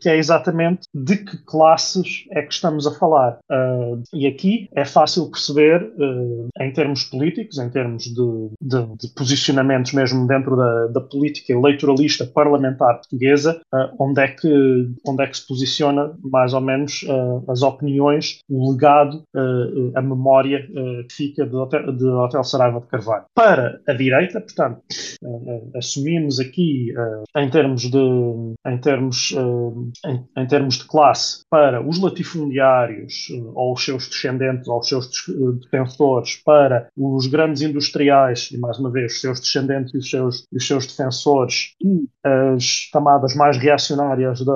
que 0.00 0.08
é 0.08 0.16
exatamente 0.16 0.82
de 0.94 1.16
que 1.16 1.36
classes 1.44 2.24
é 2.30 2.42
que 2.42 2.52
estamos 2.52 2.86
a 2.86 2.92
falar. 2.92 3.38
e 4.12 4.26
aqui 4.26 4.68
é 4.74 4.84
fácil 4.84 5.30
perceber, 5.30 5.92
em 6.60 6.72
termos 6.72 7.04
políticos, 7.04 7.58
em 7.58 7.68
termos 7.70 8.04
de, 8.04 8.48
de, 8.60 8.96
de 8.96 9.08
posicionamentos 9.14 9.92
mesmo 9.92 10.26
dentro 10.26 10.56
da, 10.56 10.86
da 10.88 11.00
política 11.00 11.52
eleitoralista 11.52 12.26
parlamentar 12.26 13.00
portuguesa, 13.02 13.60
uh, 13.72 13.94
onde, 13.98 14.20
é 14.20 14.28
que, 14.28 14.90
onde 15.06 15.22
é 15.22 15.26
que 15.26 15.36
se 15.36 15.46
posiciona 15.46 16.12
mais 16.22 16.54
ou 16.54 16.60
menos 16.60 17.02
uh, 17.02 17.50
as 17.50 17.62
opiniões, 17.62 18.40
o 18.48 18.72
legado, 18.72 19.22
uh, 19.34 19.92
a 19.94 20.02
memória 20.02 20.66
que 21.08 21.14
fica 21.14 21.46
de 21.46 21.54
Hotel, 21.54 21.92
de 21.92 22.04
Hotel 22.04 22.44
Saraiva 22.44 22.80
de 22.80 22.86
Carvalho. 22.86 23.24
Para 23.34 23.80
a 23.86 23.92
direita, 23.92 24.40
portanto, 24.40 24.80
assumimos 25.76 26.40
aqui 26.40 26.92
em 27.36 27.50
termos 27.50 27.82
de 27.82 27.98
em 28.66 28.78
termos, 28.78 29.32
em, 30.06 30.24
em, 30.36 30.46
termos 30.46 30.76
de 30.76 30.84
classe 30.86 31.44
para 31.50 31.86
os 31.86 32.00
latifundiários 32.00 33.28
ou 33.54 33.72
os 33.72 33.84
seus 33.84 34.08
descendentes 34.08 34.68
ou 34.68 34.78
os 34.78 34.88
seus 34.88 35.08
defensores, 35.62 36.36
para 36.44 36.88
os 36.96 37.26
grandes 37.26 37.62
industriais 37.62 38.50
e 38.52 38.58
mais 38.58 38.78
uma 38.78 38.90
vez 38.90 39.14
os 39.14 39.20
seus 39.20 39.40
descendentes 39.40 39.94
e 39.94 39.98
os 39.98 40.10
seus, 40.10 40.46
os 40.52 40.66
seus 40.66 40.86
defensores 40.86 41.74
e 41.82 42.08
as 42.24 42.88
camadas 42.92 43.34
mais 43.34 43.56
reacionárias 43.56 44.44
da, 44.44 44.52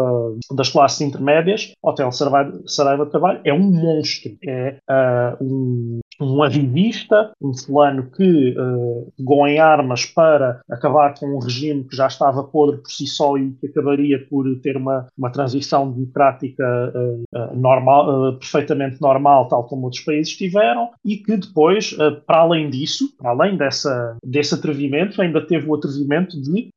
das 0.54 0.68
classes 0.68 1.00
intermédias, 1.00 1.72
Hotel 1.82 2.10
Saraiva, 2.12 3.04
de 3.06 3.10
Carvalho 3.10 3.40
é 3.44 3.52
um 3.52 3.70
monstro, 3.70 4.32
é 4.44 4.78
uh, 4.88 5.44
um, 5.44 6.00
um 6.20 6.42
ativista, 6.42 7.32
um 7.40 7.52
fulano 7.54 8.10
que 8.10 8.54
uh, 8.58 9.12
pegou 9.16 9.46
em 9.46 9.58
armas 9.58 10.04
para 10.06 10.60
acabar 10.70 11.14
com 11.18 11.26
um 11.26 11.38
regime 11.38 11.84
que 11.84 11.96
já 11.96 12.06
estava 12.06 12.42
podre 12.44 12.78
por 12.78 12.90
si 12.90 13.06
só 13.06 13.36
e 13.36 13.52
que 13.52 13.66
acabaria 13.66 14.24
por 14.28 14.46
ter 14.60 14.76
uma, 14.76 15.06
uma 15.16 15.30
transição 15.30 15.90
democrática 15.90 16.64
uh, 16.64 17.22
uh, 17.38 17.56
normal, 17.56 18.36
perfeitamente 18.38 19.00
normal, 19.00 19.48
tal 19.48 19.64
como 19.64 19.84
outros 19.84 20.02
países 20.02 20.36
tiveram, 20.36 20.90
e 21.04 21.16
que 21.16 21.36
depois, 21.36 21.94
para 22.26 22.38
além 22.38 22.70
disso, 22.70 23.16
para 23.18 23.30
além 23.30 23.56
dessa, 23.56 24.16
desse 24.24 24.54
atrevimento, 24.54 25.20
ainda 25.20 25.44
teve 25.44 25.68
o 25.68 25.74
atrevimento 25.74 26.40
de 26.40 26.70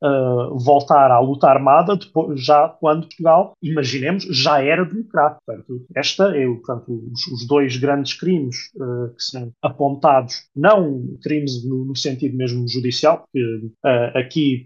voltar 0.54 1.12
à 1.12 1.20
luta 1.20 1.48
armada 1.48 1.96
depois, 1.96 2.44
já 2.44 2.68
quando 2.68 3.02
Portugal, 3.02 3.54
imaginemos, 3.62 4.24
já 4.26 4.62
era 4.62 4.86
democrático. 4.86 5.42
Portanto, 5.46 5.86
esta 5.96 6.36
é 6.36 6.46
portanto, 6.46 7.04
os, 7.12 7.28
os 7.28 7.48
dois 7.48 7.78
grandes 7.78 8.14
crimes 8.14 8.72
que 8.72 9.24
apontados, 9.62 10.36
não 10.56 11.04
crimes 11.22 11.66
no, 11.68 11.86
no 11.86 11.96
sentido 11.96 12.36
mesmo 12.38 12.68
judicial, 12.68 13.24
porque 13.24 13.72
aqui 14.16 14.66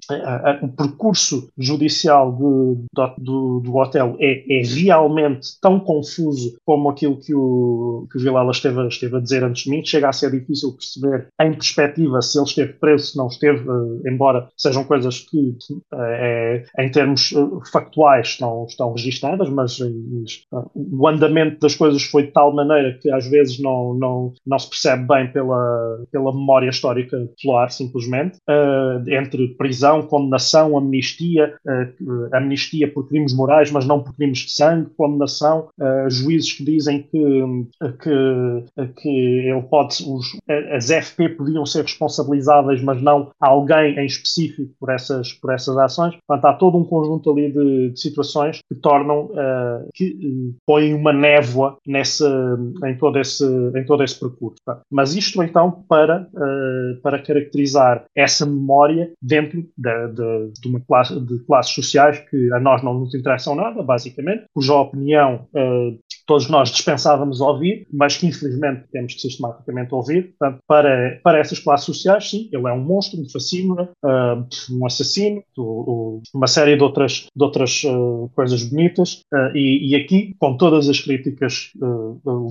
o 0.62 0.68
percurso 0.70 1.50
judicial 1.58 2.32
de, 2.34 3.24
do, 3.24 3.60
do 3.60 3.76
hotel 3.76 4.16
é, 4.20 4.60
é 4.60 4.64
realmente 4.66 5.50
tão 5.62 5.80
confuso 5.80 6.58
como 6.66 6.90
aquilo 6.90 7.20
que 7.20 7.34
o, 7.34 8.08
que 8.12 8.18
o 8.18 8.22
Vilela 8.22 8.52
esteve, 8.52 8.88
esteve 8.88 9.18
a 9.18 9.20
dizer 9.20 9.44
antes 9.44 9.64
de 9.64 9.70
mim. 9.70 9.84
Chega 9.84 10.10
a 10.10 10.14
ser 10.14 10.32
difícil 10.32 10.74
perceber 10.74 11.28
em 11.42 11.54
perspectiva 11.54 12.22
se 12.22 12.38
ele 12.38 12.46
esteve 12.46 12.74
preso, 12.74 13.12
se 13.12 13.18
não 13.18 13.28
esteve, 13.28 13.68
uh, 13.68 14.02
embora 14.08 14.50
sejam 14.58 14.84
coisas 14.84 15.20
que, 15.20 15.38
uh, 15.38 15.96
é, 15.96 16.64
em 16.80 16.92
termos 16.92 17.32
uh, 17.32 17.62
factuais, 17.72 18.28
estão, 18.30 18.66
estão 18.68 18.94
registadas, 18.94 19.50
mas 19.50 19.80
o 20.76 21.08
andamento 21.08 21.60
das 21.60 21.76
coisas 21.76 22.04
foi 22.04 22.24
de 22.24 22.32
tal 22.32 22.54
maneira 22.54 22.98
que 23.02 23.10
às 23.12 23.28
vezes 23.28 23.60
não, 23.60 23.94
não, 23.94 24.34
não 24.54 24.60
se 24.60 24.70
percebe 24.70 25.08
bem 25.08 25.32
pela, 25.32 26.04
pela 26.12 26.32
memória 26.32 26.70
histórica 26.70 27.18
popular, 27.18 27.72
simplesmente. 27.72 28.38
entre 29.08 29.50
prisão, 29.56 30.04
condenação, 30.04 30.78
amnistia, 30.78 31.56
amnistia 32.32 32.92
por 32.92 33.08
crimes 33.08 33.34
morais, 33.34 33.72
mas 33.72 33.86
não 33.86 34.02
por 34.02 34.16
crimes 34.16 34.40
de 34.40 34.52
sangue, 34.52 34.90
condenação, 34.96 35.70
uh, 35.80 36.10
juízes 36.10 36.54
que 36.54 36.64
dizem 36.64 37.04
que, 37.04 37.44
que, 38.02 38.92
que 39.02 39.10
ele 39.10 39.62
pode, 39.64 40.04
os, 40.08 40.38
as 40.72 40.90
FP 40.90 41.30
podiam 41.30 41.66
ser 41.66 41.84
responsabilizáveis, 41.84 42.82
mas 42.82 43.02
não 43.02 43.32
alguém 43.40 43.98
em 43.98 44.06
específico 44.06 44.72
por 44.80 44.90
essas, 44.92 45.34
por 45.34 45.54
essas 45.54 45.78
ações. 45.78 46.16
Portanto, 46.28 46.46
há 46.46 46.54
todo 46.54 46.78
um 46.78 46.84
conjunto 46.84 47.32
ali 47.32 47.52
de, 47.52 47.90
de 47.92 48.00
situações 48.00 48.60
que 48.68 48.76
tornam, 48.76 49.26
uh, 49.26 49.90
que 49.94 50.10
uh, 50.12 50.56
põem 50.66 50.94
uma 50.94 51.14
névoa 51.14 51.78
nessa, 51.88 52.58
em, 52.86 52.98
todo 52.98 53.20
esse, 53.20 53.46
em 53.76 53.86
todo 53.86 54.04
esse 54.04 54.20
percurso. 54.20 54.43
Mas 54.92 55.16
isto 55.16 55.42
então 55.44 55.84
para, 55.88 56.28
uh, 56.34 57.02
para 57.02 57.22
caracterizar 57.22 58.06
essa 58.16 58.46
memória 58.46 59.12
dentro 59.22 59.62
de, 59.78 60.08
de, 60.08 60.52
de 60.62 60.68
uma 60.68 60.80
classe 60.82 61.20
de 61.20 61.40
classes 61.46 61.74
sociais 61.74 62.20
que 62.30 62.52
a 62.54 62.60
nós 62.60 62.84
não 62.84 62.94
nos 62.94 63.14
interessam 63.14 63.56
nada, 63.56 63.82
basicamente, 63.84 64.46
cuja 64.54 64.74
opinião 64.74 65.48
uh, 65.54 65.98
todos 66.26 66.50
nós 66.50 66.70
dispensávamos 66.70 67.42
ouvir, 67.42 67.86
mas 67.92 68.18
que 68.18 68.28
infelizmente 68.28 68.86
temos 68.92 69.14
que 69.14 69.22
sistematicamente 69.22 69.94
ouvir. 69.94 70.34
Portanto, 70.38 70.60
para, 70.68 71.20
para 71.24 71.40
essas 71.40 71.60
classes 71.60 71.86
sociais, 71.86 72.30
sim, 72.30 72.50
ele 72.52 72.68
é 72.68 72.72
um 72.72 72.84
monstro, 72.84 73.20
um 73.20 73.30
fascínio, 73.30 73.90
uh, 74.04 74.48
um 74.72 74.86
assassino, 74.86 75.44
uma 76.34 76.48
série 76.48 76.76
de 76.76 76.84
outras, 76.84 77.28
de 77.36 77.44
outras 77.44 77.84
uh, 77.84 78.30
coisas 78.36 78.64
bonitas. 78.64 79.22
E, 79.54 79.92
e, 79.92 79.96
aqui, 79.96 80.34
com 80.40 80.56
todas 80.58 80.90
as 80.90 81.00
críticas 81.00 81.72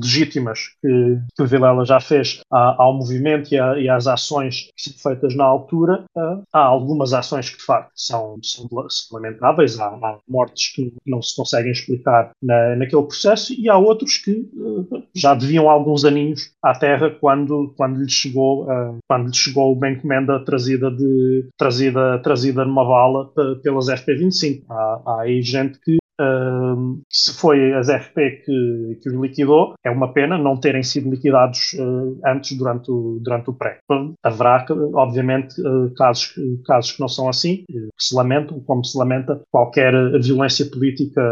legítimas 0.02 0.60
que, 0.80 1.18
que 1.36 1.42
o 1.42 1.46
Vilela 1.82 1.84
já 1.84 2.00
fez 2.00 2.40
ao 2.50 2.94
movimento 2.94 3.52
e, 3.52 3.58
a, 3.58 3.78
e, 3.78 3.88
às 3.88 4.06
ações 4.06 4.70
que 4.76 4.82
são 4.82 5.12
feitas 5.12 5.34
na 5.34 5.44
altura, 5.44 6.04
há 6.52 6.58
algumas 6.58 7.12
ações 7.12 7.50
que 7.50 7.58
de 7.58 7.64
facto 7.64 7.92
são, 7.94 8.38
são, 8.42 8.68
lamentáveis, 9.12 9.78
há, 9.78 9.86
há 9.88 10.18
mortes 10.28 10.72
que 10.74 10.92
não 11.06 11.20
se 11.20 11.36
conseguem 11.36 11.72
explicar 11.72 12.30
na, 12.42 12.76
naquele 12.76 13.02
processo 13.02 13.52
e 13.52 13.68
há 13.68 13.76
outros 13.76 14.18
que 14.18 14.32
uh, 14.32 15.02
já 15.14 15.34
deviam 15.34 15.68
alguns 15.68 16.04
aninhos 16.04 16.52
à 16.62 16.74
Terra 16.74 17.10
quando, 17.10 17.72
quando 17.76 18.00
lhes 18.00 18.12
chegou, 18.12 18.66
quando 19.08 19.26
lhes 19.26 19.36
chegou 19.36 19.74
uma 19.74 19.90
encomenda 19.90 20.44
trazida, 20.44 20.90
de, 20.90 21.48
trazida, 21.56 22.18
trazida 22.22 22.64
numa 22.64 22.84
bala 22.84 23.30
pelas 23.62 23.86
FP25. 23.86 24.62
Há, 24.68 25.02
há 25.04 25.20
aí 25.22 25.42
gente 25.42 25.78
que 25.80 26.01
Uh, 26.22 27.02
se 27.10 27.32
foi 27.34 27.72
as 27.72 27.88
FP 27.88 28.42
que, 28.44 28.98
que 29.02 29.08
os 29.08 29.20
liquidou, 29.20 29.74
é 29.84 29.90
uma 29.90 30.12
pena 30.12 30.38
não 30.38 30.56
terem 30.56 30.82
sido 30.82 31.10
liquidados 31.10 31.72
uh, 31.74 32.20
antes 32.24 32.56
durante 32.56 32.90
o, 32.90 33.18
durante 33.20 33.50
o 33.50 33.52
pré. 33.52 33.78
Haverá, 34.22 34.64
obviamente, 34.94 35.60
uh, 35.60 35.92
casos, 35.94 36.34
casos 36.64 36.92
que 36.92 37.00
não 37.00 37.08
são 37.08 37.28
assim, 37.28 37.64
que 37.66 37.88
se 37.98 38.14
lamentam, 38.14 38.60
como 38.60 38.84
se 38.84 38.96
lamenta 38.96 39.40
qualquer 39.50 39.92
violência 40.20 40.66
política 40.66 41.22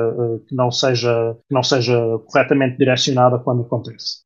que, 0.48 0.54
não 0.54 0.70
seja, 0.70 1.36
que 1.48 1.54
não 1.54 1.62
seja 1.62 1.96
corretamente 2.26 2.76
direcionada 2.76 3.38
quando 3.38 3.62
acontece. 3.62 4.24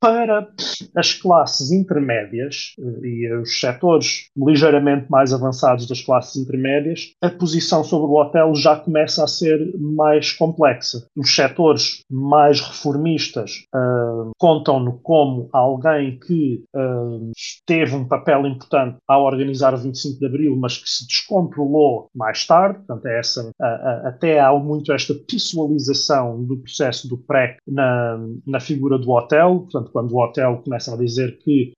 para 0.00 0.48
as 0.96 1.14
classes 1.14 1.70
intermédias 1.70 2.74
e 3.02 3.32
os 3.34 3.60
setores 3.60 4.28
ligeiramente 4.36 5.06
mais 5.10 5.32
avançados 5.32 5.86
das 5.86 6.00
classes 6.00 6.36
intermédias, 6.36 7.12
a 7.22 7.30
posição 7.30 7.84
sobre 7.84 8.10
o 8.10 8.20
hotel 8.20 8.54
já 8.54 8.76
começa 8.76 9.24
a 9.24 9.26
ser 9.26 9.58
mais 9.94 10.32
complexa. 10.32 11.06
Os 11.16 11.34
setores 11.34 12.02
mais 12.10 12.60
reformistas 12.60 13.64
uh, 13.74 14.30
contam-no 14.38 14.98
como 15.02 15.48
alguém 15.52 16.18
que 16.18 16.64
uh, 16.74 17.30
teve 17.66 17.94
um 17.94 18.06
papel 18.06 18.46
importante 18.46 18.98
ao 19.06 19.24
organizar 19.24 19.74
o 19.74 19.78
25 19.78 20.18
de 20.18 20.26
Abril, 20.26 20.56
mas 20.56 20.78
que 20.78 20.88
se 20.88 21.06
descontrolou 21.06 22.08
mais 22.14 22.46
tarde. 22.46 22.78
Portanto, 22.78 23.06
é 23.06 23.18
essa, 23.18 23.48
uh, 23.48 24.06
até 24.06 24.40
há 24.40 24.52
muito 24.52 24.92
esta 24.92 25.14
pessoalização 25.14 26.42
do 26.44 26.56
processo 26.58 27.08
do 27.08 27.16
PREC 27.16 27.56
na, 27.66 28.18
na 28.46 28.60
figura 28.60 28.98
do 28.98 29.10
hotel. 29.10 29.60
Portanto, 29.60 29.90
quando 29.92 30.12
o 30.12 30.22
hotel 30.22 30.60
começa 30.64 30.94
a 30.94 30.96
dizer 30.96 31.38
que 31.38 31.72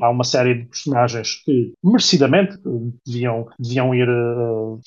há 0.00 0.10
uma 0.10 0.24
série 0.24 0.54
de 0.54 0.64
personagens 0.66 1.42
que 1.44 1.72
merecidamente 1.82 2.58
deviam, 3.06 3.46
deviam 3.58 3.94
ir 3.94 4.08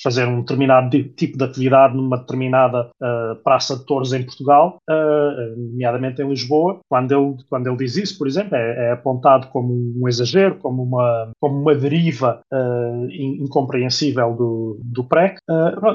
fazer 0.01 0.27
um 0.27 0.41
determinado 0.41 1.03
tipo 1.15 1.38
de 1.38 1.43
atividade 1.43 1.95
numa 1.95 2.23
determinada 2.27 2.89
uh, 3.01 3.35
praça 3.43 3.77
de 3.77 3.85
touros 3.85 4.11
em 4.11 4.23
Portugal, 4.23 4.77
uh, 4.89 5.57
nomeadamente 5.71 6.21
em 6.21 6.29
Lisboa. 6.29 6.79
Quando 6.89 7.11
ele, 7.13 7.35
quando 7.49 7.67
ele 7.67 7.77
diz 7.77 7.95
isso, 7.95 8.17
por 8.17 8.27
exemplo, 8.27 8.55
é, 8.55 8.89
é 8.89 8.91
apontado 8.91 9.47
como 9.47 9.73
um 9.73 10.07
exagero, 10.07 10.55
como 10.55 10.83
uma, 10.83 11.31
como 11.39 11.61
uma 11.61 11.73
deriva 11.73 12.41
uh, 12.53 13.07
incompreensível 13.09 14.33
do, 14.35 14.79
do 14.83 15.03
PREC. 15.03 15.37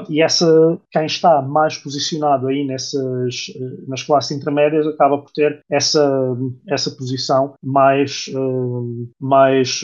e 0.09 0.21
essa, 0.21 0.77
quem 0.91 1.05
está 1.05 1.41
mais 1.41 1.77
posicionado 1.77 2.47
aí 2.47 2.65
nessas, 2.65 3.53
nas 3.87 4.01
classes 4.01 4.31
intermédias 4.31 4.87
acaba 4.87 5.19
por 5.19 5.31
ter 5.31 5.61
essa, 5.69 6.35
essa 6.67 6.89
posição 6.91 7.53
mais, 7.63 8.25
mais 9.19 9.81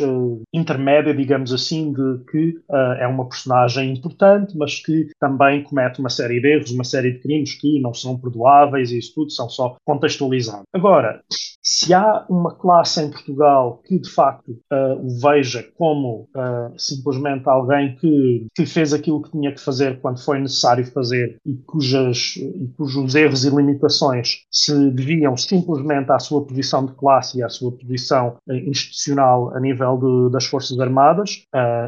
intermédia, 0.53 1.13
digamos 1.13 1.53
assim, 1.53 1.93
de 1.93 2.23
que 2.31 2.55
é 2.99 3.07
uma 3.07 3.27
personagem 3.27 3.93
importante, 3.93 4.57
mas 4.57 4.79
que 4.79 5.07
também 5.19 5.63
comete 5.63 5.99
uma 5.99 6.09
série 6.09 6.38
de 6.39 6.47
erros, 6.47 6.71
uma 6.71 6.84
série 6.84 7.12
de 7.13 7.19
crimes 7.19 7.54
que 7.54 7.80
não 7.82 7.93
são 7.93 8.17
perdoáveis 8.17 8.91
e 8.91 8.99
isso 8.99 9.13
tudo 9.15 9.32
são 9.32 9.49
só 9.49 9.75
contextualizados. 9.86 10.65
Agora, 10.73 11.21
se 11.62 11.93
há 11.93 12.25
uma 12.30 12.56
classe 12.56 13.02
em 13.02 13.12
Portugal 13.12 13.82
que 13.86 13.99
de 13.99 14.10
facto 14.10 14.49
uh, 14.49 15.06
o 15.06 15.19
veja 15.19 15.63
como 15.78 16.28
uh, 16.36 16.73
simplesmente 16.78 17.47
alguém 17.47 17.95
que, 17.95 18.47
que 18.56 18.65
fez 18.65 18.93
aquilo 18.93 19.21
que 19.21 19.32
tinha 19.32 19.54
que 19.54 19.60
fazer 19.60 19.99
quando 20.02 20.19
foi 20.19 20.39
necessário 20.39 20.86
fazer 20.91 21.38
e, 21.45 21.56
cujas, 21.67 22.36
e 22.38 22.67
cujos 22.78 23.13
erros 23.13 23.45
e 23.45 23.49
limitações 23.49 24.45
se 24.52 24.73
deviam 24.91 25.36
simplesmente 25.38 26.12
à 26.12 26.19
sua 26.19 26.43
posição 26.45 26.86
de 26.86 26.93
classe 26.93 27.38
e 27.38 27.43
à 27.43 27.49
sua 27.49 27.71
posição 27.71 28.38
uh, 28.47 28.54
institucional 28.54 29.56
a 29.56 29.60
nível 29.60 29.97
de, 29.97 30.32
das 30.32 30.45
Forças 30.45 30.80
Armadas, 30.80 31.43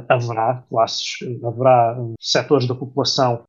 haverá 0.08 0.64
classes, 0.70 1.18
haverá 1.44 1.98
setores 2.20 2.68
da 2.68 2.76
população 2.76 3.42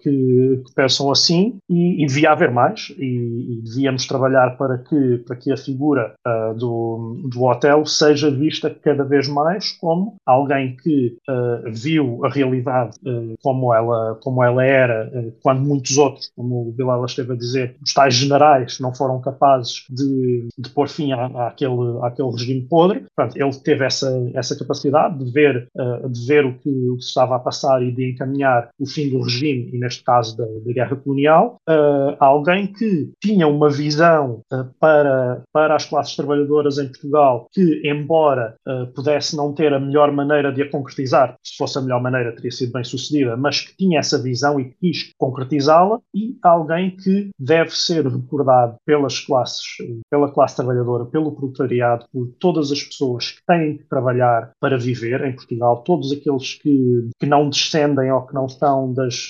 que, 0.00 0.41
que, 0.64 0.74
pensam 0.74 1.10
assim 1.10 1.58
e, 1.68 2.02
e, 2.02 2.06
devia 2.06 2.32
haver 2.32 2.50
mais 2.50 2.92
e, 2.98 3.58
e, 3.58 3.62
devíamos 3.62 4.06
trabalhar 4.06 4.56
para 4.56 4.78
que, 4.78 5.18
para 5.26 5.36
que 5.36 5.52
a 5.52 5.56
figura 5.56 6.14
uh, 6.26 6.54
do, 6.54 7.20
do 7.28 7.44
hotel 7.44 7.84
seja 7.86 8.30
vista 8.30 8.70
cada 8.70 9.04
vez 9.04 9.28
mais 9.28 9.72
como 9.72 10.16
alguém 10.26 10.76
que 10.76 11.16
uh, 11.28 11.70
viu 11.72 12.24
a 12.24 12.28
realidade 12.28 12.96
uh, 13.06 13.34
como, 13.42 13.72
ela, 13.74 14.18
como 14.22 14.42
ela 14.42 14.64
era 14.64 15.10
quando 15.42 15.60
muitos 15.60 15.96
outros, 15.98 16.30
como 16.34 16.68
o 16.68 16.72
Bilal 16.72 17.04
esteve 17.04 17.32
a 17.32 17.36
dizer, 17.36 17.76
os 17.84 17.92
tais 17.92 18.14
generais 18.14 18.78
não 18.80 18.94
foram 18.94 19.20
capazes 19.20 19.84
de, 19.90 20.48
de 20.58 20.70
pôr 20.70 20.88
fim 20.88 21.12
à, 21.12 21.48
àquele, 21.48 21.98
àquele 22.02 22.30
regime 22.30 22.66
podre. 22.68 23.04
Portanto, 23.14 23.36
ele 23.36 23.52
teve 23.60 23.84
essa, 23.84 24.08
essa 24.34 24.56
capacidade 24.56 25.18
de 25.18 25.30
ver, 25.30 25.68
de 26.08 26.26
ver 26.26 26.44
o, 26.44 26.54
que, 26.58 26.68
o 26.68 26.96
que 26.96 27.04
estava 27.04 27.36
a 27.36 27.38
passar 27.38 27.82
e 27.82 27.92
de 27.92 28.12
encaminhar 28.12 28.70
o 28.78 28.86
fim 28.86 29.10
do 29.10 29.22
regime 29.22 29.70
e 29.72 29.78
neste 29.78 30.02
caso 30.02 30.31
da, 30.36 30.44
da 30.44 30.72
guerra 30.72 30.96
colonial, 30.96 31.56
uh, 31.68 32.16
alguém 32.18 32.66
que 32.66 33.12
tinha 33.20 33.46
uma 33.46 33.70
visão 33.70 34.42
uh, 34.52 34.64
para, 34.78 35.42
para 35.52 35.76
as 35.76 35.84
classes 35.84 36.16
trabalhadoras 36.16 36.78
em 36.78 36.86
Portugal 36.86 37.46
que, 37.52 37.82
embora 37.84 38.54
uh, 38.66 38.86
pudesse 38.94 39.36
não 39.36 39.52
ter 39.52 39.72
a 39.72 39.80
melhor 39.80 40.12
maneira 40.12 40.52
de 40.52 40.62
a 40.62 40.70
concretizar, 40.70 41.36
se 41.42 41.56
fosse 41.56 41.78
a 41.78 41.80
melhor 41.80 42.02
maneira 42.02 42.34
teria 42.34 42.50
sido 42.50 42.72
bem 42.72 42.84
sucedida, 42.84 43.36
mas 43.36 43.60
que 43.60 43.76
tinha 43.76 43.98
essa 43.98 44.20
visão 44.20 44.58
e 44.58 44.72
quis 44.80 45.12
concretizá-la, 45.18 46.00
e 46.14 46.36
alguém 46.42 46.96
que 46.96 47.30
deve 47.38 47.70
ser 47.70 48.06
recordado 48.06 48.76
pelas 48.86 49.20
classes, 49.20 49.64
pela 50.10 50.30
classe 50.30 50.56
trabalhadora, 50.56 51.04
pelo 51.06 51.32
proletariado, 51.32 52.06
por 52.12 52.28
todas 52.38 52.70
as 52.70 52.82
pessoas 52.82 53.32
que 53.32 53.40
têm 53.46 53.78
que 53.78 53.84
trabalhar 53.88 54.52
para 54.60 54.78
viver 54.78 55.24
em 55.24 55.34
Portugal, 55.34 55.82
todos 55.82 56.12
aqueles 56.12 56.54
que, 56.54 57.10
que 57.18 57.26
não 57.26 57.48
descendem 57.48 58.10
ou 58.12 58.22
que 58.22 58.34
não 58.34 58.46
estão 58.46 58.92
das, 58.92 59.28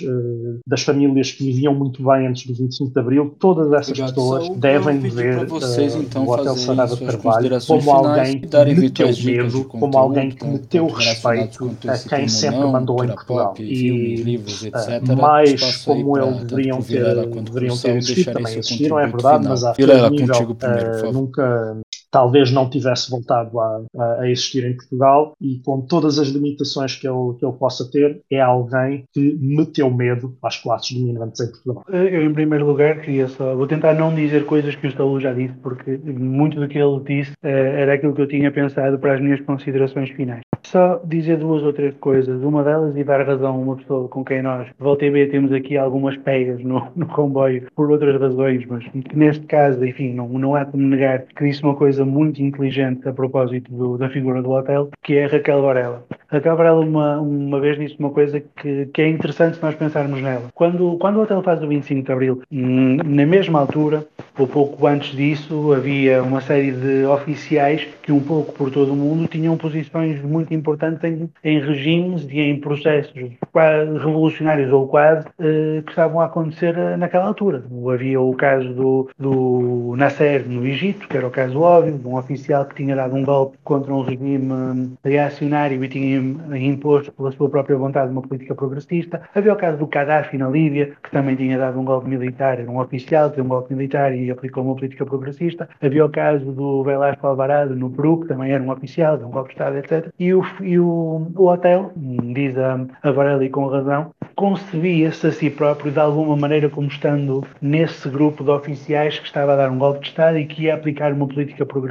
das 0.66 0.84
famílias 0.92 1.30
que 1.30 1.44
viviam 1.44 1.74
muito 1.74 2.02
bem 2.02 2.26
antes 2.26 2.46
do 2.46 2.54
25 2.54 2.92
de 2.92 3.00
Abril, 3.00 3.34
todas 3.38 3.72
essas 3.72 3.88
Obrigado, 3.88 4.14
pessoas 4.14 4.46
Saúl. 4.46 4.58
devem 4.58 4.98
ver 4.98 5.46
vocês, 5.46 5.94
uh, 5.94 5.98
então, 5.98 6.24
o 6.24 6.30
Hotel 6.30 6.56
Sarada 6.56 6.94
de 6.94 7.04
Carvalho 7.04 7.50
como 7.66 7.90
alguém 7.90 8.40
que 8.40 8.74
meteu 8.74 9.08
medo, 9.24 9.64
como 9.64 9.98
alguém 9.98 10.30
que 10.30 10.44
meteu 10.44 10.86
respeito 10.86 11.76
a 11.88 11.98
quem 12.08 12.28
sempre 12.28 12.60
não, 12.60 12.72
mandou 12.72 13.04
em 13.04 13.08
Portugal. 13.08 13.54
E 13.58 14.16
livros, 14.16 14.64
etc. 14.64 15.02
Uh, 15.08 15.16
mais 15.16 15.76
como 15.84 16.18
eles 16.18 16.44
deveriam 16.44 16.82
ter, 16.82 17.26
deveriam 17.42 17.76
ter 17.76 17.96
existido, 17.96 18.32
também 18.32 18.58
existiram, 18.58 18.98
é 18.98 19.06
verdade, 19.06 19.48
mas 19.48 19.64
a 19.64 19.74
nível, 20.10 21.12
nunca 21.12 21.76
talvez 22.12 22.52
não 22.52 22.68
tivesse 22.68 23.10
voltado 23.10 23.58
a, 23.58 23.80
a, 24.20 24.30
existir 24.30 24.64
em 24.64 24.76
Portugal 24.76 25.34
e 25.40 25.58
com 25.64 25.80
todas 25.80 26.18
as 26.18 26.28
limitações 26.28 26.94
que 26.94 27.08
ele, 27.08 27.34
que 27.38 27.44
ele 27.44 27.54
possa 27.54 27.90
ter, 27.90 28.20
é 28.30 28.38
alguém 28.38 29.04
que 29.12 29.36
meteu 29.40 29.90
medo 29.90 30.36
às 30.42 30.58
classes 30.58 30.92
dominantes 30.92 31.40
em 31.40 31.50
Portugal. 31.50 31.84
Eu, 31.88 32.22
em 32.22 32.32
primeiro 32.32 32.66
lugar, 32.66 33.00
queria 33.00 33.26
só, 33.28 33.56
vou 33.56 33.66
tentar 33.66 33.94
não 33.94 34.14
dizer 34.14 34.44
coisas 34.44 34.76
que 34.76 34.86
o 34.86 34.92
Saúl 34.92 35.18
já 35.18 35.32
disse, 35.32 35.54
porque 35.62 35.96
muito 35.96 36.60
do 36.60 36.68
que 36.68 36.78
ele 36.78 37.00
disse 37.00 37.32
eh, 37.42 37.80
era 37.80 37.94
aquilo 37.94 38.14
que 38.14 38.20
eu 38.20 38.28
tinha 38.28 38.52
pensado 38.52 38.98
para 38.98 39.14
as 39.14 39.20
minhas 39.20 39.40
considerações 39.40 40.10
finais. 40.10 40.42
Só 40.64 41.00
dizer 41.04 41.38
duas 41.38 41.62
ou 41.62 41.72
três 41.72 41.94
coisas. 41.96 42.42
Uma 42.42 42.62
delas, 42.62 42.96
e 42.96 43.02
dar 43.02 43.26
razão 43.26 43.54
a 43.54 43.58
uma 43.58 43.76
pessoa 43.76 44.08
com 44.08 44.24
quem 44.24 44.42
nós, 44.42 44.68
volta 44.78 45.04
e 45.04 45.10
meia, 45.10 45.28
temos 45.28 45.52
aqui 45.52 45.76
algumas 45.76 46.16
pegas 46.18 46.62
no, 46.62 46.86
no 46.94 47.06
comboio 47.06 47.66
por 47.74 47.90
outras 47.90 48.20
razões, 48.20 48.64
mas 48.66 48.84
neste 49.14 49.44
caso, 49.46 49.84
enfim, 49.84 50.14
não, 50.14 50.28
não 50.28 50.54
há 50.54 50.64
como 50.64 50.86
negar 50.86 51.24
que 51.24 51.44
disse 51.44 51.62
uma 51.62 51.74
coisa 51.74 52.01
muito 52.04 52.42
inteligente 52.42 53.08
a 53.08 53.12
propósito 53.12 53.72
do, 53.72 53.98
da 53.98 54.08
figura 54.08 54.42
do 54.42 54.50
hotel, 54.50 54.90
que 55.02 55.16
é 55.16 55.26
Raquel 55.26 55.62
Varela. 55.62 56.04
Raquel 56.28 56.56
Varela 56.56 56.80
uma, 56.80 57.20
uma 57.20 57.60
vez 57.60 57.78
disse 57.78 57.96
uma 57.98 58.10
coisa 58.10 58.40
que, 58.40 58.86
que 58.86 59.02
é 59.02 59.08
interessante 59.08 59.56
se 59.56 59.62
nós 59.62 59.74
pensarmos 59.74 60.20
nela. 60.22 60.48
Quando, 60.54 60.96
quando 60.98 61.16
o 61.16 61.22
hotel 61.22 61.42
faz 61.42 61.62
o 61.62 61.68
25 61.68 62.06
de 62.06 62.12
Abril, 62.12 62.42
hum, 62.50 62.96
na 63.04 63.26
mesma 63.26 63.60
altura, 63.60 64.06
ou 64.38 64.46
pouco 64.46 64.86
antes 64.86 65.14
disso, 65.14 65.72
havia 65.72 66.22
uma 66.22 66.40
série 66.40 66.72
de 66.72 67.04
oficiais 67.04 67.86
que 68.02 68.10
um 68.10 68.20
pouco 68.20 68.52
por 68.52 68.70
todo 68.70 68.92
o 68.92 68.96
mundo 68.96 69.28
tinham 69.28 69.56
posições 69.56 70.22
muito 70.22 70.54
importantes 70.54 71.04
em, 71.04 71.28
em 71.44 71.60
regimes 71.60 72.26
e 72.30 72.40
em 72.40 72.58
processos 72.58 73.12
revolucionários 73.54 74.72
ou 74.72 74.88
quase 74.88 75.26
eh, 75.38 75.82
que 75.84 75.90
estavam 75.90 76.20
a 76.20 76.26
acontecer 76.26 76.76
eh, 76.76 76.96
naquela 76.96 77.26
altura. 77.26 77.62
Havia 77.92 78.20
o 78.20 78.34
caso 78.34 78.72
do, 78.72 79.10
do 79.18 79.94
Nasser 79.96 80.48
no 80.48 80.66
Egito, 80.66 81.06
que 81.08 81.16
era 81.16 81.26
o 81.26 81.30
caso 81.30 81.60
óbvio, 81.60 81.91
de 81.98 82.06
um 82.06 82.16
oficial 82.16 82.64
que 82.64 82.76
tinha 82.76 82.96
dado 82.96 83.14
um 83.14 83.24
golpe 83.24 83.58
contra 83.64 83.92
um 83.92 84.02
regime 84.02 84.96
reacionário 85.04 85.82
e 85.84 85.88
tinha 85.88 86.18
imposto 86.58 87.12
pela 87.12 87.32
sua 87.32 87.48
própria 87.48 87.76
vontade 87.76 88.10
uma 88.10 88.22
política 88.22 88.54
progressista. 88.54 89.22
Havia 89.34 89.52
o 89.52 89.56
caso 89.56 89.78
do 89.78 89.86
Gaddafi 89.86 90.38
na 90.38 90.48
Líbia, 90.48 90.92
que 91.02 91.10
também 91.10 91.36
tinha 91.36 91.58
dado 91.58 91.78
um 91.78 91.84
golpe 91.84 92.08
militar, 92.08 92.58
era 92.58 92.70
um 92.70 92.78
oficial, 92.78 93.30
deu 93.30 93.44
um 93.44 93.48
golpe 93.48 93.74
militar 93.74 94.14
e 94.14 94.30
aplicou 94.30 94.64
uma 94.64 94.74
política 94.74 95.04
progressista. 95.04 95.68
Havia 95.80 96.04
o 96.04 96.10
caso 96.10 96.52
do 96.52 96.82
Velasco 96.82 97.26
Alvarado 97.26 97.74
no 97.74 97.90
Peru, 97.90 98.20
que 98.20 98.28
também 98.28 98.52
era 98.52 98.62
um 98.62 98.70
oficial, 98.70 99.16
deu 99.16 99.26
um 99.26 99.30
golpe 99.30 99.50
de 99.50 99.54
Estado, 99.54 99.78
etc. 99.78 100.12
E 100.18 100.34
o, 100.34 100.44
e 100.60 100.78
o, 100.78 101.26
o 101.36 101.46
hotel, 101.46 101.92
diz 101.96 102.56
a, 102.58 102.80
a 103.02 103.10
Varela 103.10 103.44
e 103.44 103.50
com 103.50 103.66
razão, 103.66 104.10
concebia-se 104.34 105.26
a 105.26 105.32
si 105.32 105.50
próprio 105.50 105.92
de 105.92 105.98
alguma 106.00 106.36
maneira 106.36 106.68
como 106.68 106.88
estando 106.88 107.44
nesse 107.60 108.08
grupo 108.08 108.42
de 108.42 108.50
oficiais 108.50 109.18
que 109.18 109.26
estava 109.26 109.52
a 109.52 109.56
dar 109.56 109.70
um 109.70 109.78
golpe 109.78 110.00
de 110.00 110.08
Estado 110.08 110.38
e 110.38 110.46
que 110.46 110.64
ia 110.64 110.74
aplicar 110.74 111.12
uma 111.12 111.26
política 111.26 111.64
progressista 111.64 111.81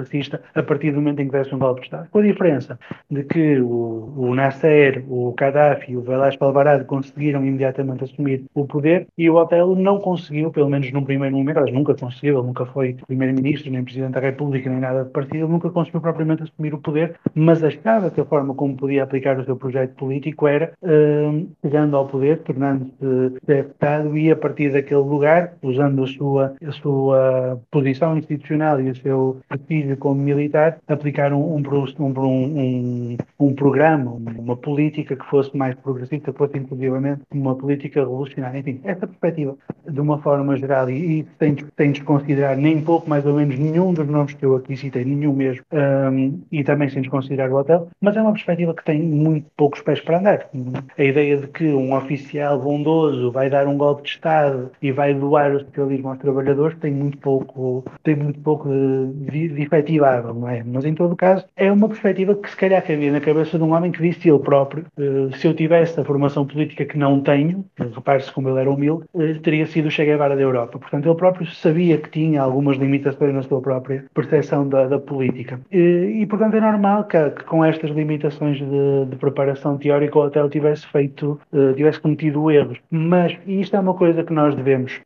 a 0.55 0.63
partir 0.63 0.91
do 0.91 0.97
momento 0.97 1.21
em 1.21 1.27
que 1.27 1.31
desse 1.31 1.53
um 1.53 1.59
golpe 1.59 1.81
de 1.81 1.87
Estado. 1.87 2.07
Com 2.11 2.19
a 2.19 2.23
diferença 2.23 2.79
de 3.09 3.23
que 3.23 3.59
o, 3.59 4.13
o 4.15 4.35
Nasser, 4.35 5.03
o 5.09 5.33
Gaddafi 5.37 5.91
e 5.91 5.97
o 5.97 6.01
Velasco 6.01 6.43
Alvarado 6.43 6.85
conseguiram 6.85 7.45
imediatamente 7.45 8.03
assumir 8.03 8.45
o 8.53 8.65
poder 8.65 9.07
e 9.17 9.29
o 9.29 9.35
hotel 9.35 9.75
não 9.75 9.99
conseguiu, 9.99 10.51
pelo 10.51 10.69
menos 10.69 10.91
num 10.91 11.03
primeiro 11.03 11.35
momento, 11.35 11.57
aliás, 11.57 11.75
nunca 11.75 11.93
conseguiu, 11.95 12.37
ele 12.37 12.47
nunca 12.47 12.65
foi 12.65 12.95
primeiro-ministro, 13.07 13.71
nem 13.71 13.83
presidente 13.83 14.13
da 14.13 14.19
República, 14.19 14.69
nem 14.69 14.79
nada 14.79 15.03
de 15.03 15.09
partido, 15.09 15.45
ele 15.45 15.51
nunca 15.51 15.69
conseguiu 15.69 16.01
propriamente 16.01 16.43
assumir 16.43 16.73
o 16.73 16.79
poder, 16.79 17.15
mas 17.33 17.63
achava 17.63 18.09
que 18.09 18.21
a 18.21 18.25
forma 18.25 18.53
como 18.53 18.75
podia 18.75 19.03
aplicar 19.03 19.39
o 19.39 19.45
seu 19.45 19.55
projeto 19.55 19.95
político 19.95 20.47
era 20.47 20.73
uh, 20.81 21.47
chegando 21.61 21.95
ao 21.95 22.07
poder, 22.07 22.39
tornando-se 22.39 23.39
deputado 23.45 24.17
e 24.17 24.31
a 24.31 24.35
partir 24.35 24.71
daquele 24.71 25.01
lugar, 25.01 25.53
usando 25.61 26.03
a 26.03 26.07
sua, 26.07 26.55
a 26.65 26.71
sua 26.71 27.61
posição 27.69 28.17
institucional 28.17 28.79
e 28.81 28.89
o 28.89 28.95
seu 28.95 29.37
prestígio 29.81 29.97
como 29.97 30.21
militar, 30.21 30.77
aplicar 30.87 31.33
um, 31.33 31.55
um, 31.55 31.63
um, 31.99 33.17
um, 33.39 33.53
programa, 33.53 34.11
uma 34.11 34.55
política 34.55 35.15
que 35.15 35.25
fosse 35.25 35.55
mais 35.55 35.75
progressista, 35.75 36.31
que 36.31 36.37
fosse 36.37 36.57
inclusivamente 36.57 37.21
uma 37.33 37.55
política 37.55 38.01
revolucionária. 38.01 38.59
Enfim, 38.59 38.79
essa 38.83 39.07
perspectiva, 39.07 39.55
de 39.89 39.99
uma 39.99 40.19
forma 40.19 40.55
geral, 40.57 40.89
e, 40.89 41.21
e 41.21 41.27
sem, 41.39 41.55
sem 41.77 41.91
desconsiderar 41.91 42.57
nem 42.57 42.81
pouco, 42.81 43.09
mais 43.09 43.25
ou 43.25 43.35
menos, 43.35 43.57
nenhum 43.57 43.93
dos 43.93 44.07
nomes 44.07 44.33
que 44.33 44.45
eu 44.45 44.55
aqui 44.55 44.75
citei, 44.77 45.03
nenhum 45.03 45.33
mesmo, 45.33 45.63
um, 45.71 46.39
e 46.51 46.63
também 46.63 46.89
sem 46.89 47.01
desconsiderar 47.01 47.51
o 47.51 47.55
hotel, 47.55 47.87
mas 47.99 48.15
é 48.15 48.21
uma 48.21 48.33
perspectiva 48.33 48.73
que 48.73 48.83
tem 48.83 49.01
muito 49.01 49.47
poucos 49.57 49.81
pés 49.81 49.99
para 49.99 50.19
andar. 50.19 50.49
A 50.97 51.03
ideia 51.03 51.37
de 51.37 51.47
que 51.47 51.65
um 51.65 51.95
oficial 51.95 52.59
bondoso 52.59 53.31
vai 53.31 53.49
dar 53.49 53.67
um 53.67 53.77
golpe 53.77 54.03
de 54.03 54.09
Estado 54.09 54.71
e 54.81 54.91
vai 54.91 55.13
doar 55.13 55.55
o 55.55 55.59
socialismo 55.59 56.09
aos 56.09 56.19
trabalhadores 56.19 56.77
tem 56.79 56.91
muito 56.91 57.17
pouco, 57.17 57.83
tem 58.03 58.15
muito 58.15 58.39
pouco 58.39 58.69
de, 58.69 59.49
de 59.49 59.61
efetivável, 59.71 60.33
não 60.33 60.49
é? 60.49 60.63
Mas 60.65 60.85
em 60.85 60.93
todo 60.93 61.15
caso, 61.15 61.45
é 61.55 61.71
uma 61.71 61.87
perspectiva 61.87 62.35
que 62.35 62.49
se 62.49 62.55
calhar 62.55 62.81
cabia 62.85 63.11
na 63.11 63.21
cabeça 63.21 63.57
de 63.57 63.63
um 63.63 63.73
homem 63.73 63.91
que 63.91 64.01
disse 64.01 64.29
ele 64.29 64.39
próprio, 64.39 64.85
uh, 64.97 65.35
se 65.37 65.47
eu 65.47 65.53
tivesse 65.53 65.99
a 65.99 66.03
formação 66.03 66.45
política 66.45 66.85
que 66.85 66.97
não 66.97 67.21
tenho, 67.21 67.65
repare-se 67.77 68.31
como 68.31 68.49
ele 68.49 68.59
era 68.59 68.69
humilde, 68.69 69.05
uh, 69.13 69.39
teria 69.39 69.65
sido 69.65 69.87
o 69.87 69.91
Che 69.91 70.05
Guevara 70.05 70.35
da 70.35 70.41
Europa. 70.41 70.77
Portanto, 70.77 71.07
ele 71.07 71.15
próprio 71.15 71.47
sabia 71.47 71.97
que 71.97 72.09
tinha 72.09 72.41
algumas 72.41 72.77
limitações 72.77 73.33
na 73.33 73.43
sua 73.43 73.61
própria 73.61 74.05
percepção 74.13 74.67
da, 74.67 74.87
da 74.87 74.99
política. 74.99 75.59
E, 75.71 76.21
e, 76.21 76.25
portanto, 76.25 76.55
é 76.55 76.61
normal 76.61 77.05
que, 77.05 77.29
que 77.31 77.43
com 77.45 77.63
estas 77.63 77.91
limitações 77.91 78.57
de, 78.57 79.05
de, 79.09 79.15
preparação 79.15 79.77
teórica 79.77 80.17
o 80.17 80.23
hotel 80.23 80.49
tivesse 80.49 80.85
feito, 80.87 81.39
tivesse 81.75 81.99
cometido 81.99 82.49
erros. 82.49 82.79
Mas 82.89 83.37
isto 83.45 83.75
é 83.75 83.79
uma 83.79 83.93
coisa 83.93 84.23
que 84.23 84.33
nós 84.33 84.55
devemos 84.55 84.99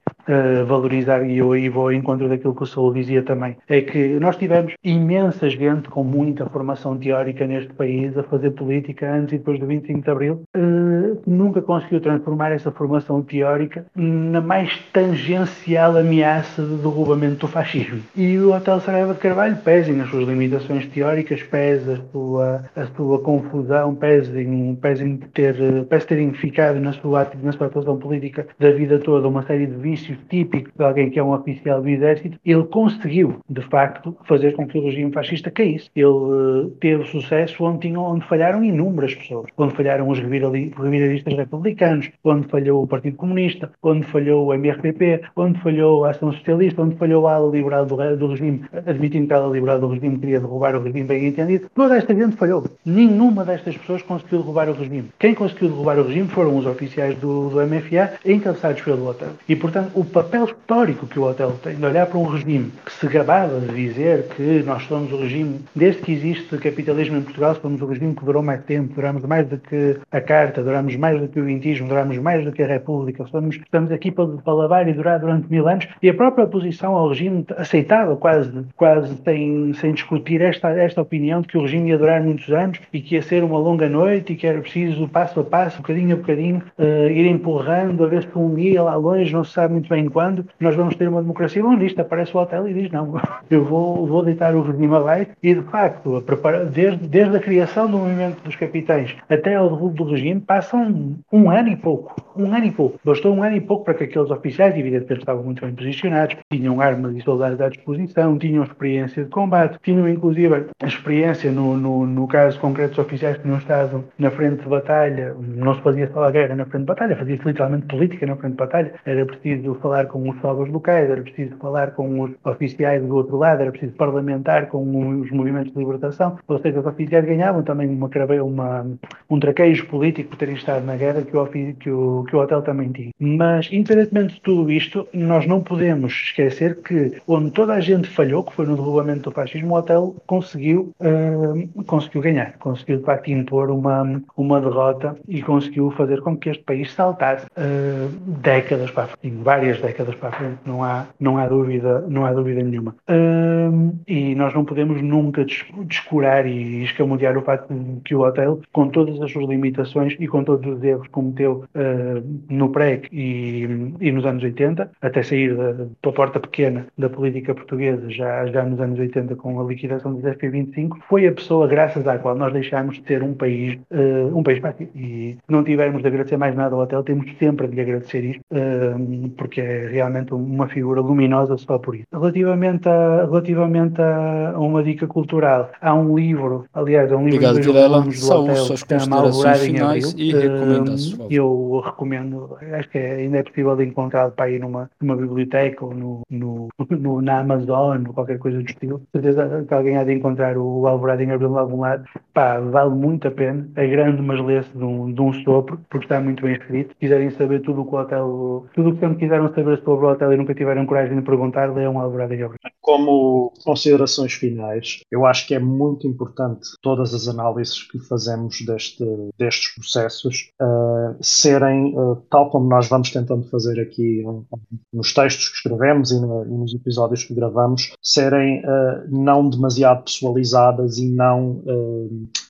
valorizar, 0.66 1.24
e 1.24 1.38
eu 1.38 1.52
aí 1.52 1.70
vou 1.70 1.84
ao 1.84 1.94
encontro 1.94 2.28
daquilo 2.28 2.56
que 2.56 2.64
o 2.64 2.66
Saúl 2.66 2.94
dizia 2.94 3.24
também, 3.24 3.58
é 3.68 3.82
que 3.82 4.20
nós 4.20 4.38
tivemos 4.38 4.74
imensa 4.84 5.50
gente 5.50 5.90
com 5.90 6.04
muita 6.04 6.46
formação 6.48 6.98
teórica 6.98 7.46
neste 7.46 7.74
país 7.74 8.18
a 8.18 8.24
fazer 8.24 8.52
política 8.52 9.12
antes 9.12 9.34
e 9.34 9.38
depois 9.38 9.60
do 9.60 9.66
25 9.66 10.02
de 10.02 10.10
Abril, 10.10 10.44
uh, 10.56 11.22
nunca 11.28 11.62
conseguiu 11.62 12.00
transformar 12.00 12.52
essa 12.52 12.72
formação 12.72 13.22
teórica 13.22 13.86
na 13.96 14.42
mais 14.42 14.78
tangencial 14.94 15.98
ameaça 15.98 16.62
de 16.62 16.76
derrubamento 16.78 17.36
do 17.36 17.48
fascismo. 17.48 18.02
E 18.16 18.38
o 18.38 18.54
Hotel 18.54 18.80
Saraiva 18.80 19.14
de 19.14 19.20
Carvalho, 19.20 19.58
pesem 19.58 20.00
as 20.02 20.10
suas 20.10 20.28
limitações 20.28 20.86
teóricas, 20.88 21.42
pese 21.44 21.92
a 21.92 21.98
sua, 22.12 22.66
a 22.76 22.86
sua 22.88 23.20
confusão, 23.20 23.96
pesem, 23.96 24.76
pesem 24.76 25.18
ter, 25.34 25.86
pese 25.86 26.08
terem 26.08 26.34
ficado 26.34 26.80
na 26.80 26.94
sua, 26.94 27.30
na 27.42 27.52
sua 27.52 27.68
atuação 27.68 27.98
política 27.98 28.48
da 28.60 28.72
vida 28.72 29.00
toda 29.00 29.28
uma 29.28 29.44
série 29.44 29.66
de 29.66 29.76
vícios 29.76 30.15
típicos 30.30 30.72
de 30.78 30.84
alguém 30.84 31.10
que 31.10 31.20
é 31.20 31.24
um 31.24 31.34
oficial 31.34 31.82
do 31.82 31.90
exército, 31.90 32.38
ele 32.46 32.64
conseguiu, 32.66 33.40
de 33.50 33.62
facto, 33.62 34.16
fazer 34.26 34.54
com 34.54 34.68
que 34.68 34.78
o 34.78 34.84
regime 34.84 35.12
fascista 35.12 35.52
caísse. 35.52 35.90
Ele 35.96 36.06
uh, 36.06 36.70
teve 36.80 37.04
sucesso 37.06 37.64
onde, 37.64 37.96
onde 37.96 38.26
falharam 38.28 38.64
inúmeras 38.64 39.14
pessoas, 39.16 39.50
onde 39.58 39.76
falharam 39.76 40.10
os 40.10 40.20
reviralistas 40.20 41.34
republicanos, 41.34 42.10
onde 42.24 42.48
falhou 42.48 42.84
o 42.84 42.88
Partido 42.88 43.18
Comunista, 43.18 43.72
onde 43.82 44.06
falhou 44.08 44.48
o 44.48 44.54
MRPP, 44.54 45.22
onde 45.36 45.60
falhou 45.62 46.06
a 46.06 46.12
Ação 46.12 46.32
Socialista, 46.32 46.82
onde 46.82 46.96
falhou 46.96 47.28
a 47.28 47.36
ala 47.36 47.52
liberal 47.52 47.86
do, 47.86 47.96
do 48.18 48.28
regime, 48.28 48.62
admitindo 48.86 49.28
que 49.28 49.34
a 49.34 49.38
ala 49.38 49.54
liberal 49.54 49.80
do 49.80 49.88
regime 49.88 50.18
queria 50.18 50.40
derrubar 50.40 50.76
o 50.76 50.84
regime 50.84 51.04
bem 51.04 51.28
entendido. 51.28 51.70
Toda 51.74 51.98
esta 51.98 52.14
gente 52.14 52.36
falhou. 52.36 52.64
Nenhuma 52.86 53.44
destas 53.44 53.78
pessoas 53.78 54.02
conseguiu 54.02 54.40
derrubar 54.40 54.70
o 54.70 54.74
regime. 54.74 55.10
Quem 55.20 55.34
conseguiu 55.34 55.70
derrubar 55.70 56.00
o 56.00 56.04
regime 56.04 56.28
foram 56.28 56.58
os 56.58 56.66
oficiais 56.66 57.18
do, 57.18 57.50
do 57.50 57.66
MFA, 57.66 58.14
encabeçados 58.26 58.82
pelo 58.82 59.08
OTAN. 59.08 59.32
E, 59.48 59.56
portanto, 59.56 59.92
o 59.96 60.05
papel 60.06 60.46
histórico 60.46 61.08
que 61.08 61.20
o 61.20 61.24
hotel 61.24 61.52
tem, 61.64 61.76
de 61.76 61.86
olhar 61.86 62.06
para 62.06 62.18
um 62.18 62.26
regime 62.26 62.72
que 62.86 62.92
se 62.92 63.08
gabava 63.08 63.60
de 63.60 63.74
dizer 63.74 64.28
que 64.36 64.64
nós 64.66 64.84
somos 64.84 65.12
o 65.12 65.18
regime, 65.18 65.60
desde 65.76 66.02
que 66.02 66.12
existe 66.12 66.58
capitalismo 66.58 67.18
em 67.18 67.22
Portugal, 67.22 67.56
somos 67.56 67.82
o 67.82 67.86
regime 67.86 68.16
que 68.16 68.26
durou 68.26 68.44
mais 68.44 68.64
tempo, 68.64 68.94
duramos 68.96 69.24
mais 69.24 69.48
do 69.48 69.58
que 69.58 69.98
a 70.12 70.22
Carta, 70.22 70.64
duramos 70.64 70.96
mais 70.96 71.20
do 71.20 71.28
que 71.28 71.40
o 71.40 71.46
vintismo, 71.46 71.88
duramos 71.88 72.18
mais 72.18 72.44
do 72.44 72.52
que 72.52 72.64
a 72.64 72.68
República, 72.68 73.26
somos, 73.28 73.56
estamos 73.56 73.92
aqui 73.92 74.12
para, 74.12 74.28
para 74.28 74.54
lavar 74.54 74.88
e 74.88 74.94
durar 74.94 75.20
durante 75.20 75.50
mil 75.50 75.68
anos, 75.68 75.88
e 76.02 76.10
a 76.10 76.14
própria 76.14 76.46
oposição 76.46 76.96
ao 76.96 77.10
regime 77.10 77.46
aceitava 77.58 78.16
quase, 78.16 78.66
quase 78.76 79.16
sem, 79.24 79.74
sem 79.74 79.94
discutir 79.94 80.42
esta, 80.42 80.70
esta 80.70 81.02
opinião 81.02 81.42
de 81.42 81.48
que 81.48 81.58
o 81.58 81.62
regime 81.62 81.90
ia 81.90 81.98
durar 81.98 82.22
muitos 82.22 82.50
anos 82.52 82.80
e 82.92 83.02
que 83.02 83.16
ia 83.16 83.22
ser 83.22 83.44
uma 83.44 83.60
longa 83.60 83.90
noite 83.90 84.34
e 84.34 84.36
que 84.36 84.48
era 84.48 84.60
preciso 84.60 85.08
passo 85.08 85.40
a 85.40 85.44
passo, 85.44 85.78
bocadinho 85.78 86.16
a 86.16 86.18
bocadinho, 86.18 86.64
uh, 86.78 87.10
ir 87.10 87.26
empurrando, 87.26 88.04
a 88.04 88.08
ver 88.08 88.24
se 88.24 88.38
um 88.38 88.54
dia 88.56 88.82
lá 88.84 88.96
longe, 88.96 89.32
não 89.32 89.44
se 89.44 89.54
sabe 89.54 89.74
muito 89.74 89.90
bem 89.90 89.95
quando, 90.10 90.46
nós 90.60 90.76
vamos 90.76 90.96
ter 90.96 91.08
uma 91.08 91.22
democracia. 91.22 91.64
Nisto 91.64 92.02
aparece 92.02 92.36
o 92.36 92.40
hotel 92.40 92.68
e 92.68 92.74
diz: 92.74 92.92
não, 92.92 93.20
eu 93.50 93.64
vou, 93.64 94.06
vou 94.06 94.24
deitar 94.24 94.56
o 94.56 94.62
regime 94.62 94.96
abaixo. 94.96 95.32
E 95.42 95.54
de 95.54 95.62
facto, 95.64 96.18
a 96.18 96.22
desde, 96.64 97.08
desde 97.08 97.38
a 97.38 97.40
criação 97.40 97.90
do 97.90 97.98
movimento 97.98 98.44
dos 98.44 98.56
capitães 98.56 99.16
até 99.30 99.56
ao 99.56 99.70
derrubo 99.70 100.04
do 100.04 100.12
regime, 100.12 100.42
passam 100.42 101.16
um 101.32 101.50
ano 101.50 101.70
e 101.70 101.76
pouco. 101.76 102.16
Um 102.36 102.54
ano 102.54 102.66
e 102.66 102.72
pouco. 102.72 103.00
Bastou 103.04 103.34
um 103.34 103.44
ano 103.44 103.56
e 103.56 103.62
pouco 103.62 103.86
para 103.86 103.94
que 103.94 104.04
aqueles 104.06 104.30
oficiais, 104.30 104.78
evidentemente, 104.78 105.22
estavam 105.22 105.44
muito 105.44 105.66
bem 105.66 105.74
posicionados, 105.74 106.36
tinham 106.52 106.82
armas 106.82 107.16
e 107.16 107.22
soldados 107.22 107.60
à 107.62 107.70
disposição, 107.70 108.38
tinham 108.38 108.64
experiência 108.64 109.24
de 109.24 109.30
combate, 109.30 109.80
tinham 109.82 110.08
inclusive 110.10 110.66
experiência 110.84 111.52
no, 111.52 111.78
no, 111.78 112.06
no 112.06 112.28
caso 112.28 112.60
concreto 112.60 112.96
dos 112.96 113.00
oficiais 113.00 113.38
que 113.38 113.44
tinham 113.44 113.58
estado 113.58 114.04
na 114.18 114.32
frente 114.32 114.64
de 114.64 114.70
batalha, 114.70 115.36
não 115.40 115.76
se 115.76 115.82
fazia 115.82 116.10
só 116.12 116.24
a 116.24 116.32
guerra 116.32 116.56
na 116.56 116.66
frente 116.66 116.82
de 116.82 116.88
batalha, 116.88 117.16
fazia-se 117.16 117.46
literalmente 117.46 117.86
política 117.86 118.26
na 118.26 118.36
frente 118.36 118.52
de 118.52 118.58
batalha, 118.58 118.94
era 119.06 119.26
preciso 119.26 119.76
falar 119.86 120.08
com 120.08 120.28
os 120.28 120.42
salvos 120.42 120.68
locais, 120.70 121.08
era 121.12 121.22
preciso 121.22 121.56
falar 121.58 121.92
com 121.92 122.22
os 122.22 122.32
oficiais 122.44 123.04
do 123.04 123.16
outro 123.16 123.38
lado, 123.38 123.62
era 123.62 123.72
preciso 123.72 123.94
parlamentar 123.94 124.66
com 124.66 125.20
os 125.22 125.30
movimentos 125.30 125.72
de 125.72 125.78
libertação, 125.78 126.40
ou 126.48 126.58
seja, 126.58 126.80
os 126.80 126.86
oficiais 126.88 127.24
ganhavam 127.24 127.62
também 127.62 127.88
uma, 127.88 128.10
uma, 128.42 128.88
um 129.30 129.40
traquejo 129.40 129.86
político 129.86 130.32
por 130.32 130.38
terem 130.38 130.56
estado 130.56 130.84
na 130.84 130.96
guerra 130.96 131.22
que 131.22 131.38
o, 131.38 131.46
que, 131.46 131.92
o, 131.92 132.26
que 132.28 132.36
o 132.36 132.40
hotel 132.40 132.64
também 132.64 132.92
tinha. 132.92 133.12
Mas, 133.20 133.70
independentemente 133.72 134.36
de 134.36 134.42
tudo 134.42 134.72
isto, 134.72 135.08
nós 135.14 135.46
não 135.46 135.62
podemos 135.62 136.12
esquecer 136.12 136.82
que 136.82 137.22
onde 137.28 137.52
toda 137.52 137.74
a 137.74 137.80
gente 137.80 138.10
falhou, 138.10 138.44
que 138.44 138.54
foi 138.54 138.66
no 138.66 138.76
derrubamento 138.76 139.30
do 139.30 139.32
fascismo, 139.32 139.76
o 139.76 139.78
hotel 139.78 140.16
conseguiu, 140.26 140.92
uh, 141.00 141.84
conseguiu 141.84 142.22
ganhar, 142.22 142.54
conseguiu 142.58 142.98
de 142.98 143.04
facto 143.04 143.30
impor 143.30 143.70
uma, 143.70 144.20
uma 144.36 144.60
derrota 144.60 145.16
e 145.28 145.44
conseguiu 145.44 145.92
fazer 145.92 146.22
com 146.22 146.36
que 146.36 146.50
este 146.50 146.64
país 146.64 146.92
saltasse 146.92 147.46
uh, 147.46 148.10
décadas 148.42 148.90
para 148.90 149.04
a 149.04 149.08
frente, 149.08 149.38
várias 149.44 149.75
décadas 149.80 150.16
para 150.16 150.30
a 150.30 150.32
frente, 150.32 150.58
não 150.66 150.84
há, 150.84 151.06
não 151.20 151.38
há, 151.38 151.48
dúvida, 151.48 152.06
não 152.08 152.26
há 152.26 152.34
dúvida 152.34 152.64
nenhuma. 152.64 152.96
Uh, 153.10 153.96
e 154.08 154.36
nós 154.36 154.54
não 154.54 154.66
podemos 154.66 155.02
nunca 155.02 155.46
descurar 155.86 156.46
e 156.46 156.84
escamotear 156.84 157.38
o 157.38 157.42
facto 157.42 157.74
de 157.74 158.02
que 158.02 158.16
o 158.16 158.22
hotel, 158.22 158.60
com 158.72 158.88
todas 158.90 159.22
as 159.22 159.32
suas 159.32 159.48
limitações 159.48 160.16
e 160.20 160.28
com 160.28 160.44
todos 160.44 160.78
os 160.78 160.84
erros 160.84 161.08
que 161.08 161.14
cometeu 161.14 161.64
uh, 161.76 162.24
no 162.50 162.70
PREC 162.70 163.10
e, 163.12 163.64
e, 164.00 164.12
nos 164.12 164.26
anos 164.26 164.44
80, 164.44 164.92
até 165.02 165.24
sair 165.24 165.56
da, 165.56 165.86
pela 166.02 166.14
porta 166.14 166.40
pequena 166.40 166.88
da 166.98 167.10
política 167.10 167.54
portuguesa, 167.54 168.10
já, 168.10 168.46
já 168.48 168.64
nos 168.64 168.80
anos 168.80 169.00
80, 169.00 169.36
com 169.36 169.60
a 169.60 169.64
liquidação 169.64 170.14
do 170.14 170.22
FP25, 170.22 170.98
foi 171.08 171.28
a 171.28 171.32
pessoa 171.32 171.68
graças 171.68 172.08
à 172.08 172.18
qual 172.18 172.36
nós 172.36 172.54
deixámos 172.54 172.96
de 172.96 173.02
ter 173.02 173.24
um 173.24 173.34
país, 173.34 173.80
uh, 173.92 174.38
um 174.38 174.44
país. 174.44 174.56
E 174.96 175.38
não 175.48 175.64
tivermos 175.64 176.02
de 176.02 176.08
agradecer 176.08 176.38
mais 176.38 176.56
nada 176.56 176.76
ao 176.76 176.82
hotel, 176.82 177.04
temos 177.04 177.32
sempre 177.38 177.68
de 177.68 177.76
lhe 177.76 177.82
agradecer 177.82 178.24
isto, 178.24 178.42
uh, 178.52 179.30
porque 179.38 179.55
é 179.62 179.88
realmente 179.88 180.34
uma 180.34 180.68
figura 180.68 181.02
luminosa 181.02 181.58
só 181.58 181.78
por 181.78 181.96
isso. 181.96 182.08
Relativamente 182.12 182.88
a, 182.88 183.26
relativamente 183.26 184.02
a 184.02 184.54
uma 184.58 184.84
dica 184.84 185.08
cultural, 185.08 185.72
há 185.82 185.94
um 185.94 186.16
livro, 186.16 186.66
aliás, 186.74 187.12
é 187.12 187.16
um 187.16 187.28
livro 187.28 187.48
Obrigado, 187.48 187.60
de 187.60 187.68
Vilela. 187.68 188.12
São 188.12 188.56
suas 188.56 188.84
considerações 188.84 189.62
finais 189.62 190.16
e 190.18 190.32
recomendações. 190.34 191.14
Uh, 191.14 191.28
eu 191.30 191.82
recomendo, 191.84 192.58
acho 192.74 192.90
que 192.90 192.98
é, 192.98 193.16
ainda 193.16 193.38
é 193.38 193.44
possível 193.44 193.76
de 193.76 193.86
encontrar 193.86 194.32
para 194.32 194.50
ir 194.50 194.60
numa, 194.60 194.90
numa 195.02 195.16
biblioteca 195.16 195.86
ou 195.86 195.94
no, 195.94 196.22
no, 196.30 196.68
no, 196.90 197.22
na 197.22 197.40
Amazon 197.40 198.04
ou 198.08 198.14
qualquer 198.14 198.38
coisa 198.40 198.58
do 198.58 198.66
estilo. 198.66 199.02
Certeza 199.12 199.66
que 199.68 199.74
alguém 199.74 199.98
há 199.98 200.04
de 200.04 200.14
encontrar 200.14 200.58
o 200.58 200.88
Alvorada 200.88 201.24
em 201.24 201.32
Abril 201.32 201.52
de 201.52 201.58
algum 201.58 201.82
lado. 201.82 202.06
Pá, 202.34 202.60
vale 202.60 202.94
muito 202.96 203.28
a 203.28 203.32
pena. 203.32 203.68
É 203.76 203.88
grande, 203.88 204.22
mas 204.22 204.40
lê-se 204.44 204.76
de 204.76 204.84
um, 204.84 205.12
de 205.12 205.22
um 205.22 205.34
sopro, 205.34 205.80
porque 205.90 206.06
está 206.06 206.20
muito 206.20 206.44
bem 206.44 206.54
escrito. 206.54 206.90
Se 206.90 207.00
quiserem 207.00 207.30
saber 207.32 207.62
tudo 207.62 207.82
o 207.82 207.86
que 207.86 207.96
o 207.96 208.00
hotel, 208.00 208.66
tudo 208.74 208.90
o 208.90 208.94
que 208.94 209.00
sempre 209.00 209.18
quiseram 209.18 209.45
saber 209.54 209.82
sobre 209.84 210.06
o 210.06 210.10
hotel 210.10 210.34
e 210.34 210.38
nunca 210.38 210.54
tiveram 210.54 210.86
coragem 210.86 211.18
de 211.18 211.26
perguntar, 211.26 211.74
leiam 211.74 212.00
Alvorada 212.00 212.36
em 212.36 212.44
Abril. 212.44 212.60
Como 212.82 213.52
considerações 213.64 214.34
finais, 214.34 215.02
eu 215.12 215.26
acho 215.26 215.48
que 215.48 215.56
é 215.56 215.60
muito 215.60 216.08
importante 216.08 216.68
todas 216.82 217.14
as 217.14 217.28
análises 217.28 217.84
que 217.84 218.00
fazemos 218.00 218.62
deste, 218.66 219.04
destes 219.38 219.74
processos 219.74 220.52
uh, 220.62 221.18
serem, 221.22 221.98
uh, 221.98 222.16
tal 222.30 222.50
como 222.50 222.70
nós 222.70 222.88
vamos 222.88 223.12
tentando 223.12 223.48
fazer 223.50 223.80
aqui 223.80 224.24
um, 224.26 224.46
nos 224.94 225.14
textos 225.14 225.50
que 225.50 225.56
escrevemos 225.58 226.12
e, 226.12 226.20
no, 226.20 226.46
e, 226.46 226.58
nos 226.58 226.74
episódios 226.74 227.24
que 227.24 227.34
gravamos, 227.34 227.94
serem 228.02 228.60
uh, 228.60 229.08
não 229.10 229.50
demasiado 229.50 230.04
pessoalizadas 230.04 230.98
e 230.98 231.10
não 231.10 231.64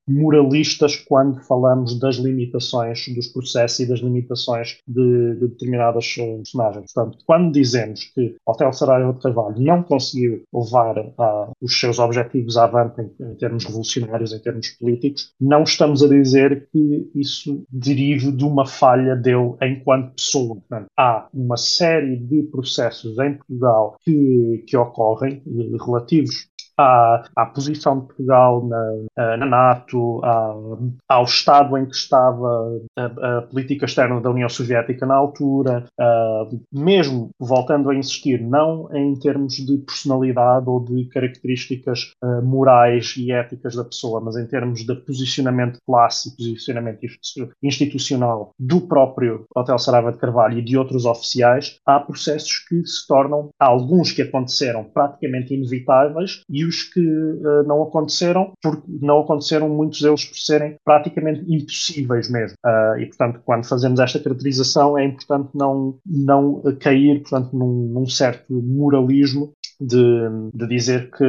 moralistas 0.07 0.95
quando 0.95 1.41
falamos 1.41 1.99
das 1.99 2.15
limitações 2.15 3.07
dos 3.09 3.27
processos 3.27 3.79
e 3.79 3.87
das 3.87 3.99
limitações 3.99 4.77
de, 4.87 5.35
de 5.35 5.47
determinadas 5.47 6.15
personagens. 6.15 6.93
Portanto, 6.93 7.17
quando 7.25 7.51
dizemos 7.51 8.05
que 8.13 8.35
Hotel 8.45 8.71
Saraiva 8.73 9.13
de 9.13 9.21
Carvalho 9.21 9.59
não 9.59 9.83
conseguiu 9.83 10.43
levar 10.53 10.97
uh, 10.97 11.51
os 11.61 11.79
seus 11.79 11.99
objetivos 11.99 12.57
avante 12.57 13.01
em, 13.01 13.11
em, 13.25 13.35
termos 13.35 13.65
revolucionários, 13.65 14.33
em 14.33 14.39
termos 14.39 14.69
políticos, 14.69 15.33
não 15.39 15.63
estamos 15.63 16.03
a 16.03 16.07
dizer 16.07 16.67
que 16.71 17.09
isso 17.15 17.63
derive 17.69 18.31
de 18.31 18.43
uma 18.43 18.65
falha 18.65 19.15
dele 19.15 19.55
enquanto 19.61 20.15
pessoa. 20.15 20.55
Portanto, 20.55 20.87
há 20.97 21.27
uma 21.33 21.57
série 21.57 22.17
de 22.17 22.43
processos 22.43 23.17
em 23.19 23.33
Portugal 23.37 23.97
que, 24.03 24.63
que 24.67 24.77
ocorrem 24.77 25.41
relativos 25.85 26.47
à, 26.77 27.23
à 27.35 27.45
posição 27.45 27.99
de 27.99 28.07
Portugal 28.07 28.65
na, 28.65 28.93
eh, 29.17 29.37
na 29.37 29.45
NATO, 29.45 30.21
à, 30.23 30.55
ao 31.09 31.23
estado 31.23 31.77
em 31.77 31.85
que 31.85 31.95
estava 31.95 32.81
a, 32.97 33.37
a, 33.37 33.41
política 33.43 33.85
externa 33.85 34.19
da 34.19 34.29
União 34.29 34.49
Soviética 34.49 35.05
na 35.05 35.15
altura, 35.15 35.85
uh, 35.99 36.59
mesmo 36.71 37.29
voltando 37.39 37.89
a 37.89 37.95
insistir, 37.95 38.41
não 38.41 38.89
em 38.93 39.17
termos 39.19 39.55
de 39.55 39.77
personalidade 39.79 40.69
ou 40.69 40.83
de 40.83 41.05
características 41.05 42.13
uh, 42.23 42.41
morais 42.43 43.15
e 43.17 43.31
éticas 43.31 43.75
da 43.75 43.83
pessoa, 43.83 44.19
mas 44.19 44.35
em 44.35 44.45
termos 44.45 44.85
de 44.85 44.95
posicionamento 44.95 45.75
de 45.75 45.81
classe 45.85 46.35
posicionamento 46.35 46.99
institucional 47.63 48.51
do 48.59 48.81
próprio 48.81 49.45
Hotel 49.55 49.77
Saraiva 49.79 50.11
de 50.11 50.17
Carvalho 50.17 50.59
e 50.59 50.63
de 50.63 50.77
outros 50.77 51.05
oficiais, 51.05 51.79
há 51.85 51.99
processos 51.99 52.59
que 52.59 52.85
se 52.85 53.07
tornam, 53.07 53.49
alguns 53.59 54.11
que 54.11 54.21
aconteceram 54.21 54.83
praticamente 54.83 55.53
inevitáveis 55.53 56.41
e 56.49 56.64
os 56.65 56.83
que 56.83 56.99
uh, 56.99 57.63
não 57.65 57.83
aconteceram, 57.83 58.53
porque 58.61 58.83
não 59.01 59.21
aconteceram 59.21 59.69
muitos 59.69 60.01
deles 60.01 60.25
por 60.25 60.37
serem 60.37 60.77
praticamente 60.83 61.43
impossíveis 61.47 62.29
mesmo. 62.29 62.57
Uh, 62.65 62.99
e, 62.99 63.05
portanto, 63.07 63.41
quando 63.45 63.65
fazemos 63.65 63.99
esta 63.99 64.19
caracterização, 64.19 64.97
é 64.97 65.05
importante 65.05 65.49
não, 65.53 65.97
não 66.05 66.61
cair, 66.79 67.21
portanto, 67.21 67.55
num, 67.55 67.87
num 67.93 68.07
certo 68.07 68.53
moralismo 68.53 69.53
de, 69.79 70.29
de, 70.53 70.67
dizer 70.67 71.09
que, 71.11 71.25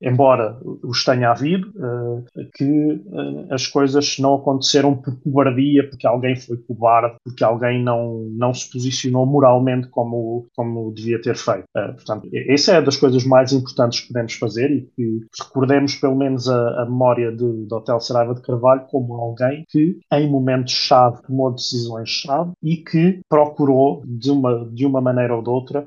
embora 0.00 0.58
os 0.82 1.04
tenha 1.04 1.30
havido, 1.30 1.68
uh, 1.76 2.24
que 2.54 2.64
uh, 2.64 3.46
as 3.52 3.66
coisas 3.66 4.18
não 4.18 4.34
aconteceram 4.34 4.96
por 4.96 5.16
cobardia, 5.20 5.88
porque 5.88 6.06
alguém 6.06 6.36
foi 6.36 6.56
cobarde, 6.56 7.16
porque 7.24 7.44
alguém 7.44 7.82
não, 7.82 8.26
não 8.30 8.54
se 8.54 8.70
posicionou 8.70 9.26
moralmente 9.26 9.88
como, 9.88 10.46
como 10.54 10.92
devia 10.92 11.20
ter 11.20 11.36
feito. 11.36 11.64
Uh, 11.76 11.94
portanto, 11.94 12.28
essa 12.48 12.72
é 12.72 12.82
das 12.82 12.96
coisas 12.96 13.24
mais 13.24 13.52
importantes 13.52 14.00
que 14.00 14.08
podemos 14.08 14.34
fazer 14.34 14.70
e 14.70 14.82
que 14.94 15.20
recordemos 15.40 15.94
pelo 15.96 16.16
menos 16.16 16.48
a, 16.48 16.82
a 16.82 16.84
memória 16.84 17.30
de, 17.32 17.66
de 17.66 17.74
Hotel 17.74 18.00
Saraiva 18.00 18.34
de 18.34 18.42
Carvalho 18.42 18.86
como 18.90 19.14
alguém 19.14 19.64
que, 19.68 19.98
em 20.12 20.30
momentos-chave, 20.30 21.22
tomou 21.22 21.52
decisões-chave 21.52 22.52
e 22.62 22.76
que 22.76 23.20
procurou, 23.28 24.02
de 24.06 24.30
uma, 24.30 24.68
de 24.72 24.86
uma 24.86 25.00
maneira 25.00 25.34
ou 25.36 25.42
de 25.42 25.50
outra, 25.50 25.86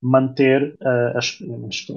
manter 0.00 0.74
uh, 0.80 1.01
as, 1.14 1.38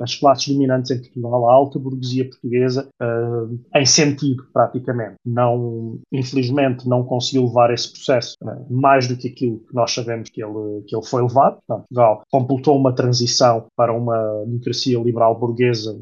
as, 0.02 0.16
classes 0.16 0.48
dominantes 0.48 0.92
em 0.92 1.00
Portugal, 1.00 1.50
a 1.50 1.54
alta 1.54 1.80
burguesia 1.80 2.30
portuguesa, 2.30 2.88
uh, 3.02 3.60
em 3.76 3.86
sentido, 3.86 4.46
praticamente. 4.54 5.16
Não, 5.26 6.00
infelizmente, 6.12 6.88
não 6.88 7.04
conseguiu 7.04 7.46
levar 7.46 7.74
esse 7.74 7.92
processo 7.92 8.36
uh, 8.42 8.74
mais 8.74 9.08
do 9.08 9.16
que 9.16 9.28
aquilo 9.28 9.60
que 9.60 9.74
nós 9.74 9.94
sabemos 9.94 10.30
que 10.30 10.44
ele, 10.44 10.84
que 10.88 10.96
ele 10.96 11.06
foi 11.06 11.22
levado. 11.22 11.58
Portugal 11.68 12.24
completou 12.32 12.78
uma 12.78 12.94
transição 12.94 13.66
para 13.76 13.94
uma 13.94 14.44
democracia 14.46 15.00
liberal 15.00 15.38
burguesa 15.38 15.98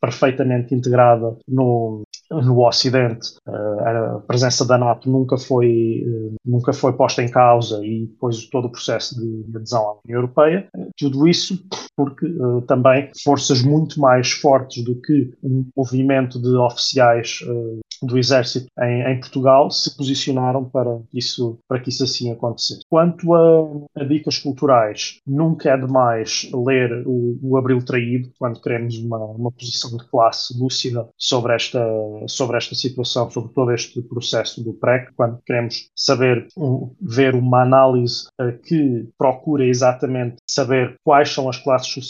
perfeitamente 0.00 0.74
integrada 0.74 1.36
no, 1.48 2.02
no 2.30 2.66
Ocidente. 2.66 3.34
a 3.46 4.20
presença 4.26 4.66
da 4.66 4.78
NATO 4.78 5.10
nunca 5.10 5.36
foi, 5.36 6.04
nunca 6.44 6.72
foi 6.72 6.92
posta 6.92 7.22
em 7.22 7.28
causa 7.28 7.84
e 7.84 8.06
depois 8.06 8.46
todo 8.46 8.66
o 8.66 8.72
processo 8.72 9.18
de 9.18 9.56
adesão 9.56 9.88
à 9.88 9.92
União 10.04 10.18
Europeia. 10.20 10.68
Tudo 10.96 11.26
isso 11.26 11.58
porque 11.96 12.19
uh, 12.26 12.62
também 12.62 13.10
forças 13.22 13.62
muito 13.62 14.00
mais 14.00 14.30
fortes 14.32 14.84
do 14.84 15.00
que 15.00 15.32
um 15.42 15.66
movimento 15.76 16.40
de 16.40 16.54
oficiais 16.56 17.40
uh, 17.46 17.80
do 18.02 18.18
Exército 18.18 18.66
em, 18.80 19.02
em, 19.02 19.20
Portugal 19.20 19.70
se 19.70 19.94
posicionaram 19.96 20.64
para, 20.64 21.00
isso, 21.12 21.58
para 21.68 21.80
que 21.80 21.90
isso 21.90 22.04
assim 22.04 22.32
acontecesse. 22.32 22.82
Quanto 22.88 23.34
a, 23.34 24.00
a 24.00 24.04
dicas 24.04 24.38
culturais, 24.38 25.18
nunca 25.26 25.70
é 25.70 25.76
demais 25.76 26.50
ler 26.54 27.06
o, 27.06 27.38
o 27.42 27.56
Abril 27.56 27.84
Traído 27.84 28.30
quando 28.38 28.60
queremos 28.60 28.96
uma, 28.98 29.18
uma 29.18 29.52
posição 29.52 29.96
de 29.96 30.06
classe 30.08 30.58
lúcida 30.58 31.08
sobre 31.18 31.54
esta, 31.54 31.84
sobre 32.26 32.56
esta 32.56 32.74
situação, 32.74 33.30
sobre 33.30 33.52
todo 33.52 33.72
este 33.72 34.00
processo 34.02 34.62
do 34.62 34.72
PREC, 34.72 35.12
quando 35.14 35.38
queremos 35.44 35.90
saber, 35.94 36.46
um, 36.56 36.94
ver 37.00 37.34
uma 37.34 37.62
análise 37.62 38.28
uh, 38.40 38.58
que 38.62 39.08
procura 39.18 39.66
exatamente 39.66 40.36
saber 40.48 40.96
quais 41.04 41.30
são 41.30 41.48
as 41.48 41.58
classes 41.58 41.92
sociais 41.92 42.09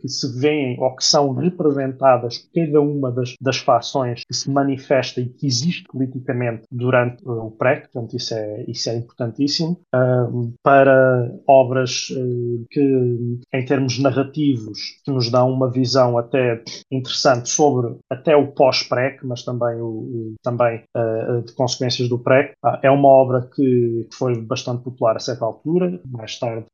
que 0.00 0.08
se 0.08 0.38
veem 0.40 0.76
ou 0.80 0.94
que 0.94 1.04
são 1.04 1.32
representadas 1.32 2.48
cada 2.54 2.80
uma 2.80 3.10
das, 3.10 3.34
das 3.40 3.58
fações 3.58 4.22
que 4.24 4.34
se 4.34 4.50
manifestam 4.50 5.24
e 5.24 5.28
que 5.28 5.46
existe 5.46 5.84
politicamente 5.90 6.62
durante 6.70 7.22
o 7.26 7.50
PREC, 7.50 7.88
portanto 7.92 8.16
isso 8.16 8.34
é, 8.34 8.64
isso 8.68 8.90
é 8.90 8.96
importantíssimo, 8.96 9.80
uh, 9.94 10.52
para 10.62 11.30
obras 11.46 12.08
uh, 12.10 12.66
que, 12.70 13.38
em 13.52 13.64
termos 13.64 13.98
narrativos, 13.98 14.78
nos 15.06 15.30
dão 15.30 15.52
uma 15.52 15.70
visão 15.70 16.18
até 16.18 16.62
interessante 16.90 17.48
sobre 17.48 17.96
até 18.10 18.36
o 18.36 18.52
pós-PREC, 18.52 19.26
mas 19.26 19.44
também, 19.44 19.80
o, 19.80 19.86
o 19.86 20.34
também 20.42 20.82
uh, 20.96 21.42
de 21.42 21.52
consequências 21.54 22.08
do 22.08 22.18
PREC. 22.18 22.52
é 22.82 22.90
uma 22.90 23.08
obra 23.08 23.48
que, 23.54 24.06
foi 24.12 24.40
bastante 24.40 24.82
popular 24.82 25.16
a 25.16 25.20
certa 25.20 25.44
altura, 25.44 26.00
mais 26.06 26.38
tarde 26.38 26.66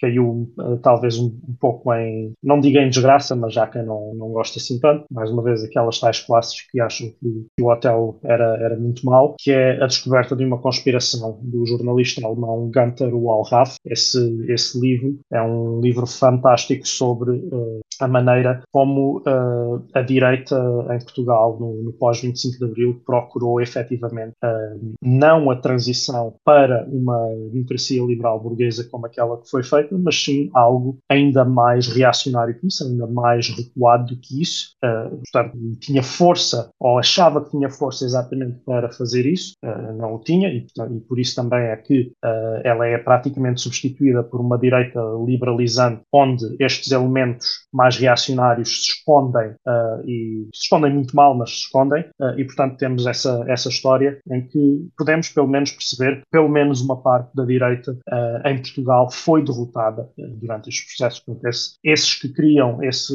caiu 0.00 0.52
talvez 0.82 1.18
um, 1.18 1.26
um, 1.26 1.54
pouco 1.58 1.67
em, 1.96 2.32
não 2.42 2.60
digo 2.60 2.78
em 2.78 2.88
desgraça, 2.88 3.34
mas 3.36 3.54
já 3.54 3.66
quem 3.66 3.84
não, 3.84 4.14
não 4.14 4.28
gosta 4.30 4.58
assim 4.58 4.78
tanto, 4.80 5.04
mais 5.10 5.30
uma 5.30 5.42
vez 5.42 5.62
aquelas 5.62 5.98
tais 5.98 6.20
classes 6.20 6.62
que 6.70 6.80
acham 6.80 7.08
que 7.20 7.28
que 7.56 7.62
o 7.62 7.70
hotel 7.70 8.18
era, 8.22 8.56
era 8.62 8.76
muito 8.76 9.04
mau, 9.04 9.34
que 9.38 9.50
é 9.50 9.82
a 9.82 9.86
descoberta 9.86 10.34
de 10.34 10.44
uma 10.44 10.58
conspiração 10.58 11.38
do 11.42 11.66
jornalista 11.66 12.24
alemão 12.24 12.70
Gunther 12.72 13.14
Wallraff. 13.14 13.76
Esse, 13.84 14.44
esse 14.48 14.80
livro 14.80 15.18
é 15.32 15.42
um 15.42 15.80
livro 15.80 16.06
fantástico 16.06 16.86
sobre 16.86 17.32
uh, 17.32 17.80
a 18.00 18.08
maneira 18.08 18.62
como 18.72 19.18
uh, 19.18 19.84
a 19.94 20.02
direita 20.02 20.56
em 20.90 20.98
Portugal, 20.98 21.58
no, 21.58 21.82
no 21.82 21.92
pós-25 21.92 22.58
de 22.58 22.64
Abril, 22.64 23.02
procurou 23.04 23.60
efetivamente 23.60 24.34
uh, 24.44 24.94
não 25.02 25.50
a 25.50 25.56
transição 25.56 26.34
para 26.44 26.86
uma 26.90 27.28
democracia 27.52 28.02
liberal 28.02 28.40
burguesa 28.40 28.88
como 28.90 29.06
aquela 29.06 29.40
que 29.40 29.50
foi 29.50 29.62
feita, 29.62 29.96
mas 29.98 30.22
sim 30.22 30.50
algo 30.54 30.98
ainda 31.08 31.44
mais 31.58 31.88
reacionário 31.88 32.58
que 32.58 32.66
isso, 32.66 32.84
ainda 32.84 33.06
mais 33.06 33.48
recuado 33.48 34.14
do 34.14 34.20
que 34.20 34.40
isso. 34.40 34.76
portanto, 34.80 35.58
tinha 35.80 36.02
força, 36.02 36.70
ou 36.78 36.98
achava 36.98 37.42
que 37.44 37.50
tinha 37.50 37.68
força 37.68 38.04
exatamente 38.04 38.58
para 38.64 38.90
fazer 38.90 39.26
isso, 39.26 39.54
uh, 39.64 39.96
não 39.96 40.14
o 40.14 40.18
tinha, 40.18 40.48
e, 40.48 40.66
e, 40.66 41.00
por 41.00 41.18
isso 41.18 41.34
também 41.34 41.58
é 41.58 41.76
que 41.76 42.12
uh, 42.24 42.60
ela 42.64 42.86
é 42.86 42.98
praticamente 42.98 43.60
substituída 43.60 44.22
por 44.22 44.40
uma 44.40 44.58
direita 44.58 45.00
liberalizante, 45.24 46.02
onde 46.12 46.44
estes 46.60 46.92
elementos 46.92 47.46
mais 47.72 47.96
reacionários 47.96 48.68
se 48.68 48.90
escondem, 48.92 49.50
uh, 49.66 50.06
e 50.06 50.48
se 50.54 50.64
escondem 50.64 50.92
muito 50.92 51.14
mal, 51.14 51.34
mas 51.34 51.50
se 51.50 51.56
escondem, 51.64 52.04
e 52.36 52.44
portanto 52.44 52.76
temos 52.76 53.06
essa, 53.06 53.44
essa 53.48 53.68
história 53.68 54.18
em 54.30 54.46
que 54.46 54.88
podemos 54.96 55.28
pelo 55.28 55.48
menos 55.48 55.72
perceber 55.72 56.18
que 56.18 56.26
pelo 56.30 56.48
menos 56.48 56.80
uma 56.80 57.00
parte 57.00 57.34
da 57.34 57.44
direita 57.44 57.96
em 58.44 58.56
Portugal 58.56 59.10
foi 59.10 59.44
derrotada 59.44 60.08
durante 60.40 60.68
estes 60.68 60.96
processos. 60.96 61.22
Esse, 61.48 61.76
esses 61.84 62.14
que 62.14 62.28
criam 62.28 62.82
esse, 62.82 63.14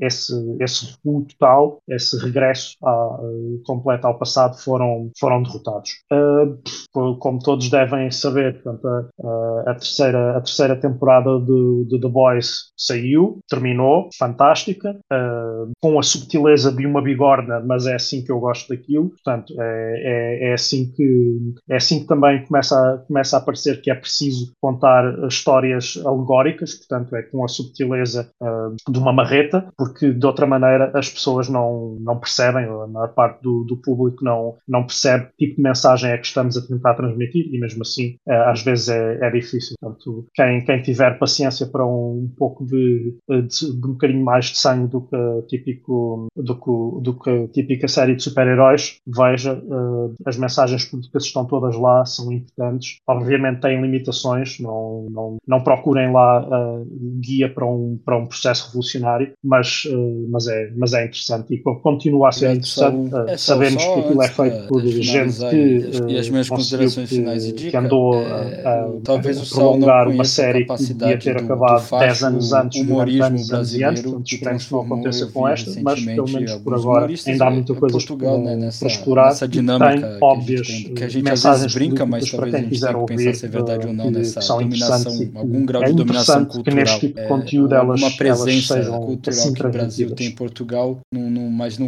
esse, 0.00 0.34
esse 0.60 0.86
recuo 0.86 1.26
total, 1.26 1.78
esse 1.88 2.18
regresso 2.18 2.76
à, 2.84 3.18
completa 3.64 4.08
ao 4.08 4.18
passado 4.18 4.56
foram, 4.58 5.10
foram 5.18 5.42
derrotados. 5.42 5.90
Uh, 6.12 7.16
como 7.16 7.38
todos 7.38 7.68
devem 7.70 8.10
saber, 8.10 8.62
portanto, 8.62 8.86
a, 8.86 9.70
a, 9.70 9.74
terceira, 9.74 10.36
a 10.36 10.40
terceira 10.40 10.76
temporada 10.76 11.38
de, 11.40 11.86
de, 11.88 12.00
The 12.00 12.08
Boys 12.08 12.72
saiu, 12.76 13.38
terminou, 13.48 14.08
fantástica, 14.18 14.96
uh, 15.12 15.70
com 15.80 15.98
a 15.98 16.02
subtileza 16.02 16.72
de 16.72 16.86
uma 16.86 17.02
bigorna, 17.02 17.60
mas 17.60 17.86
é 17.86 17.94
assim 17.94 18.22
que 18.22 18.30
eu 18.30 18.40
gosto 18.40 18.68
daquilo. 18.68 19.10
Portanto, 19.10 19.54
é, 19.60 20.44
é, 20.44 20.50
é, 20.50 20.54
assim 20.54 20.90
que 20.92 21.54
é 21.68 21.76
assim 21.76 22.00
que 22.00 22.06
também 22.06 22.44
começa 22.44 22.76
a, 22.76 22.98
começa 22.98 23.36
a 23.36 23.40
aparecer 23.40 23.80
que 23.80 23.90
é 23.90 23.94
preciso 23.94 24.52
contar 24.60 25.04
histórias 25.26 26.00
alegóricas, 26.04 26.74
portanto, 26.74 27.14
é 27.16 27.22
com 27.22 27.44
a 27.44 27.48
subtileza 27.64 28.30
uh, 28.40 28.92
de 28.92 28.98
uma 28.98 29.12
marreta, 29.12 29.66
porque 29.76 30.12
de 30.12 30.26
outra 30.26 30.46
maneira 30.46 30.90
as 30.94 31.08
pessoas 31.08 31.48
não, 31.48 31.96
não 32.00 32.18
percebem, 32.18 32.64
a 32.64 32.86
maior 32.86 33.08
parte 33.14 33.42
do, 33.42 33.64
do, 33.64 33.76
público 33.76 34.24
não, 34.24 34.56
não 34.68 34.84
percebe 34.84 35.28
que 35.36 35.46
tipo 35.46 35.56
de 35.56 35.62
mensagem 35.62 36.10
é 36.10 36.18
que 36.18 36.26
estamos 36.26 36.56
a 36.56 36.66
tentar 36.66 36.94
transmitir 36.94 37.46
e 37.52 37.58
mesmo 37.58 37.82
assim 37.82 38.16
é, 38.26 38.36
às 38.50 38.62
vezes 38.62 38.88
é, 38.88 39.18
é, 39.20 39.30
difícil. 39.30 39.74
Portanto, 39.80 40.26
quem, 40.34 40.64
quem 40.64 40.82
tiver 40.82 41.18
paciência 41.18 41.66
para 41.66 41.86
um, 41.86 42.24
um 42.24 42.34
pouco 42.36 42.64
de, 42.64 43.16
de, 43.28 43.42
de, 43.48 43.86
um 43.86 43.92
bocadinho 43.92 44.24
mais 44.24 44.46
de 44.46 44.58
sangue 44.58 44.88
do 44.88 45.02
que 45.02 45.42
típico 45.48 46.28
do 46.36 46.54
que, 46.54 47.02
do 47.02 47.18
que 47.18 47.48
típica 47.48 47.88
série 47.88 48.14
de 48.14 48.22
super-heróis, 48.22 48.98
veja 49.06 49.54
uh, 49.54 50.14
as 50.26 50.36
mensagens 50.36 50.84
políticas 50.84 51.24
estão 51.24 51.44
todas 51.44 51.76
lá, 51.76 52.04
são 52.04 52.32
importantes. 52.32 52.98
Obviamente 53.06 53.60
têm 53.60 53.80
limitações, 53.80 54.58
não, 54.60 55.06
não, 55.10 55.36
não 55.46 55.62
procurem 55.62 56.12
lá 56.12 56.42
uh, 56.42 56.86
guia 57.20 57.52
para 57.54 57.66
um, 57.66 57.98
para 58.04 58.16
um 58.16 58.26
processo 58.26 58.66
revolucionário, 58.66 59.32
mas, 59.42 59.84
uh, 59.86 60.28
mas, 60.30 60.46
é, 60.46 60.70
mas 60.76 60.92
é 60.92 61.04
interessante 61.04 61.54
e 61.54 61.58
continua 61.58 62.28
a 62.28 62.32
ser 62.32 62.50
interessante. 62.50 63.10
É 63.28 63.36
sabemos 63.36 63.84
que 63.84 64.00
aquilo 64.00 64.22
é 64.22 64.28
feito 64.28 64.68
por 64.68 64.82
gente 64.82 65.38
que, 65.50 65.90
e 66.08 66.18
as 66.18 66.28
minhas 66.28 66.48
considerações 66.48 67.08
que, 67.08 67.16
finais 67.16 67.44
e 67.46 67.52
dica, 67.52 67.70
que 67.70 67.76
andou 67.76 68.14
é, 68.14 68.62
a, 68.64 68.88
talvez 69.02 69.40
a 69.40 69.54
prolongar 69.54 70.08
uma 70.08 70.24
série 70.24 70.64
que 70.64 70.94
devia 70.94 71.18
ter 71.18 71.36
do, 71.36 71.44
acabado 71.44 71.88
do 71.88 71.98
10 71.98 72.22
anos 72.22 72.52
antes, 72.52 72.80
humorismo 72.80 73.24
anos 73.24 73.48
brasileiro, 73.48 74.16
antes, 74.16 74.38
portanto 74.38 74.64
que 74.64 74.72
não 74.72 74.82
aconteça 74.82 75.26
com 75.26 75.48
esta, 75.48 75.80
mas 75.82 76.04
pelo 76.04 76.28
menos 76.28 76.54
por 76.56 76.74
agora 76.74 77.08
ainda 77.26 77.46
há 77.46 77.50
muita 77.50 77.74
coisa 77.74 77.92
Portugal, 77.92 78.42
né, 78.42 78.56
nessa, 78.56 78.80
para 78.80 78.88
explorar. 78.88 79.26
Nessa 79.26 79.48
dinâmica 79.48 80.08
tem 80.08 80.18
óbvias 80.20 80.68
que 80.68 81.04
a 81.04 81.08
gente 81.08 81.30
às 81.30 81.42
vezes 81.42 81.74
brinca, 81.74 82.06
mas 82.06 82.30
talvez 82.30 82.54
a 82.54 82.58
gente 82.58 82.80
tenha 82.80 82.94
que 82.94 83.06
pensar 83.06 83.34
se 83.34 83.46
é 83.46 83.48
verdade 83.48 83.86
ou 83.86 83.92
não 83.92 84.10
nessa 84.10 84.40
dominação, 84.40 85.12
algum 85.34 85.64
grau 85.64 85.84
de 85.84 85.92
dominação 85.92 86.44
cultural. 86.44 86.64
Que 86.64 86.74
neste 86.74 87.08
conteúdo 87.44 87.74
elas, 87.74 88.00
uma 88.00 88.10
presença 88.10 88.82
cultural 88.84 89.38
assim 89.38 89.54
que 89.54 89.66
o 89.66 89.70
Brasil 89.70 90.10
tem 90.14 90.26
em 90.28 90.32
Portugal, 90.32 91.00
mas 91.12 91.78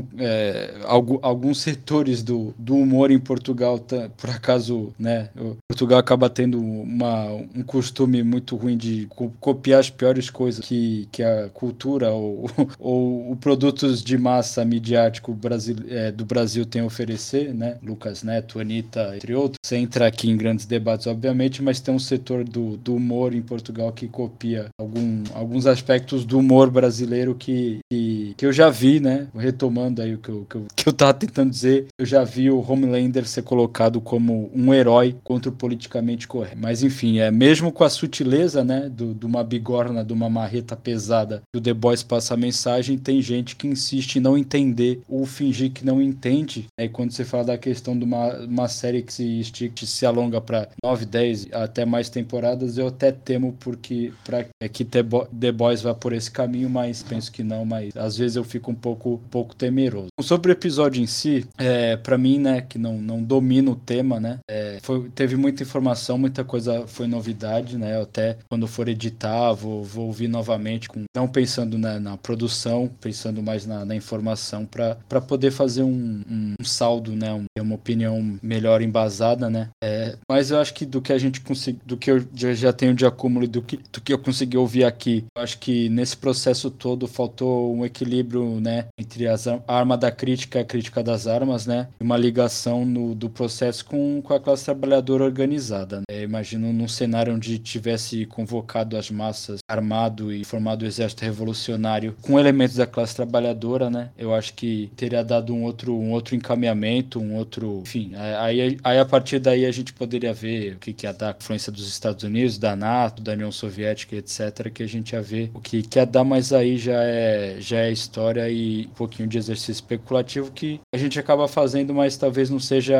alguns 1.22 1.60
setores 1.60 2.22
do, 2.22 2.54
do 2.58 2.76
humor 2.76 3.10
em 3.10 3.18
Portugal, 3.18 3.78
tá, 3.78 4.08
por 4.16 4.30
acaso, 4.30 4.92
né? 4.98 5.28
Portugal 5.68 5.98
acaba 5.98 6.28
tendo 6.28 6.60
uma, 6.60 7.26
um 7.26 7.62
costume 7.62 8.22
muito 8.22 8.56
ruim 8.56 8.76
de 8.76 9.08
copiar 9.40 9.80
as 9.80 9.90
piores 9.90 10.30
coisas 10.30 10.64
que, 10.64 11.08
que 11.10 11.22
a 11.22 11.48
cultura 11.48 12.10
ou, 12.10 12.50
ou, 12.78 13.28
ou 13.28 13.36
produtos 13.36 14.02
de 14.02 14.16
massa 14.16 14.64
midiático 14.64 15.32
Brasil, 15.34 15.76
é, 15.88 16.10
do 16.10 16.24
Brasil 16.24 16.64
tem 16.64 16.82
a 16.82 16.84
oferecer, 16.84 17.54
né? 17.54 17.76
Lucas 17.82 18.22
Neto, 18.22 18.58
Anitta, 18.58 19.12
entre 19.14 19.34
outros. 19.34 19.58
Você 19.64 19.76
entra 19.76 20.06
aqui 20.06 20.30
em 20.30 20.36
grandes 20.36 20.66
debates, 20.66 21.06
obviamente, 21.06 21.62
mas 21.62 21.80
tem 21.80 21.94
um 21.94 21.98
setor 21.98 22.44
do, 22.44 22.76
do 22.76 22.94
humor 22.96 23.34
em 23.34 23.42
Portugal 23.42 23.92
que 23.92 24.08
copia 24.08 24.66
algum, 24.78 25.22
alguns 25.46 25.66
aspectos 25.66 26.24
do 26.24 26.38
humor 26.40 26.70
brasileiro 26.70 27.34
que, 27.34 27.78
que, 27.90 28.34
que 28.36 28.44
eu 28.44 28.52
já 28.52 28.68
vi, 28.68 28.98
né? 28.98 29.28
Retomando 29.34 30.02
aí 30.02 30.14
o 30.14 30.18
que 30.18 30.28
eu, 30.28 30.46
que 30.48 30.56
eu, 30.56 30.66
que 30.74 30.88
eu 30.88 30.92
tava 30.92 31.14
tentando 31.14 31.50
dizer, 31.50 31.86
eu 31.98 32.04
já 32.04 32.24
vi 32.24 32.50
o 32.50 32.60
Homelander 32.60 33.26
ser 33.26 33.42
colocado 33.42 34.00
como 34.00 34.50
um 34.54 34.74
herói 34.74 35.14
contra 35.22 35.48
o 35.48 35.54
politicamente 35.54 36.26
correto. 36.26 36.58
Mas 36.60 36.82
enfim, 36.82 37.18
é 37.18 37.30
mesmo 37.30 37.70
com 37.70 37.84
a 37.84 37.88
sutileza, 37.88 38.64
né, 38.64 38.88
do, 38.88 39.14
de 39.14 39.24
uma 39.24 39.44
bigorna, 39.44 40.04
de 40.04 40.12
uma 40.12 40.28
marreta 40.28 40.76
pesada, 40.76 41.42
do 41.54 41.60
The 41.60 41.72
Boys 41.72 42.02
passa 42.02 42.34
a 42.34 42.36
mensagem, 42.36 42.98
tem 42.98 43.22
gente 43.22 43.54
que 43.54 43.68
insiste 43.68 44.16
em 44.16 44.20
não 44.20 44.36
entender 44.36 45.00
ou 45.08 45.24
fingir 45.24 45.70
que 45.70 45.86
não 45.86 46.02
entende. 46.02 46.66
Aí 46.78 46.88
quando 46.88 47.12
você 47.12 47.24
fala 47.24 47.44
da 47.44 47.58
questão 47.58 47.96
de 47.96 48.04
uma, 48.04 48.34
uma 48.40 48.68
série 48.68 49.02
que 49.02 49.12
se 49.12 49.40
estica, 49.40 49.86
se 49.86 50.04
alonga 50.04 50.40
para 50.40 50.68
9, 50.82 51.06
10, 51.06 51.48
até 51.52 51.84
mais 51.84 52.08
temporadas, 52.08 52.78
eu 52.78 52.88
até 52.88 53.12
temo 53.12 53.56
porque 53.60 54.12
para 54.24 54.46
é 54.60 54.68
que 54.68 54.84
The, 54.84 55.02
The 55.38 55.52
Boys 55.52 55.82
vá 55.82 55.94
por 55.94 56.12
esse 56.12 56.30
caminho, 56.30 56.68
mas 56.68 57.02
penso 57.02 57.30
que 57.30 57.42
não, 57.42 57.64
mas 57.64 57.96
às 57.96 58.16
vezes 58.16 58.36
eu 58.36 58.44
fico 58.44 58.70
um 58.70 58.74
pouco, 58.74 59.20
pouco 59.30 59.54
temeroso. 59.54 60.08
Sobre 60.20 60.50
o 60.50 60.54
episódio 60.54 61.02
em 61.02 61.06
si, 61.06 61.46
é, 61.58 61.96
para 61.96 62.16
mim, 62.18 62.38
né, 62.38 62.60
que 62.60 62.78
não, 62.78 62.98
não 62.98 63.22
domina 63.22 63.70
o 63.70 63.76
tema, 63.76 64.18
né, 64.18 64.38
é, 64.48 64.78
foi, 64.82 65.08
teve 65.10 65.36
muita 65.36 65.62
informação, 65.62 66.18
muita 66.18 66.44
coisa 66.44 66.86
foi 66.86 67.06
novidade, 67.06 67.76
né, 67.76 68.00
até 68.00 68.38
quando 68.48 68.66
for 68.66 68.88
editar, 68.88 69.52
vou, 69.52 69.84
vou 69.84 70.06
ouvir 70.06 70.28
novamente, 70.28 70.88
com, 70.88 71.04
não 71.14 71.28
pensando 71.28 71.78
na, 71.78 72.00
na 72.00 72.16
produção, 72.16 72.90
pensando 73.00 73.42
mais 73.42 73.66
na, 73.66 73.84
na 73.84 73.94
informação, 73.94 74.66
para 74.66 75.20
poder 75.20 75.50
fazer 75.50 75.82
um, 75.82 76.22
um, 76.28 76.54
um 76.60 76.64
saldo, 76.64 77.14
né, 77.14 77.32
um, 77.32 77.44
uma 77.60 77.74
opinião 77.74 78.38
melhor 78.42 78.82
embasada, 78.82 79.50
né, 79.50 79.68
é, 79.82 80.16
mas 80.28 80.50
eu 80.50 80.58
acho 80.58 80.74
que 80.74 80.86
do 80.86 81.02
que 81.02 81.12
a 81.12 81.18
gente 81.18 81.40
conseguiu, 81.40 81.80
do 81.84 81.96
que 81.96 82.10
eu 82.10 82.26
já, 82.34 82.52
já 82.52 82.72
tenho 82.72 82.94
de 82.94 83.04
acúmulo 83.04 83.44
e 83.44 83.48
do 83.48 83.62
que, 83.62 83.78
do 83.92 84.00
que 84.00 84.12
eu 84.12 84.18
consegui 84.18 84.56
ouvir 84.56 84.84
aqui, 84.84 85.25
eu 85.34 85.42
acho 85.42 85.58
que 85.58 85.88
nesse 85.88 86.16
processo 86.16 86.70
todo 86.70 87.06
faltou 87.06 87.74
um 87.74 87.84
equilíbrio, 87.84 88.60
né, 88.60 88.86
entre 88.98 89.26
as, 89.26 89.46
a 89.46 89.60
arma 89.66 89.96
da 89.96 90.10
crítica 90.10 90.58
e 90.58 90.62
a 90.62 90.64
crítica 90.64 91.02
das 91.02 91.26
armas, 91.26 91.66
né, 91.66 91.88
uma 92.00 92.16
ligação 92.16 92.84
no, 92.84 93.14
do 93.14 93.28
processo 93.28 93.84
com, 93.84 94.20
com 94.22 94.34
a 94.34 94.40
classe 94.40 94.64
trabalhadora 94.64 95.24
organizada. 95.24 96.02
Né? 96.08 96.22
Imagino 96.22 96.72
num 96.72 96.88
cenário 96.88 97.34
onde 97.34 97.58
tivesse 97.58 98.26
convocado 98.26 98.96
as 98.96 99.10
massas, 99.10 99.60
armado 99.68 100.32
e 100.32 100.44
formado 100.44 100.82
o 100.82 100.86
exército 100.86 101.24
revolucionário 101.24 102.16
com 102.22 102.38
elementos 102.38 102.76
da 102.76 102.86
classe 102.86 103.14
trabalhadora, 103.16 103.90
né, 103.90 104.10
eu 104.16 104.34
acho 104.34 104.54
que 104.54 104.90
teria 104.96 105.24
dado 105.24 105.54
um 105.54 105.64
outro, 105.64 105.94
um 105.94 106.12
outro 106.12 106.34
encaminhamento, 106.34 107.20
um 107.20 107.34
outro, 107.34 107.80
enfim, 107.82 108.12
aí, 108.14 108.78
aí 108.82 108.98
a 108.98 109.04
partir 109.04 109.38
daí 109.38 109.64
a 109.64 109.72
gente 109.72 109.92
poderia 109.92 110.32
ver 110.32 110.74
o 110.74 110.78
que, 110.78 110.92
que 110.92 111.06
é 111.06 111.12
da 111.12 111.34
influência 111.38 111.72
dos 111.72 111.88
Estados 111.88 112.22
Unidos, 112.22 112.58
da 112.58 112.76
NATO, 112.76 113.22
da 113.22 113.32
União 113.32 113.50
Soviética, 113.50 114.14
etc., 114.16 114.70
que 114.72 114.82
a 114.82 114.86
gente 114.86 115.15
ia 115.16 115.22
ver 115.22 115.50
o 115.54 115.60
que 115.60 115.82
quer 115.82 116.06
dar, 116.06 116.24
mas 116.24 116.52
aí 116.52 116.76
já 116.76 117.02
é, 117.02 117.56
já 117.58 117.78
é 117.78 117.90
história 117.90 118.48
e 118.48 118.86
um 118.86 118.94
pouquinho 118.94 119.28
de 119.28 119.38
exercício 119.38 119.72
especulativo 119.72 120.50
que 120.52 120.80
a 120.94 120.98
gente 120.98 121.18
acaba 121.18 121.48
fazendo, 121.48 121.94
mas 121.94 122.16
talvez 122.16 122.50
não 122.50 122.60
seja 122.60 122.96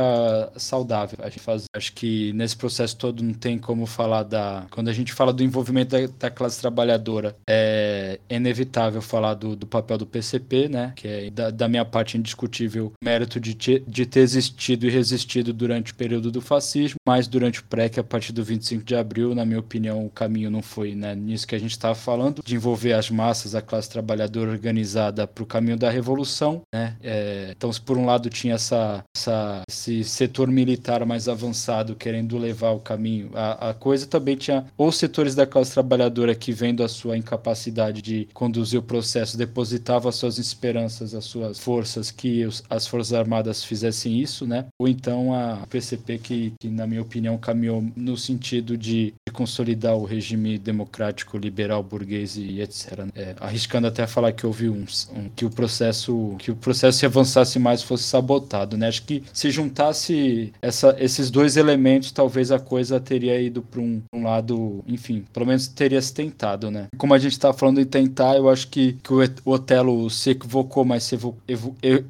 saudável. 0.57 1.19
A 1.23 1.29
gente 1.29 1.41
faz, 1.41 1.65
acho 1.75 1.93
que 1.93 2.33
nesse 2.33 2.57
processo 2.57 2.97
todo 2.97 3.23
não 3.23 3.35
tem 3.35 3.59
como 3.59 3.87
falar 3.87 4.23
da. 4.23 4.67
Quando 4.71 4.89
a 4.89 4.93
gente 4.93 5.13
fala 5.13 5.33
do 5.33 5.43
envolvimento 5.43 5.91
da, 5.91 6.07
da 6.19 6.31
classe 6.31 6.61
trabalhadora, 6.61 7.37
é 7.49 8.19
inevitável 8.29 9.03
falar 9.03 9.35
do, 9.35 9.55
do 9.55 9.67
papel 9.67 9.99
do 9.99 10.07
PCP, 10.07 10.69
né? 10.69 10.93
Que 10.97 11.09
é 11.09 11.31
da, 11.31 11.51
da 11.51 11.69
minha 11.69 11.85
parte 11.85 12.17
indiscutível 12.17 12.93
mérito 13.03 13.39
de, 13.39 13.55
de 13.55 14.07
ter 14.07 14.21
existido 14.21 14.87
e 14.87 14.91
resistido 14.91 15.53
durante 15.53 15.93
o 15.93 15.95
período 15.95 16.31
do 16.31 16.41
fascismo, 16.41 16.97
mas 17.07 17.29
durante 17.29 17.61
o 17.61 17.65
pré, 17.65 17.89
que 17.89 18.01
a 18.01 18.05
partir 18.05 18.33
do 18.33 18.43
25 18.43 18.85
de 18.85 18.95
abril, 18.95 19.35
na 19.35 19.45
minha 19.45 19.61
opinião, 19.61 20.07
o 20.07 20.11
caminho 20.11 20.51
não 20.51 20.63
foi 20.63 20.95
né, 20.95 21.15
nisso 21.15 21.47
que 21.47 21.55
a 21.55 21.59
gente 21.59 21.73
estava 21.73 21.95
falando, 22.07 22.41
de 22.45 22.55
envolver 22.55 22.93
as 22.93 23.11
massas, 23.11 23.57
a 23.57 23.61
classe 23.61 23.91
trabalhadora 23.91 24.53
organizada 24.53 25.27
para 25.27 25.43
o 25.43 25.47
caminho 25.47 25.77
da 25.77 25.91
revolução. 25.91 26.63
Né? 26.73 26.97
É, 27.03 27.53
então, 27.57 27.73
se 27.73 27.81
por 27.81 27.99
um 27.99 28.07
lado 28.07 28.31
tinha 28.31 28.55
essa, 28.55 29.03
essa, 29.17 29.63
esse 29.69 30.05
setor 30.05 30.49
militar 30.49 31.05
mais 31.05 31.29
avançado 31.29 31.97
querendo 31.97 32.39
levar 32.39 32.71
o 32.71 32.79
caminho, 32.79 33.31
a, 33.35 33.71
a 33.71 33.75
coisa 33.75 34.07
também 34.07 34.37
tinha 34.37 34.67
os 34.79 34.97
setores 34.97 35.35
da 35.35 35.45
classe 35.45 35.73
trabalhadora 35.73 36.33
que, 36.33 36.53
vendo 36.53 36.85
a 36.85 36.89
sua 36.89 37.17
incapacidade 37.17 38.01
de 38.01 38.29
conduzir 38.33 38.79
o 38.79 38.83
processo, 38.83 39.37
depositavam 39.37 40.09
as 40.09 40.15
suas 40.15 40.39
esperanças, 40.39 41.13
as 41.13 41.25
suas 41.25 41.59
forças, 41.59 42.13
que 42.13 42.47
os, 42.47 42.63
as 42.71 42.87
Forças 42.87 43.13
Armadas 43.13 43.65
fizessem 43.65 44.21
isso, 44.21 44.47
né? 44.47 44.67
ou 44.79 44.87
então 44.87 45.35
a 45.35 45.67
PCP, 45.69 46.19
que, 46.19 46.53
que 46.61 46.69
na 46.69 46.87
minha 46.87 47.03
opinião, 47.03 47.37
caminhou 47.37 47.85
no 47.97 48.17
sentido 48.17 48.77
de, 48.77 49.13
de 49.27 49.33
consolidar 49.33 49.97
o 49.97 50.05
regime 50.05 50.57
democrático, 50.57 51.37
liberal, 51.37 51.83
burguês 51.97 52.37
e 52.37 52.61
etc. 52.61 53.07
É, 53.15 53.35
arriscando 53.41 53.87
até 53.87 54.07
falar 54.07 54.33
que 54.33 54.47
houve 54.47 54.69
um, 54.69 54.85
um, 55.15 55.29
que 55.35 55.45
o 55.45 55.51
processo 55.51 56.37
que 56.39 56.51
o 56.51 56.57
processo 56.57 56.99
se 56.99 57.07
avançasse 57.07 57.59
mais 57.59 57.83
fosse 57.83 58.05
sabotado, 58.05 58.77
né? 58.77 58.89
Acho 58.89 59.03
que 59.03 59.23
se 59.33 59.51
juntasse 59.51 60.53
essa, 60.61 60.95
esses 60.99 61.31
dois 61.31 61.57
elementos, 61.57 62.13
talvez 62.13 62.53
a 62.53 62.59
coisa 62.59 63.01
teria 63.01 63.41
ido 63.41 63.63
para 63.63 63.81
um, 63.81 64.03
um, 64.13 64.25
lado, 64.25 64.85
enfim, 64.87 65.25
pelo 65.33 65.47
menos 65.47 65.69
teria 65.69 66.01
se 66.01 66.13
tentado, 66.13 66.71
né? 66.71 66.89
Como 66.99 67.15
a 67.15 67.19
gente 67.19 67.33
está 67.33 67.53
falando 67.53 67.81
em 67.81 67.85
tentar, 67.85 68.37
eu 68.37 68.49
acho 68.49 68.69
que, 68.69 68.95
que 69.03 69.13
o 69.13 69.51
Otelo 69.51 70.09
se 70.11 70.31
equivocou, 70.31 70.85
mas 70.85 71.05
se 71.05 71.19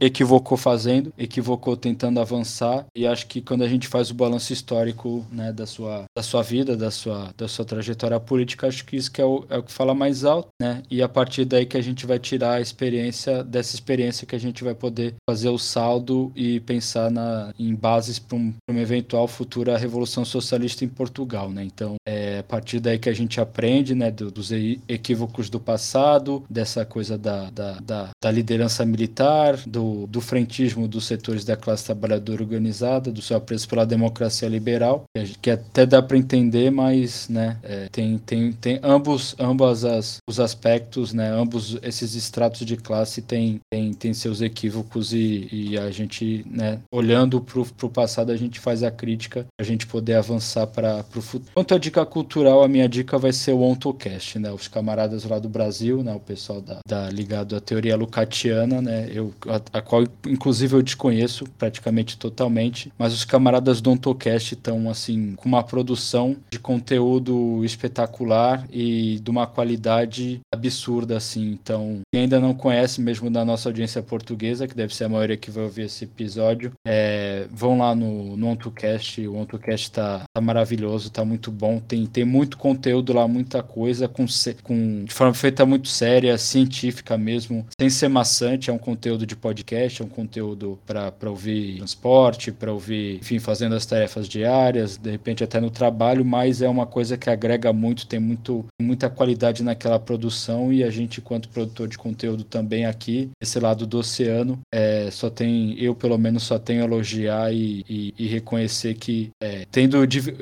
equivocou 0.01 0.59
fazendo, 0.59 1.13
equivocou 1.17 1.77
tentando 1.77 2.21
avançar 2.21 2.87
e 2.95 3.07
acho 3.07 3.27
que 3.27 3.41
quando 3.41 3.63
a 3.63 3.69
gente 3.69 3.87
faz 3.87 4.11
o 4.11 4.15
balanço 4.15 4.53
histórico, 4.53 5.25
né, 5.31 5.53
da 5.53 5.67
sua 5.67 6.05
da 6.17 6.23
sua 6.23 6.43
vida, 6.43 6.77
da 6.77 6.91
sua 6.91 7.31
da 7.37 7.47
sua 7.49 7.65
trajetória 7.65 8.19
política, 8.19 8.67
acho 8.67 8.85
que 8.85 8.97
isso 8.97 9.11
que 9.11 9.21
é 9.21 9.25
o, 9.25 9.45
é 9.49 9.59
o 9.59 9.63
que 9.67 9.73
fala 9.73 9.95
mais 9.95 10.25
alto, 10.25 10.49
né? 10.61 10.83
E 10.91 11.03
a 11.03 11.09
partir 11.09 11.45
daí 11.45 11.67
que 11.67 11.77
a 11.77 11.83
gente 11.83 12.07
vai 12.07 12.19
tirar 12.19 12.53
a 12.53 12.61
experiência, 12.61 13.45
dessa 13.45 13.75
experiência 13.75 14.27
que 14.27 14.37
a 14.37 14.41
gente 14.41 14.65
vai 14.65 14.75
poder 14.75 15.15
fazer 15.29 15.49
o 15.49 15.59
saldo 15.59 16.33
e 16.35 16.61
pensar 16.61 17.11
na, 17.11 17.53
em 17.59 17.75
bases 17.75 18.19
para 18.19 18.37
um, 18.37 18.55
uma 18.71 18.81
eventual 18.81 19.29
futura 19.29 19.77
revolução 19.77 20.25
socialista 20.25 20.85
em 20.85 20.89
Portugal, 20.89 21.51
né? 21.51 21.65
Então, 21.65 21.97
é 22.07 22.39
a 22.39 22.43
partir 22.43 22.81
daí 22.81 22.99
que 22.99 23.09
a 23.09 23.13
gente 23.13 23.41
aprende, 23.41 23.95
né, 23.95 24.11
do, 24.11 24.31
dos 24.31 24.51
equívocos 24.89 25.51
do 25.51 25.59
passado, 25.59 26.45
dessa 26.49 26.85
coisa 26.85 27.19
da, 27.19 27.51
da, 27.51 27.73
da, 27.81 28.09
da 28.23 28.31
liderança 28.31 28.85
militar, 28.85 29.57
do, 29.67 30.07
do 30.07 30.21
frentismo 30.21 30.87
dos 30.87 31.07
setores 31.07 31.45
da 31.45 31.57
classe 31.57 31.85
trabalhadora 31.85 32.43
organizada, 32.43 33.11
do 33.11 33.23
seu 33.23 33.37
apreço 33.37 33.69
pela 33.69 33.85
democracia 33.85 34.49
liberal, 34.49 35.05
que, 35.15 35.39
que 35.43 35.51
até 35.51 35.85
dá 35.85 36.03
para 36.03 36.17
entender, 36.17 36.71
mas, 36.71 37.29
né, 37.29 37.59
é, 37.63 37.89
tem, 37.91 38.19
tem, 38.19 38.53
tem 38.53 38.81
ambos, 38.83 39.35
ambas 39.57 39.87
as, 39.87 40.19
os 40.29 40.39
aspectos, 40.39 41.15
né, 41.15 41.31
ambos 41.31 41.79
esses 41.83 42.15
estratos 42.15 42.67
de 42.67 42.77
classe 42.77 43.23
têm 43.23 43.59
tem, 43.71 43.93
tem 43.95 44.13
seus 44.13 44.43
equívocos 44.43 45.15
e, 45.15 45.49
e 45.51 45.79
a 45.79 45.91
gente, 45.91 46.45
né, 46.49 46.81
olhando 46.93 47.41
para 47.41 47.87
o 47.87 47.91
passado, 47.91 48.31
a 48.31 48.37
gente 48.37 48.61
faz 48.61 48.83
a 48.83 48.91
crítica, 48.91 49.47
a 49.59 49.65
gente 49.65 49.87
poder 49.87 50.15
avançar 50.15 50.67
para 50.67 51.05
o 51.17 51.23
futuro. 51.23 51.51
Quanto 51.55 51.75
à 51.75 51.79
dica 51.79 52.05
cultural, 52.05 52.63
a 52.63 52.69
minha 52.69 52.89
dica 52.89 53.17
vai 53.17 53.33
ser 53.33 53.53
o 53.53 53.63
OntoCast, 53.63 54.39
né, 54.39 54.53
os 54.53 54.69
camaradas 54.69 55.25
lá 55.25 55.39
do 55.39 55.49
Brasil, 55.49 56.03
né, 56.03 56.15
o 56.15 56.21
pessoal 56.21 56.61
da, 56.61 56.81
da 56.87 57.09
ligado 57.11 57.57
à 57.57 57.61
teoria 57.61 57.97
lucatiana, 57.97 58.83
né, 58.83 59.09
eu, 59.11 59.33
a, 59.49 59.79
a 59.79 59.81
qual 59.81 60.05
inclusive 60.27 60.75
eu 60.75 60.83
desconheço 60.83 61.47
praticamente 61.59 62.19
totalmente, 62.19 62.93
mas 62.99 63.15
os 63.15 63.25
camaradas 63.25 63.81
do 63.81 63.91
OntoCast 63.91 64.55
estão, 64.55 64.91
assim, 64.91 65.35
com 65.35 65.49
uma 65.49 65.63
produção 65.63 66.37
de 66.51 66.59
conteúdo 66.59 67.65
espetacular 67.65 68.67
e 68.71 69.19
de 69.23 69.31
uma 69.31 69.46
qualidade 69.47 70.41
absurda, 70.53 71.17
assim. 71.17 71.53
Então, 71.53 72.01
quem 72.13 72.23
ainda 72.23 72.41
não 72.41 72.55
conhece, 72.55 73.01
mesmo 73.01 73.31
da 73.31 73.45
nossa 73.45 73.69
audiência 73.69 74.03
portuguesa, 74.03 74.67
que 74.67 74.75
deve 74.75 74.95
ser 74.95 75.05
a 75.05 75.09
maioria 75.09 75.37
que 75.37 75.51
vai 75.51 75.65
ouvir 75.65 75.83
esse 75.83 76.05
episódio, 76.05 76.73
é, 76.87 77.47
vão 77.51 77.79
lá 77.79 77.95
no, 77.95 78.37
no 78.37 78.49
OntoCast. 78.49 79.27
O 79.27 79.37
OntoCast 79.37 79.91
tá, 79.91 80.25
tá 80.33 80.41
maravilhoso, 80.41 81.11
tá 81.11 81.25
muito 81.25 81.51
bom. 81.51 81.79
Tem, 81.79 82.07
tem 82.07 82.25
muito 82.25 82.59
conteúdo 82.59 83.13
lá, 83.13 83.27
muita 83.27 83.63
coisa, 83.63 84.09
com, 84.09 84.27
com, 84.63 85.05
de 85.05 85.13
forma 85.13 85.35
feita 85.35 85.65
muito 85.65 85.89
séria, 85.89 86.37
científica 86.39 87.17
mesmo, 87.17 87.67
sem 87.79 87.89
ser 87.89 88.09
maçante. 88.09 88.71
É 88.71 88.73
um 88.73 88.79
conteúdo 88.79 89.27
de 89.27 89.37
podcast, 89.37 90.03
é 90.03 90.05
um 90.05 90.09
conteúdo 90.09 90.79
para 90.87 91.13
ouvir 91.31 91.77
transporte, 91.77 92.53
para 92.53 92.73
ouvir, 92.73 93.17
enfim, 93.17 93.39
fazendo 93.39 93.75
as 93.75 93.87
tarefas 93.87 94.29
diárias, 94.29 94.97
de 94.97 95.11
repente 95.11 95.45
até 95.45 95.61
no 95.61 95.71
trabalho, 95.71 96.25
mas 96.25 96.63
é 96.63 96.69
uma 96.69 96.87
coisa 96.87 97.17
que 97.17 97.31
agrega 97.31 97.73
muito, 97.73 98.07
tem 98.07 98.21
muito, 98.21 98.65
muita 98.81 99.09
qualidade 99.09 99.36
naquela 99.63 99.99
produção 99.99 100.73
e 100.73 100.83
a 100.83 100.91
gente, 100.91 101.21
enquanto 101.21 101.49
produtor 101.49 101.89
de 101.89 101.99
conteúdo 101.99 102.45
também 102.45 102.87
aqui, 102.87 103.31
esse 103.41 103.59
lado 103.59 103.87
do 103.87 103.99
oceano, 103.99 104.59
é, 104.73 105.11
só 105.11 105.31
tem, 105.31 105.79
eu 105.79 105.95
pelo 105.95 106.19
menos 106.19 106.43
só 106.43 106.59
tenho 106.59 106.83
elogiar 106.83 107.53
e, 107.53 107.85
e, 107.89 108.15
e 108.19 108.27
reconhecer 108.27 108.95
que 108.95 109.31
é, 109.43 109.67
tendo 109.71 109.99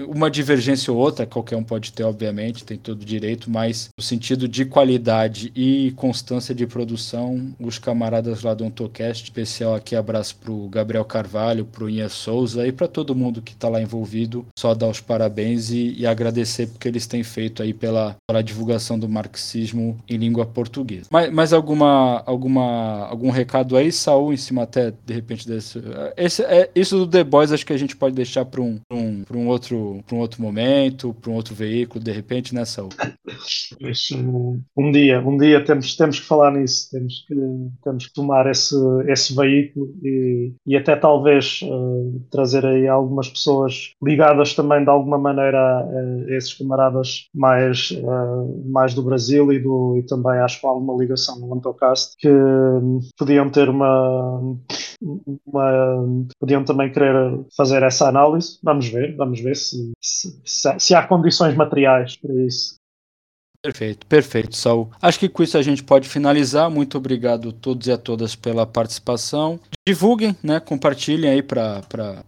uma 0.09 0.31
divergência 0.31 0.93
ou 0.93 0.99
outra, 0.99 1.27
qualquer 1.27 1.57
um 1.57 1.65
pode 1.65 1.93
ter, 1.93 2.05
obviamente, 2.05 2.65
tem 2.65 2.79
todo 2.79 3.05
direito, 3.05 3.51
mas 3.51 3.89
no 3.99 4.05
sentido 4.05 4.47
de 4.49 4.65
qualidade 4.65 5.53
e 5.55 5.93
constância 5.97 6.55
de 6.55 6.67
produção, 6.67 7.55
os 7.59 7.79
camaradas 7.79 8.43
lá 8.43 8.55
do 8.55 8.65
Ontocast, 8.65 9.25
especial 9.25 9.75
aqui 9.75 9.97
abraço 9.97 10.37
pro 10.37 10.69
Gabriel 10.69 11.05
Carvalho, 11.05 11.65
pro 11.65 11.89
Inha 11.89 12.09
Souza 12.09 12.67
e 12.67 12.73
para 12.73 12.89
todo 12.89 13.15
mundo 13.15 13.43
que 13.43 13.53
está 13.53 13.69
lá 13.69 13.81
envolvido, 13.81 14.47
só 14.59 14.75
dar 14.75 14.89
os 14.89 15.01
parabéns 15.01 15.71
e, 15.71 15.95
e, 15.99 16.07
agradecer 16.07 16.67
porque 16.67 16.89
eles 16.89 17.07
têm 17.07 17.23
feito 17.23 17.63
aí 17.63 17.73
pela, 17.73 18.17
pela 18.29 18.43
divulgação 18.43 18.84
do 18.99 19.09
marxismo 19.09 19.99
em 20.09 20.17
língua 20.17 20.45
portuguesa. 20.45 21.07
Mais, 21.11 21.33
mais 21.33 21.53
alguma, 21.53 22.23
alguma, 22.27 23.07
algum 23.07 23.31
recado 23.31 23.77
aí, 23.77 23.91
Saul, 23.91 24.33
em 24.33 24.37
cima 24.37 24.63
até, 24.63 24.93
de 25.05 25.15
repente, 25.15 25.49
desse... 25.49 25.81
Esse, 26.17 26.43
é, 26.43 26.71
isso 26.75 26.99
do 26.99 27.07
The 27.07 27.25
Boys 27.25 27.53
acho 27.53 27.65
que 27.65 27.73
a 27.73 27.79
gente 27.79 27.97
pode 27.97 28.15
deixar 28.15 28.45
para 28.45 28.61
um, 28.61 28.79
um, 28.91 29.25
um, 29.35 29.47
outro, 29.49 30.05
um 30.13 30.17
outro 30.17 30.43
momento, 30.43 31.15
para 31.15 31.31
um 31.31 31.35
outro 31.35 31.55
veículo, 31.55 32.03
de 32.03 32.13
repente, 32.13 32.55
né, 32.55 32.65
Saul? 32.65 32.91
Um 34.77 34.91
dia, 34.91 35.21
um 35.21 35.37
dia 35.37 35.65
temos, 35.65 35.97
temos 35.97 36.21
que 36.21 36.27
falar 36.27 36.53
nisso, 36.53 36.91
temos 36.91 37.25
que, 37.27 37.35
temos 37.83 38.07
que 38.07 38.15
tomar 38.15 38.51
esse, 38.51 38.77
esse 39.09 39.35
veículo 39.35 39.95
e, 40.03 40.53
e 40.67 40.77
até 40.77 40.97
talvez 40.97 41.61
uh, 41.63 42.21
trazer 42.31 42.65
aí 42.67 42.87
algumas 42.87 43.29
pessoas 43.29 43.93
ligadas 44.03 44.55
também 44.55 44.83
de 44.83 44.91
alguma 44.91 45.19
maneira 45.19 45.59
a, 45.59 45.81
a 45.81 46.37
esses 46.37 46.55
camaradas 46.55 47.29
mais, 47.35 47.91
uh, 47.91 48.71
mais 48.71 48.95
do 48.95 49.03
Brasil 49.03 49.53
e, 49.53 49.59
do, 49.59 49.97
e 49.99 50.07
também 50.07 50.39
acho 50.39 50.61
que 50.61 50.67
há 50.67 50.71
alguma 50.71 50.97
ligação 51.01 51.39
no 51.39 51.55
Antocast 51.55 52.15
que 52.19 52.29
hum, 52.29 53.01
podiam 53.17 53.51
ter 53.51 53.69
uma, 53.69 54.41
uma, 55.47 56.29
podiam 56.39 56.65
também 56.65 56.91
querer 56.91 57.45
fazer 57.57 57.83
essa 57.83 58.09
análise. 58.09 58.59
Vamos 58.63 58.89
ver, 58.89 59.17
vamos 59.17 59.41
ver 59.41 59.57
se, 59.57 59.93
se, 60.01 60.41
se, 60.45 60.79
se 60.79 60.95
há 60.95 61.07
condições 61.07 61.55
materiais 61.57 62.17
para 62.17 62.35
isso. 62.43 62.77
Perfeito, 63.65 64.07
perfeito, 64.07 64.55
Saul. 64.55 64.91
Acho 65.01 65.19
que 65.19 65.27
com 65.27 65.43
isso 65.43 65.57
a 65.57 65.63
gente 65.63 65.83
pode 65.83 66.07
finalizar. 66.07 66.69
Muito 66.69 66.99
obrigado 66.99 67.49
a 67.49 67.53
todos 67.53 67.87
e 67.87 67.93
a 67.93 67.97
todas 67.97 68.37
pela 68.37 68.67
participação. 68.67 69.59
Divulguem, 69.87 70.35
né? 70.43 70.61
Compartilhem 70.61 71.31
aí 71.31 71.43
para 71.43 71.83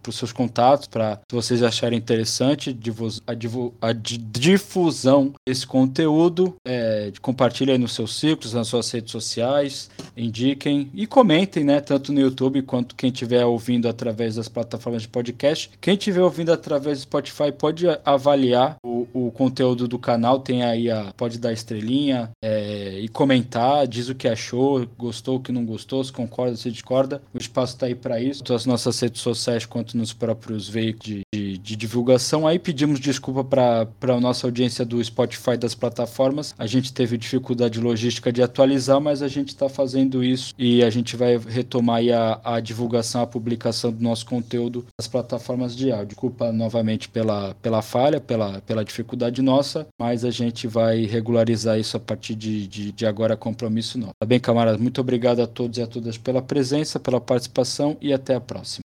os 0.07 0.15
seus 0.15 0.31
contatos, 0.31 0.85
para 0.85 1.15
se 1.27 1.35
vocês 1.35 1.63
acharem 1.63 1.97
interessante 1.97 2.77
a, 3.25 3.87
a 3.87 3.93
difusão 3.93 5.33
desse 5.43 5.65
conteúdo. 5.65 6.55
É, 6.63 7.11
compartilhem 7.19 7.73
aí 7.73 7.79
nos 7.79 7.93
seus 7.93 8.15
ciclos, 8.15 8.53
nas 8.53 8.67
suas 8.67 8.91
redes 8.91 9.11
sociais, 9.11 9.89
indiquem 10.15 10.91
e 10.93 11.07
comentem, 11.07 11.63
né? 11.63 11.81
Tanto 11.81 12.13
no 12.13 12.19
YouTube 12.19 12.61
quanto 12.61 12.95
quem 12.95 13.09
estiver 13.09 13.43
ouvindo 13.43 13.89
através 13.89 14.35
das 14.35 14.47
plataformas 14.47 15.01
de 15.01 15.07
podcast. 15.07 15.71
Quem 15.81 15.95
estiver 15.95 16.21
ouvindo 16.21 16.53
através 16.53 16.99
do 16.99 17.01
Spotify 17.01 17.51
pode 17.51 17.87
avaliar 18.05 18.75
o, 18.85 19.07
o 19.11 19.31
conteúdo 19.31 19.87
do 19.87 19.97
canal, 19.97 20.41
tem 20.41 20.61
aí 20.61 20.91
a 20.91 21.11
pode 21.17 21.39
dar 21.39 21.53
estrelinha 21.53 22.29
é, 22.39 22.99
e 22.99 23.07
comentar, 23.07 23.87
diz 23.87 24.09
o 24.09 24.15
que 24.15 24.27
achou, 24.27 24.87
gostou, 24.95 25.37
o 25.37 25.39
que 25.39 25.51
não 25.51 25.65
gostou, 25.65 26.03
se 26.03 26.11
concorda, 26.11 26.55
se 26.55 26.69
discorda. 26.69 27.19
O 27.33 27.46
espaço 27.47 27.73
está 27.73 27.85
aí 27.85 27.95
para 27.95 28.21
isso, 28.21 28.43
tanto 28.43 28.53
nas 28.53 28.65
nossas 28.65 28.99
redes 28.99 29.21
sociais 29.21 29.65
quanto 29.65 29.97
nos 29.97 30.13
próprios 30.13 30.67
veículos 30.67 31.05
de, 31.07 31.21
de, 31.33 31.57
de 31.57 31.75
divulgação. 31.75 32.47
Aí 32.47 32.59
pedimos 32.59 32.99
desculpa 32.99 33.43
para 33.43 34.15
a 34.15 34.19
nossa 34.19 34.47
audiência 34.47 34.85
do 34.85 35.03
Spotify 35.03 35.57
das 35.57 35.75
plataformas. 35.75 36.53
A 36.57 36.65
gente 36.65 36.93
teve 36.93 37.17
dificuldade 37.17 37.79
logística 37.79 38.31
de 38.31 38.41
atualizar, 38.41 38.99
mas 38.99 39.21
a 39.21 39.27
gente 39.27 39.49
está 39.49 39.69
fazendo 39.69 40.23
isso 40.23 40.53
e 40.57 40.83
a 40.83 40.89
gente 40.89 41.15
vai 41.15 41.37
retomar 41.37 42.01
a, 42.13 42.55
a 42.55 42.59
divulgação, 42.59 43.21
a 43.21 43.27
publicação 43.27 43.91
do 43.91 44.01
nosso 44.01 44.25
conteúdo 44.25 44.85
nas 44.99 45.07
plataformas 45.07 45.75
de 45.75 45.91
áudio. 45.91 46.07
Desculpa 46.07 46.51
novamente 46.51 47.09
pela, 47.09 47.55
pela 47.61 47.81
falha, 47.81 48.19
pela, 48.19 48.61
pela 48.61 48.83
dificuldade 48.83 49.41
nossa, 49.41 49.87
mas 49.99 50.25
a 50.25 50.31
gente 50.31 50.67
vai 50.67 51.05
regularizar 51.05 51.79
isso 51.79 51.97
a 51.97 51.99
partir 51.99 52.35
de, 52.35 52.67
de, 52.67 52.91
de 52.91 53.05
agora, 53.05 53.37
compromisso 53.37 53.97
não. 53.97 54.09
Tá 54.19 54.25
bem, 54.25 54.39
camaradas? 54.39 54.79
Muito 54.79 54.99
obrigado 55.01 55.41
a 55.41 55.47
todos 55.47 55.77
e 55.77 55.81
a 55.81 55.87
todas 55.87 56.17
pela 56.17 56.41
presença, 56.41 56.99
pela 56.99 57.21
participação 57.37 57.97
e 58.01 58.11
até 58.11 58.33
a 58.35 58.41
próxima. 58.41 58.81